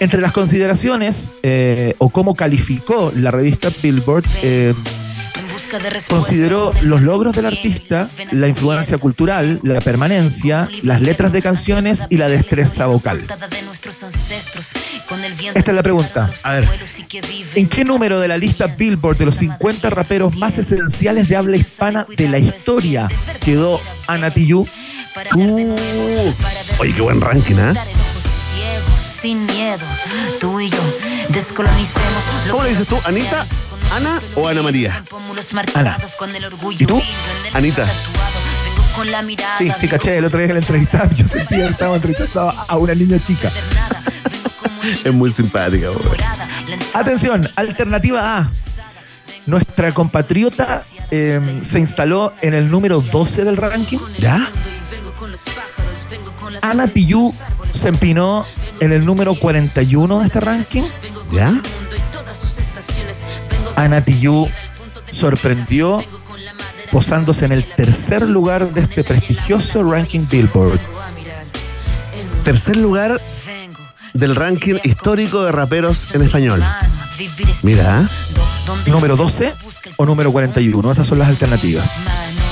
entre 0.00 0.22
las 0.22 0.32
consideraciones 0.32 1.34
eh, 1.42 1.94
o 1.98 2.08
cómo 2.08 2.34
calificó 2.34 3.12
la 3.14 3.30
revista 3.30 3.68
Billboard 3.82 4.24
eh, 4.42 4.72
consideró 6.08 6.72
los 6.82 7.02
logros 7.02 7.34
del 7.34 7.46
artista, 7.46 8.06
la 8.32 8.48
influencia 8.48 8.98
cultural, 8.98 9.60
la 9.62 9.80
permanencia, 9.80 10.68
las 10.82 11.00
letras 11.00 11.32
de 11.32 11.42
canciones 11.42 12.06
y 12.10 12.16
la 12.16 12.28
destreza 12.28 12.86
vocal. 12.86 13.24
Esta 15.54 15.70
es 15.70 15.74
la 15.74 15.82
pregunta. 15.82 16.30
A 16.42 16.52
ver. 16.52 16.68
¿En 17.54 17.68
qué 17.68 17.84
número 17.84 18.20
de 18.20 18.28
la 18.28 18.36
lista 18.36 18.66
Billboard 18.66 19.18
de 19.18 19.26
los 19.26 19.36
50 19.36 19.90
raperos 19.90 20.36
más 20.36 20.58
esenciales 20.58 21.28
de 21.28 21.36
habla 21.36 21.56
hispana 21.56 22.06
de 22.16 22.28
la 22.28 22.38
historia 22.38 23.08
quedó 23.44 23.80
Anatiyu? 24.06 24.66
Uh, 25.34 26.34
oye, 26.78 26.92
qué 26.92 27.00
buen 27.00 27.20
ranking. 27.20 27.56
Sin 29.00 29.44
miedo, 29.46 29.86
tú 30.40 30.60
y 30.60 30.68
yo 30.68 30.78
descolonicemos. 31.30 32.24
lo 32.46 32.52
¿Cómo 32.52 32.64
le 32.64 32.70
dices 32.70 32.86
tú, 32.86 32.96
Anita, 33.04 33.46
Ana 33.92 34.20
o 34.34 34.46
Ana 34.48 34.62
María? 34.62 35.02
Orgullo 36.44 36.78
¿Y 36.80 36.86
tú? 36.86 36.98
en 37.50 37.56
Anita. 37.56 37.86
Sí, 39.58 39.70
sí, 39.78 39.88
caché. 39.88 40.18
El 40.18 40.24
otro 40.24 40.38
día 40.38 40.48
que 40.48 40.54
la 40.54 40.60
entrevistaba, 40.60 41.10
yo 41.12 41.26
sentía 41.26 41.66
que 41.66 41.72
estaba 41.72 41.96
entrevistando 41.96 42.50
a 42.66 42.76
una 42.76 42.94
niña 42.94 43.18
chica. 43.26 43.50
Es 45.04 45.12
muy 45.12 45.30
simpática, 45.30 45.88
güey. 45.90 46.20
Atención, 46.94 47.48
alternativa 47.56 48.38
A. 48.38 48.50
Nuestra 49.46 49.92
compatriota 49.92 50.82
eh, 51.10 51.40
se 51.62 51.78
instaló 51.78 52.32
en 52.42 52.54
el 52.54 52.68
número 52.68 53.00
12 53.00 53.44
del 53.44 53.56
ranking. 53.56 53.98
¿Ya? 54.18 54.48
Ana 56.62 56.88
Tijoux 56.88 57.34
se 57.70 57.88
empinó 57.88 58.44
en 58.80 58.92
el 58.92 59.04
número 59.04 59.34
41 59.34 60.18
de 60.20 60.24
este 60.26 60.40
ranking. 60.40 60.82
¿Ya? 61.32 61.60
Ana 63.76 64.00
Tijoux 64.00 64.50
sorprendió 65.12 66.02
posándose 66.90 67.44
en 67.44 67.52
el 67.52 67.64
tercer 67.64 68.22
lugar 68.22 68.72
de 68.72 68.82
este 68.82 69.04
prestigioso 69.04 69.82
ranking 69.82 70.26
Billboard. 70.28 70.80
Tercer 72.44 72.76
lugar 72.76 73.20
del 74.14 74.36
ranking 74.36 74.76
histórico 74.84 75.44
de 75.44 75.52
raperos 75.52 76.14
en 76.14 76.22
español. 76.22 76.64
Mira, 77.62 78.00
¿ah? 78.00 78.08
¿Número 78.86 79.16
12 79.16 79.54
o 79.96 80.06
número 80.06 80.32
41? 80.32 80.92
Esas 80.92 81.06
son 81.06 81.18
las 81.18 81.28
alternativas. 81.28 81.88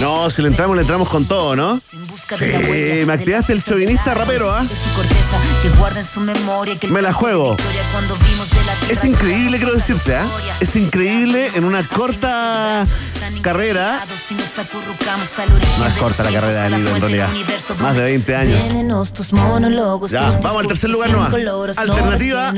No, 0.01 0.28
si 0.30 0.43
le 0.43 0.49
entramos, 0.49 0.76
le 0.76 0.82
entramos 0.82 1.09
con 1.09 1.24
todo, 1.26 1.55
¿no? 1.55 1.80
Sí, 2.39 3.05
me 3.07 3.12
activaste 3.12 3.53
el 3.53 3.62
chauvinista 3.62 4.14
rapero, 4.14 4.51
¿ah? 4.53 4.64
Me 6.89 7.03
la 7.03 7.12
juego. 7.12 7.57
Es 8.89 9.05
increíble, 9.05 9.57
quiero 9.59 9.72
decirte, 9.74 10.14
¿ah? 10.14 10.26
Es 10.61 10.76
increíble 10.76 11.51
en 11.55 11.64
una 11.64 11.87
corta 11.89 12.85
carrera. 13.43 14.01
No 15.78 15.87
es 15.87 15.95
corta 15.99 16.22
la 16.24 16.30
carrera 16.32 16.62
de 16.64 16.70
Lido 16.78 16.95
en 16.95 17.01
realidad. 17.01 17.28
Más 17.80 17.97
de 17.97 18.03
20 18.03 18.37
años. 18.37 18.62
Ya, 20.12 20.20
vamos 20.43 20.59
al 20.62 20.68
tercer 20.68 20.91
lugar 20.91 21.11
nomás. 21.11 21.32
Alternativa 21.78 22.53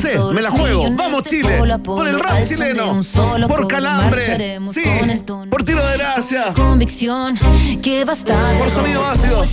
C, 0.00 0.18
me 0.34 0.42
la 0.42 0.50
juego. 0.50 0.84
Vamos 0.96 1.22
Chile. 1.24 1.58
Por 1.96 2.08
el 2.08 2.20
rap 2.20 2.42
chileno. 2.44 3.00
Por 3.48 3.68
calambre. 3.68 4.24
Sí. 4.74 4.82
Por 5.50 5.62
tiro 5.62 5.86
de 5.86 5.96
gracia. 5.98 6.52
Por 8.58 8.70
sonido 8.70 9.06
ácido. 9.06 9.44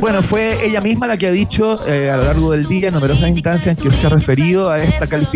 Bueno, 0.00 0.22
fue 0.22 0.64
ella 0.66 0.80
misma 0.80 1.06
la 1.06 1.16
que 1.16 1.26
ha 1.26 1.32
dicho 1.32 1.86
eh, 1.86 2.10
a 2.10 2.16
lo 2.16 2.24
largo 2.24 2.50
del 2.52 2.66
día 2.66 2.88
en 2.88 2.94
numerosas 2.94 3.28
instancias 3.28 3.76
en 3.76 3.82
que 3.90 3.96
se 3.96 4.06
ha 4.06 4.10
referido 4.10 4.70
a 4.70 4.78
esta 4.78 5.06
calificación 5.06 5.31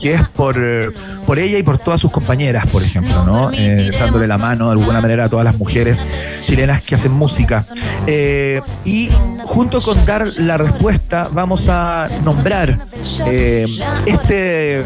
que 0.00 0.14
es 0.14 0.28
por, 0.28 0.56
eh, 0.58 0.88
por 1.26 1.38
ella 1.38 1.58
y 1.58 1.62
por 1.62 1.78
todas 1.78 2.00
sus 2.00 2.10
compañeras, 2.10 2.66
por 2.66 2.82
ejemplo, 2.82 3.24
¿no? 3.24 3.50
Eh, 3.52 3.90
dándole 3.98 4.26
la 4.26 4.38
mano 4.38 4.66
de 4.66 4.72
alguna 4.72 5.00
manera 5.00 5.24
a 5.24 5.28
todas 5.28 5.44
las 5.44 5.58
mujeres 5.58 6.04
chilenas 6.42 6.82
que 6.82 6.94
hacen 6.94 7.12
música. 7.12 7.64
Eh, 8.06 8.60
y 8.84 9.10
junto 9.44 9.80
con 9.80 10.04
dar 10.06 10.28
la 10.38 10.56
respuesta, 10.56 11.28
vamos 11.30 11.68
a 11.68 12.08
nombrar 12.24 12.78
eh, 13.26 13.66
este, 14.06 14.84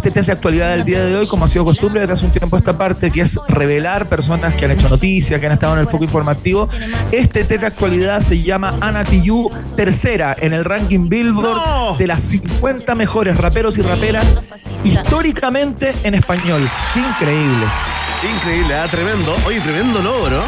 este 0.00 0.10
test 0.10 0.28
de 0.28 0.32
actualidad 0.32 0.70
del 0.70 0.86
día 0.86 1.04
de 1.04 1.14
hoy, 1.14 1.26
como 1.26 1.44
ha 1.44 1.48
sido 1.48 1.62
costumbre 1.62 2.00
desde 2.00 2.14
hace 2.14 2.24
un 2.24 2.32
tiempo 2.32 2.56
esta 2.56 2.78
parte, 2.78 3.10
que 3.10 3.20
es 3.20 3.38
revelar 3.48 4.08
personas 4.08 4.54
que 4.54 4.64
han 4.64 4.70
hecho 4.70 4.88
noticias, 4.88 5.38
que 5.38 5.46
han 5.46 5.52
estado 5.52 5.74
en 5.74 5.80
el 5.80 5.88
foco 5.88 6.04
informativo. 6.04 6.70
Este 7.12 7.44
test 7.44 7.60
de 7.60 7.66
actualidad 7.66 8.22
se 8.22 8.40
llama 8.40 8.74
Ana 8.80 9.04
Tijoux, 9.04 9.50
tercera 9.76 10.34
en 10.40 10.54
el 10.54 10.64
ranking 10.64 11.10
Billboard 11.10 11.98
de 11.98 12.06
las 12.06 12.22
50 12.22 12.94
mejores 12.94 13.36
raperos 13.36 13.76
y 13.76 13.82
raperas 13.82 14.26
históricamente 14.84 15.92
en 16.02 16.14
español. 16.14 16.66
Qué 16.94 17.00
increíble. 17.00 17.66
Increíble, 18.34 18.74
ah, 18.74 18.88
tremendo. 18.90 19.36
Oye, 19.46 19.60
tremendo 19.60 20.00
logro. 20.00 20.44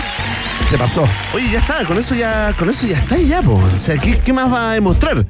Se 0.71 0.79
pasó. 0.79 1.05
Oye, 1.35 1.51
ya 1.53 1.59
está, 1.59 1.85
con 1.85 1.99
eso 1.99 2.15
ya, 2.15 2.53
con 2.59 2.71
eso 2.71 2.87
ya 2.87 2.97
está 2.97 3.19
y 3.19 3.29
ya, 3.29 3.43
po. 3.43 3.55
O 3.55 3.79
sea, 3.79 3.99
¿qué, 3.99 4.19
qué 4.19 4.33
más 4.33 4.51
va 4.51 4.71
a 4.71 4.75
demostrar? 4.75 5.27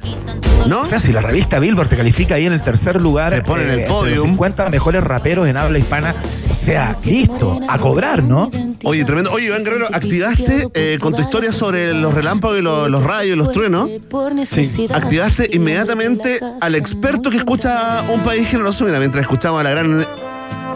¿No? 0.67 0.81
O 0.81 0.85
sea, 0.85 0.99
si 0.99 1.11
la 1.11 1.19
revista 1.19 1.59
Billboard 1.59 1.89
te 1.89 1.97
califica 1.97 2.35
ahí 2.35 2.45
en 2.45 2.53
el 2.53 2.61
tercer 2.61 3.01
lugar, 3.01 3.33
Te 3.33 3.41
pone 3.41 3.63
en 3.63 3.79
el 3.81 3.85
podium. 3.85 4.29
50 4.29 4.69
mejores 4.69 5.03
raperos 5.03 5.47
en 5.49 5.57
habla 5.57 5.77
hispana, 5.77 6.15
o 6.49 6.55
sea, 6.55 6.95
listo, 7.03 7.59
a 7.67 7.77
cobrar, 7.77 8.23
¿no? 8.23 8.49
Oye, 8.85 9.03
tremendo. 9.03 9.31
Oye, 9.31 9.47
Iván 9.47 9.63
Guerrero, 9.65 9.87
activaste 9.91 10.69
eh, 10.73 10.97
con 11.01 11.13
tu 11.13 11.21
historia 11.21 11.51
sobre 11.51 11.93
los 11.93 12.13
relámpagos 12.13 12.59
y 12.59 12.61
los, 12.61 12.89
los 12.89 13.03
rayos 13.03 13.35
y 13.35 13.37
los 13.37 13.51
truenos. 13.51 13.89
Sí. 14.45 14.87
Activaste 14.93 15.49
inmediatamente 15.51 16.39
al 16.61 16.75
experto 16.75 17.29
que 17.29 17.37
escucha 17.37 18.03
un 18.09 18.23
país 18.23 18.47
generoso. 18.47 18.85
Mira, 18.85 18.99
mientras 18.99 19.23
escuchamos 19.23 19.59
a 19.59 19.63
la 19.63 19.71
gran 19.71 20.05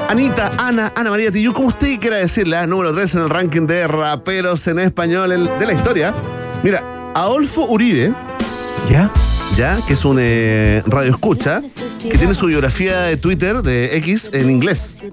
Anita, 0.09 0.51
Ana, 0.57 0.91
Ana 0.95 1.09
María 1.09 1.31
Tillú, 1.31 1.53
como 1.53 1.67
usted 1.67 1.99
quiera 1.99 2.17
decirle, 2.17 2.55
ah, 2.57 2.65
número 2.65 2.93
3 2.93 3.15
en 3.15 3.21
el 3.23 3.29
ranking 3.29 3.67
de 3.67 3.87
raperos 3.87 4.65
en 4.67 4.79
español 4.79 5.31
el- 5.33 5.49
de 5.59 5.65
la 5.65 5.73
historia. 5.73 6.13
Mira, 6.63 7.11
Adolfo 7.13 7.65
Uribe. 7.65 8.13
¿Ya? 8.89 9.11
Ya, 9.57 9.77
que 9.85 9.93
es 9.93 10.05
un 10.05 10.17
eh, 10.19 10.81
radio 10.85 11.11
escucha, 11.11 11.61
que 12.09 12.17
tiene 12.17 12.33
su 12.33 12.45
biografía 12.45 13.01
de 13.01 13.17
Twitter, 13.17 13.61
de 13.61 13.97
X, 13.97 14.29
en 14.33 14.49
inglés. 14.49 15.03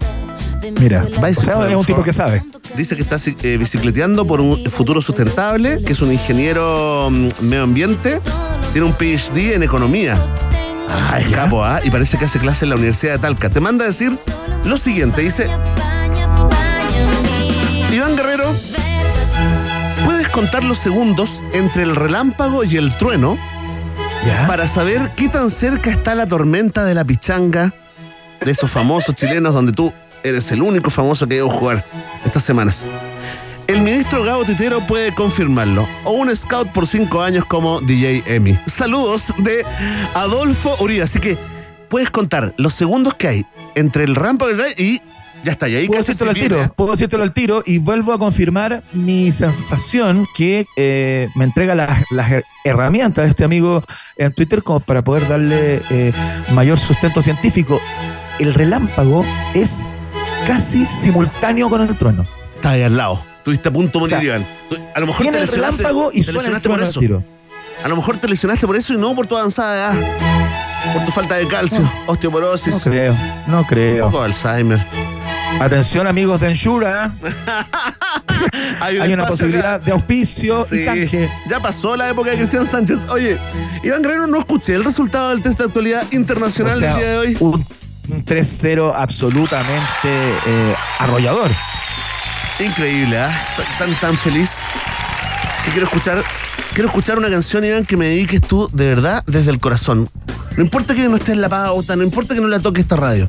Mira, 0.81 1.03
Vice 1.03 1.41
o 1.41 1.45
sea, 1.45 1.69
es 1.69 1.75
un 1.75 1.85
tipo 1.85 2.03
que 2.03 2.13
sabe. 2.13 2.43
Dice 2.77 2.95
que 2.97 3.03
está 3.03 3.17
eh, 3.43 3.57
bicicleteando 3.57 4.27
por 4.27 4.41
un 4.41 4.65
futuro 4.71 5.01
sustentable, 5.01 5.83
que 5.83 5.93
es 5.93 6.03
un 6.03 6.13
ingeniero 6.13 7.09
mm, 7.11 7.29
medio 7.45 7.63
ambiente, 7.65 8.21
tiene 8.73 8.87
un 8.87 8.93
PhD 8.93 9.55
en 9.55 9.63
economía. 9.63 10.17
Ah, 10.91 11.19
es 11.21 11.33
capo, 11.33 11.65
¿ah? 11.65 11.81
Y 11.83 11.91
parece 11.91 12.19
que 12.19 12.25
hace 12.25 12.39
clase 12.39 12.65
en 12.65 12.71
la 12.71 12.77
Universidad 12.77 13.13
de 13.15 13.19
Talca. 13.19 13.51
Te 13.51 13.61
manda 13.61 13.85
a 13.85 13.89
decir 13.89 14.17
lo 14.65 14.77
siguiente, 14.79 15.23
dice... 15.23 15.49
Iván 17.91 18.17
Guerrero, 18.17 18.53
¿puedes 20.05 20.29
contar 20.31 20.65
los 20.65 20.79
segundos 20.79 21.45
entre 21.53 21.85
el 21.85 21.95
relámpago 21.95 22.65
y 22.65 22.77
el 22.77 22.97
trueno 22.97 23.39
para 24.49 24.67
saber 24.67 25.13
qué 25.15 25.29
tan 25.29 25.51
cerca 25.51 25.91
está 25.91 26.15
la 26.15 26.27
tormenta 26.27 26.85
de 26.85 26.95
la 26.95 27.05
pichanga 27.05 27.73
de 28.41 28.51
esos 28.51 28.71
famosos 28.71 29.15
chilenos 29.15 29.55
donde 29.55 29.73
tú 29.73 29.93
eres 30.25 30.51
el 30.51 30.63
único 30.63 30.91
famoso 30.91 31.29
que 31.29 31.37
debo 31.37 31.51
jugar 31.51 31.85
estas 32.25 32.43
semanas? 32.43 32.85
El 33.67 33.81
ministro 33.81 34.23
Gabo 34.25 34.45
Titero 34.45 34.87
puede 34.87 35.15
confirmarlo. 35.15 35.89
O 36.05 36.13
un 36.13 36.35
scout 36.37 36.69
por 36.73 36.87
cinco 36.87 37.23
años 37.23 37.45
como 37.47 37.81
DJ 37.81 38.23
Emi. 38.27 38.59
Saludos 38.67 39.33
de 39.39 39.65
Adolfo 40.15 40.77
Uribe. 40.81 41.03
Así 41.03 41.19
que 41.19 41.39
puedes 41.89 42.11
contar 42.11 42.55
los 42.59 42.75
segundos 42.75 43.15
que 43.15 43.29
hay 43.29 43.47
entre 43.75 44.05
el 44.05 44.15
rampa 44.15 44.47
y 44.47 44.51
el 44.51 44.59
rey 44.59 44.73
y 44.77 45.03
ya 45.43 45.53
está. 45.53 45.69
Y 45.69 45.77
ahí 45.77 45.87
Puedo 45.87 46.01
decírtelo 46.01 46.31
al 46.31 46.37
tiro, 46.37 46.73
puedo 46.77 46.91
decírtelo 46.93 47.23
al 47.23 47.33
tiro 47.33 47.63
y 47.65 47.79
vuelvo 47.79 48.13
a 48.13 48.19
confirmar 48.19 48.83
mi 48.93 49.33
sensación 49.33 50.27
que 50.37 50.67
eh, 50.77 51.29
me 51.35 51.45
entrega 51.45 51.75
las, 51.75 52.03
las 52.11 52.31
her- 52.31 52.45
herramientas 52.65 53.25
de 53.25 53.31
este 53.31 53.45
amigo 53.45 53.83
en 54.19 54.33
Twitter 54.35 54.63
como 54.63 54.81
para 54.81 55.03
poder 55.03 55.27
darle 55.27 55.81
eh, 55.91 56.13
mayor 56.53 56.79
sustento 56.79 57.23
científico. 57.23 57.81
El 58.39 58.53
relámpago 58.53 59.25
es 59.55 59.87
casi 60.47 60.85
simultáneo 60.87 61.71
con 61.71 61.81
el 61.81 61.97
trueno. 61.97 62.27
Está 62.55 62.71
ahí 62.71 62.83
al 62.83 62.97
lado. 62.97 63.25
Estuviste 63.45 63.69
a 63.69 63.73
punto 63.73 63.99
de 63.99 64.15
morir, 64.15 64.17
O 64.17 64.21
sea, 64.21 64.39
Iván. 64.39 64.47
A 64.95 65.01
lo 65.01 65.07
mejor 65.07 65.27
te 65.27 65.39
lesionaste, 65.41 65.83
y 66.15 66.23
te 66.25 66.33
lesionaste 66.33 66.69
por 66.71 66.81
eso. 66.83 67.01
tiro. 67.01 67.23
A 67.85 67.89
lo 67.89 67.97
mejor 67.97 68.17
te 68.17 68.27
lesionaste 68.27 68.67
por 68.67 68.75
eso 68.75 68.95
y 68.95 68.97
no 68.97 69.15
por 69.15 69.27
tu 69.27 69.37
avanzada 69.37 69.93
edad. 69.95 70.95
Por 70.95 71.05
tu 71.05 71.13
falta 71.13 71.35
de 71.35 71.47
calcio, 71.47 71.81
No 71.81 71.93
osteoporosis, 72.07 72.81
creo, 72.85 73.15
no 73.47 73.59
un 73.59 73.65
creo. 73.65 74.07
poco 74.07 74.21
de 74.21 74.25
Alzheimer. 74.27 74.87
Atención 75.61 76.07
amigos 76.07 76.41
de 76.41 76.49
Ensura, 76.49 77.15
Hay, 78.81 78.97
un 78.97 79.03
hay 79.03 79.13
una 79.13 79.27
posibilidad 79.27 79.75
acá. 79.75 79.85
de 79.85 79.93
auspicio 79.93 80.63
y 80.71 80.77
Sí, 80.79 80.85
canje. 80.87 81.31
ya 81.47 81.61
pasó 81.61 81.97
la 81.97 82.09
época 82.09 82.31
de 82.31 82.39
Cristian 82.39 82.67
Sánchez. 82.67 83.07
Oye, 83.11 83.39
Iván 83.83 84.03
Guerrero, 84.03 84.27
no 84.27 84.39
escuché 84.39 84.75
el 84.75 84.85
resultado 84.85 85.29
del 85.29 85.43
test 85.43 85.59
de 85.59 85.65
actualidad 85.67 86.05
internacional 86.13 86.77
O 86.77 86.81
sea, 86.81 86.89
del 86.95 86.99
día 86.99 87.09
de 87.11 87.19
hoy. 87.19 87.37
Un, 87.41 87.67
un 88.09 88.25
3-0 88.25 88.93
absolutamente 88.97 89.79
eh, 90.05 90.75
arrollador. 90.99 91.51
Increíble, 92.61 93.19
¿ah? 93.19 93.47
Tan, 93.79 93.95
tan 94.01 94.17
feliz. 94.17 94.61
Quiero 95.73 95.87
escuchar, 95.87 96.23
quiero 96.73 96.89
escuchar 96.89 97.19
una 97.19 97.29
canción, 97.29 97.65
Iván, 97.65 97.85
que 97.85 97.97
me 97.97 98.07
dediques 98.07 98.41
tú 98.41 98.69
de 98.73 98.87
verdad 98.87 99.25
desde 99.27 99.51
el 99.51 99.59
corazón. 99.59 100.09
No 100.57 100.63
importa 100.63 100.95
que 100.95 101.09
no 101.09 101.17
estés 101.17 101.35
en 101.35 101.41
la 101.41 101.49
pauta, 101.49 101.97
no 101.97 102.05
importa 102.05 102.35
que 102.35 102.41
no 102.41 102.47
la 102.47 102.61
toque 102.61 102.81
esta 102.81 102.97
radio. 102.97 103.27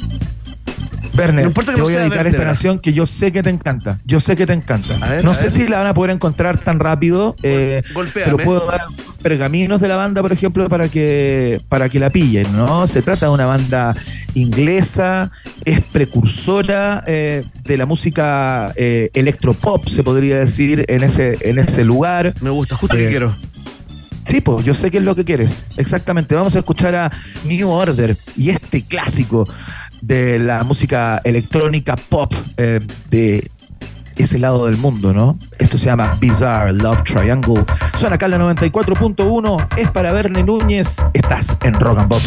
Werner, 1.18 1.44
No 1.44 1.50
importa 1.50 1.72
que 1.72 1.76
te 1.76 1.80
no 1.80 1.86
voy 1.86 1.96
a 1.96 2.00
dedicar 2.02 2.28
esta 2.28 2.44
canción 2.44 2.80
que 2.80 2.94
yo 2.94 3.06
sé 3.06 3.32
que 3.32 3.42
te 3.44 3.50
encanta. 3.50 4.00
Yo 4.06 4.20
sé 4.20 4.36
que 4.36 4.46
te 4.46 4.54
encanta. 4.54 4.98
Ver, 4.98 5.24
no 5.24 5.34
sé 5.34 5.44
ver. 5.44 5.52
si 5.52 5.68
la 5.68 5.78
van 5.80 5.88
a 5.88 5.94
poder 5.94 6.12
encontrar 6.12 6.58
tan 6.60 6.80
rápido, 6.80 7.36
eh, 7.44 7.82
pero 8.14 8.38
puedo 8.38 8.66
dar 8.66 8.82
pergaminos 9.22 9.82
de 9.82 9.88
la 9.88 9.96
banda, 9.96 10.22
por 10.22 10.32
ejemplo, 10.34 10.68
para 10.70 10.88
que, 10.90 11.62
para 11.70 11.90
que 11.90 12.00
la 12.00 12.10
pillen, 12.10 12.56
¿no? 12.56 12.86
Se 12.88 13.02
trata 13.02 13.28
de 13.28 13.32
una 13.32 13.46
banda 13.46 13.96
inglesa, 14.36 15.32
es 15.64 15.82
precursora 15.82 17.04
eh, 17.08 17.44
de 17.64 17.78
la 17.78 17.86
música 17.86 18.72
eh, 18.76 19.10
electropop, 19.14 19.88
se 19.88 20.04
podría 20.04 20.38
decir, 20.40 20.86
en 20.88 21.04
ese, 21.04 21.38
en 21.42 21.60
ese 21.60 21.84
lugar. 21.84 22.34
Me 22.42 22.50
gusta, 22.50 22.76
justo 22.76 22.96
que 22.96 23.06
Eh, 23.06 23.10
quiero. 23.10 23.36
Sí, 24.26 24.42
pues 24.42 24.66
yo 24.66 24.74
sé 24.74 24.90
qué 24.90 24.98
es 24.98 25.04
lo 25.04 25.16
que 25.16 25.24
quieres. 25.24 25.66
Exactamente. 25.78 26.34
Vamos 26.34 26.56
a 26.56 26.60
escuchar 26.60 26.96
a 26.96 27.12
New 27.44 27.70
Order 27.70 28.18
y 28.36 28.50
este 28.50 28.82
clásico 28.84 29.48
de 30.02 30.40
la 30.40 30.64
música 30.64 31.22
electrónica 31.24 31.96
pop 31.96 32.34
eh, 32.58 32.80
de 33.10 33.52
ese 34.16 34.40
lado 34.40 34.66
del 34.66 34.78
mundo, 34.78 35.14
¿no? 35.14 35.38
Esto 35.60 35.78
se 35.78 35.86
llama 35.86 36.16
Bizarre 36.20 36.74
Love 36.74 37.04
Triangle. 37.04 37.66
Suena 37.98 38.16
acá 38.16 38.28
la 38.28 38.38
94.1. 38.38 39.68
Es 39.78 39.90
para 39.92 40.12
Verne 40.12 40.44
Núñez. 40.44 40.98
Estás 41.14 41.58
en 41.64 41.74
Rock 41.74 42.00
and 42.00 42.10
Pop. 42.10 42.22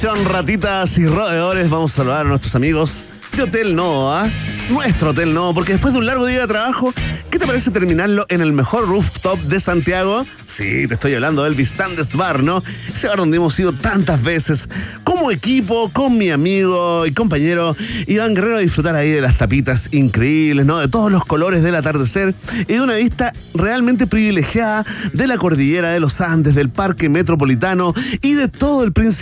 Ratitas 0.00 0.96
y 0.98 1.06
roedores. 1.06 1.70
Vamos 1.70 1.92
a 1.92 1.96
saludar 1.96 2.20
a 2.20 2.28
nuestros 2.28 2.54
amigos 2.54 3.02
de 3.36 3.42
Hotel 3.42 3.74
Noa. 3.74 4.30
Nuestro 4.68 5.10
Hotel 5.10 5.34
Noa, 5.34 5.52
porque 5.52 5.72
después 5.72 5.92
de 5.92 5.98
un 5.98 6.06
largo 6.06 6.24
día 6.24 6.42
de 6.42 6.46
trabajo, 6.46 6.94
¿qué 7.32 7.38
te 7.38 7.46
parece 7.46 7.72
terminarlo 7.72 8.24
en 8.28 8.40
el 8.40 8.52
mejor 8.52 8.86
rooftop 8.86 9.40
de 9.40 9.58
Santiago? 9.58 10.24
Sí, 10.44 10.86
te 10.88 10.94
estoy 10.94 11.14
hablando 11.14 11.44
del 11.44 11.54
Vistandes 11.54 12.14
Bar, 12.14 12.42
¿no? 12.42 12.62
Ese 12.92 13.08
bar 13.08 13.18
donde 13.18 13.36
hemos 13.36 13.58
ido 13.60 13.72
tantas 13.72 14.22
veces 14.22 14.68
como 15.04 15.30
equipo, 15.30 15.90
con 15.92 16.16
mi 16.16 16.30
amigo 16.30 17.06
y 17.06 17.12
compañero 17.12 17.76
Iván 18.06 18.34
Guerrero 18.34 18.56
a 18.56 18.60
disfrutar 18.60 18.94
ahí 18.94 19.10
de 19.10 19.20
las 19.20 19.36
tapitas 19.36 19.92
increíbles, 19.92 20.64
¿no? 20.66 20.78
De 20.78 20.88
todos 20.88 21.12
los 21.12 21.24
colores 21.24 21.62
del 21.62 21.74
atardecer 21.74 22.34
y 22.66 22.74
de 22.74 22.80
una 22.80 22.94
vista 22.94 23.32
realmente 23.54 24.06
privilegiada 24.06 24.84
de 25.12 25.26
la 25.26 25.38
cordillera 25.38 25.90
de 25.90 26.00
los 26.00 26.20
Andes, 26.20 26.54
del 26.54 26.70
Parque 26.70 27.08
Metropolitano 27.08 27.94
y 28.22 28.34
de 28.34 28.48
todo 28.48 28.84
el 28.84 28.92
Principado 28.92 29.18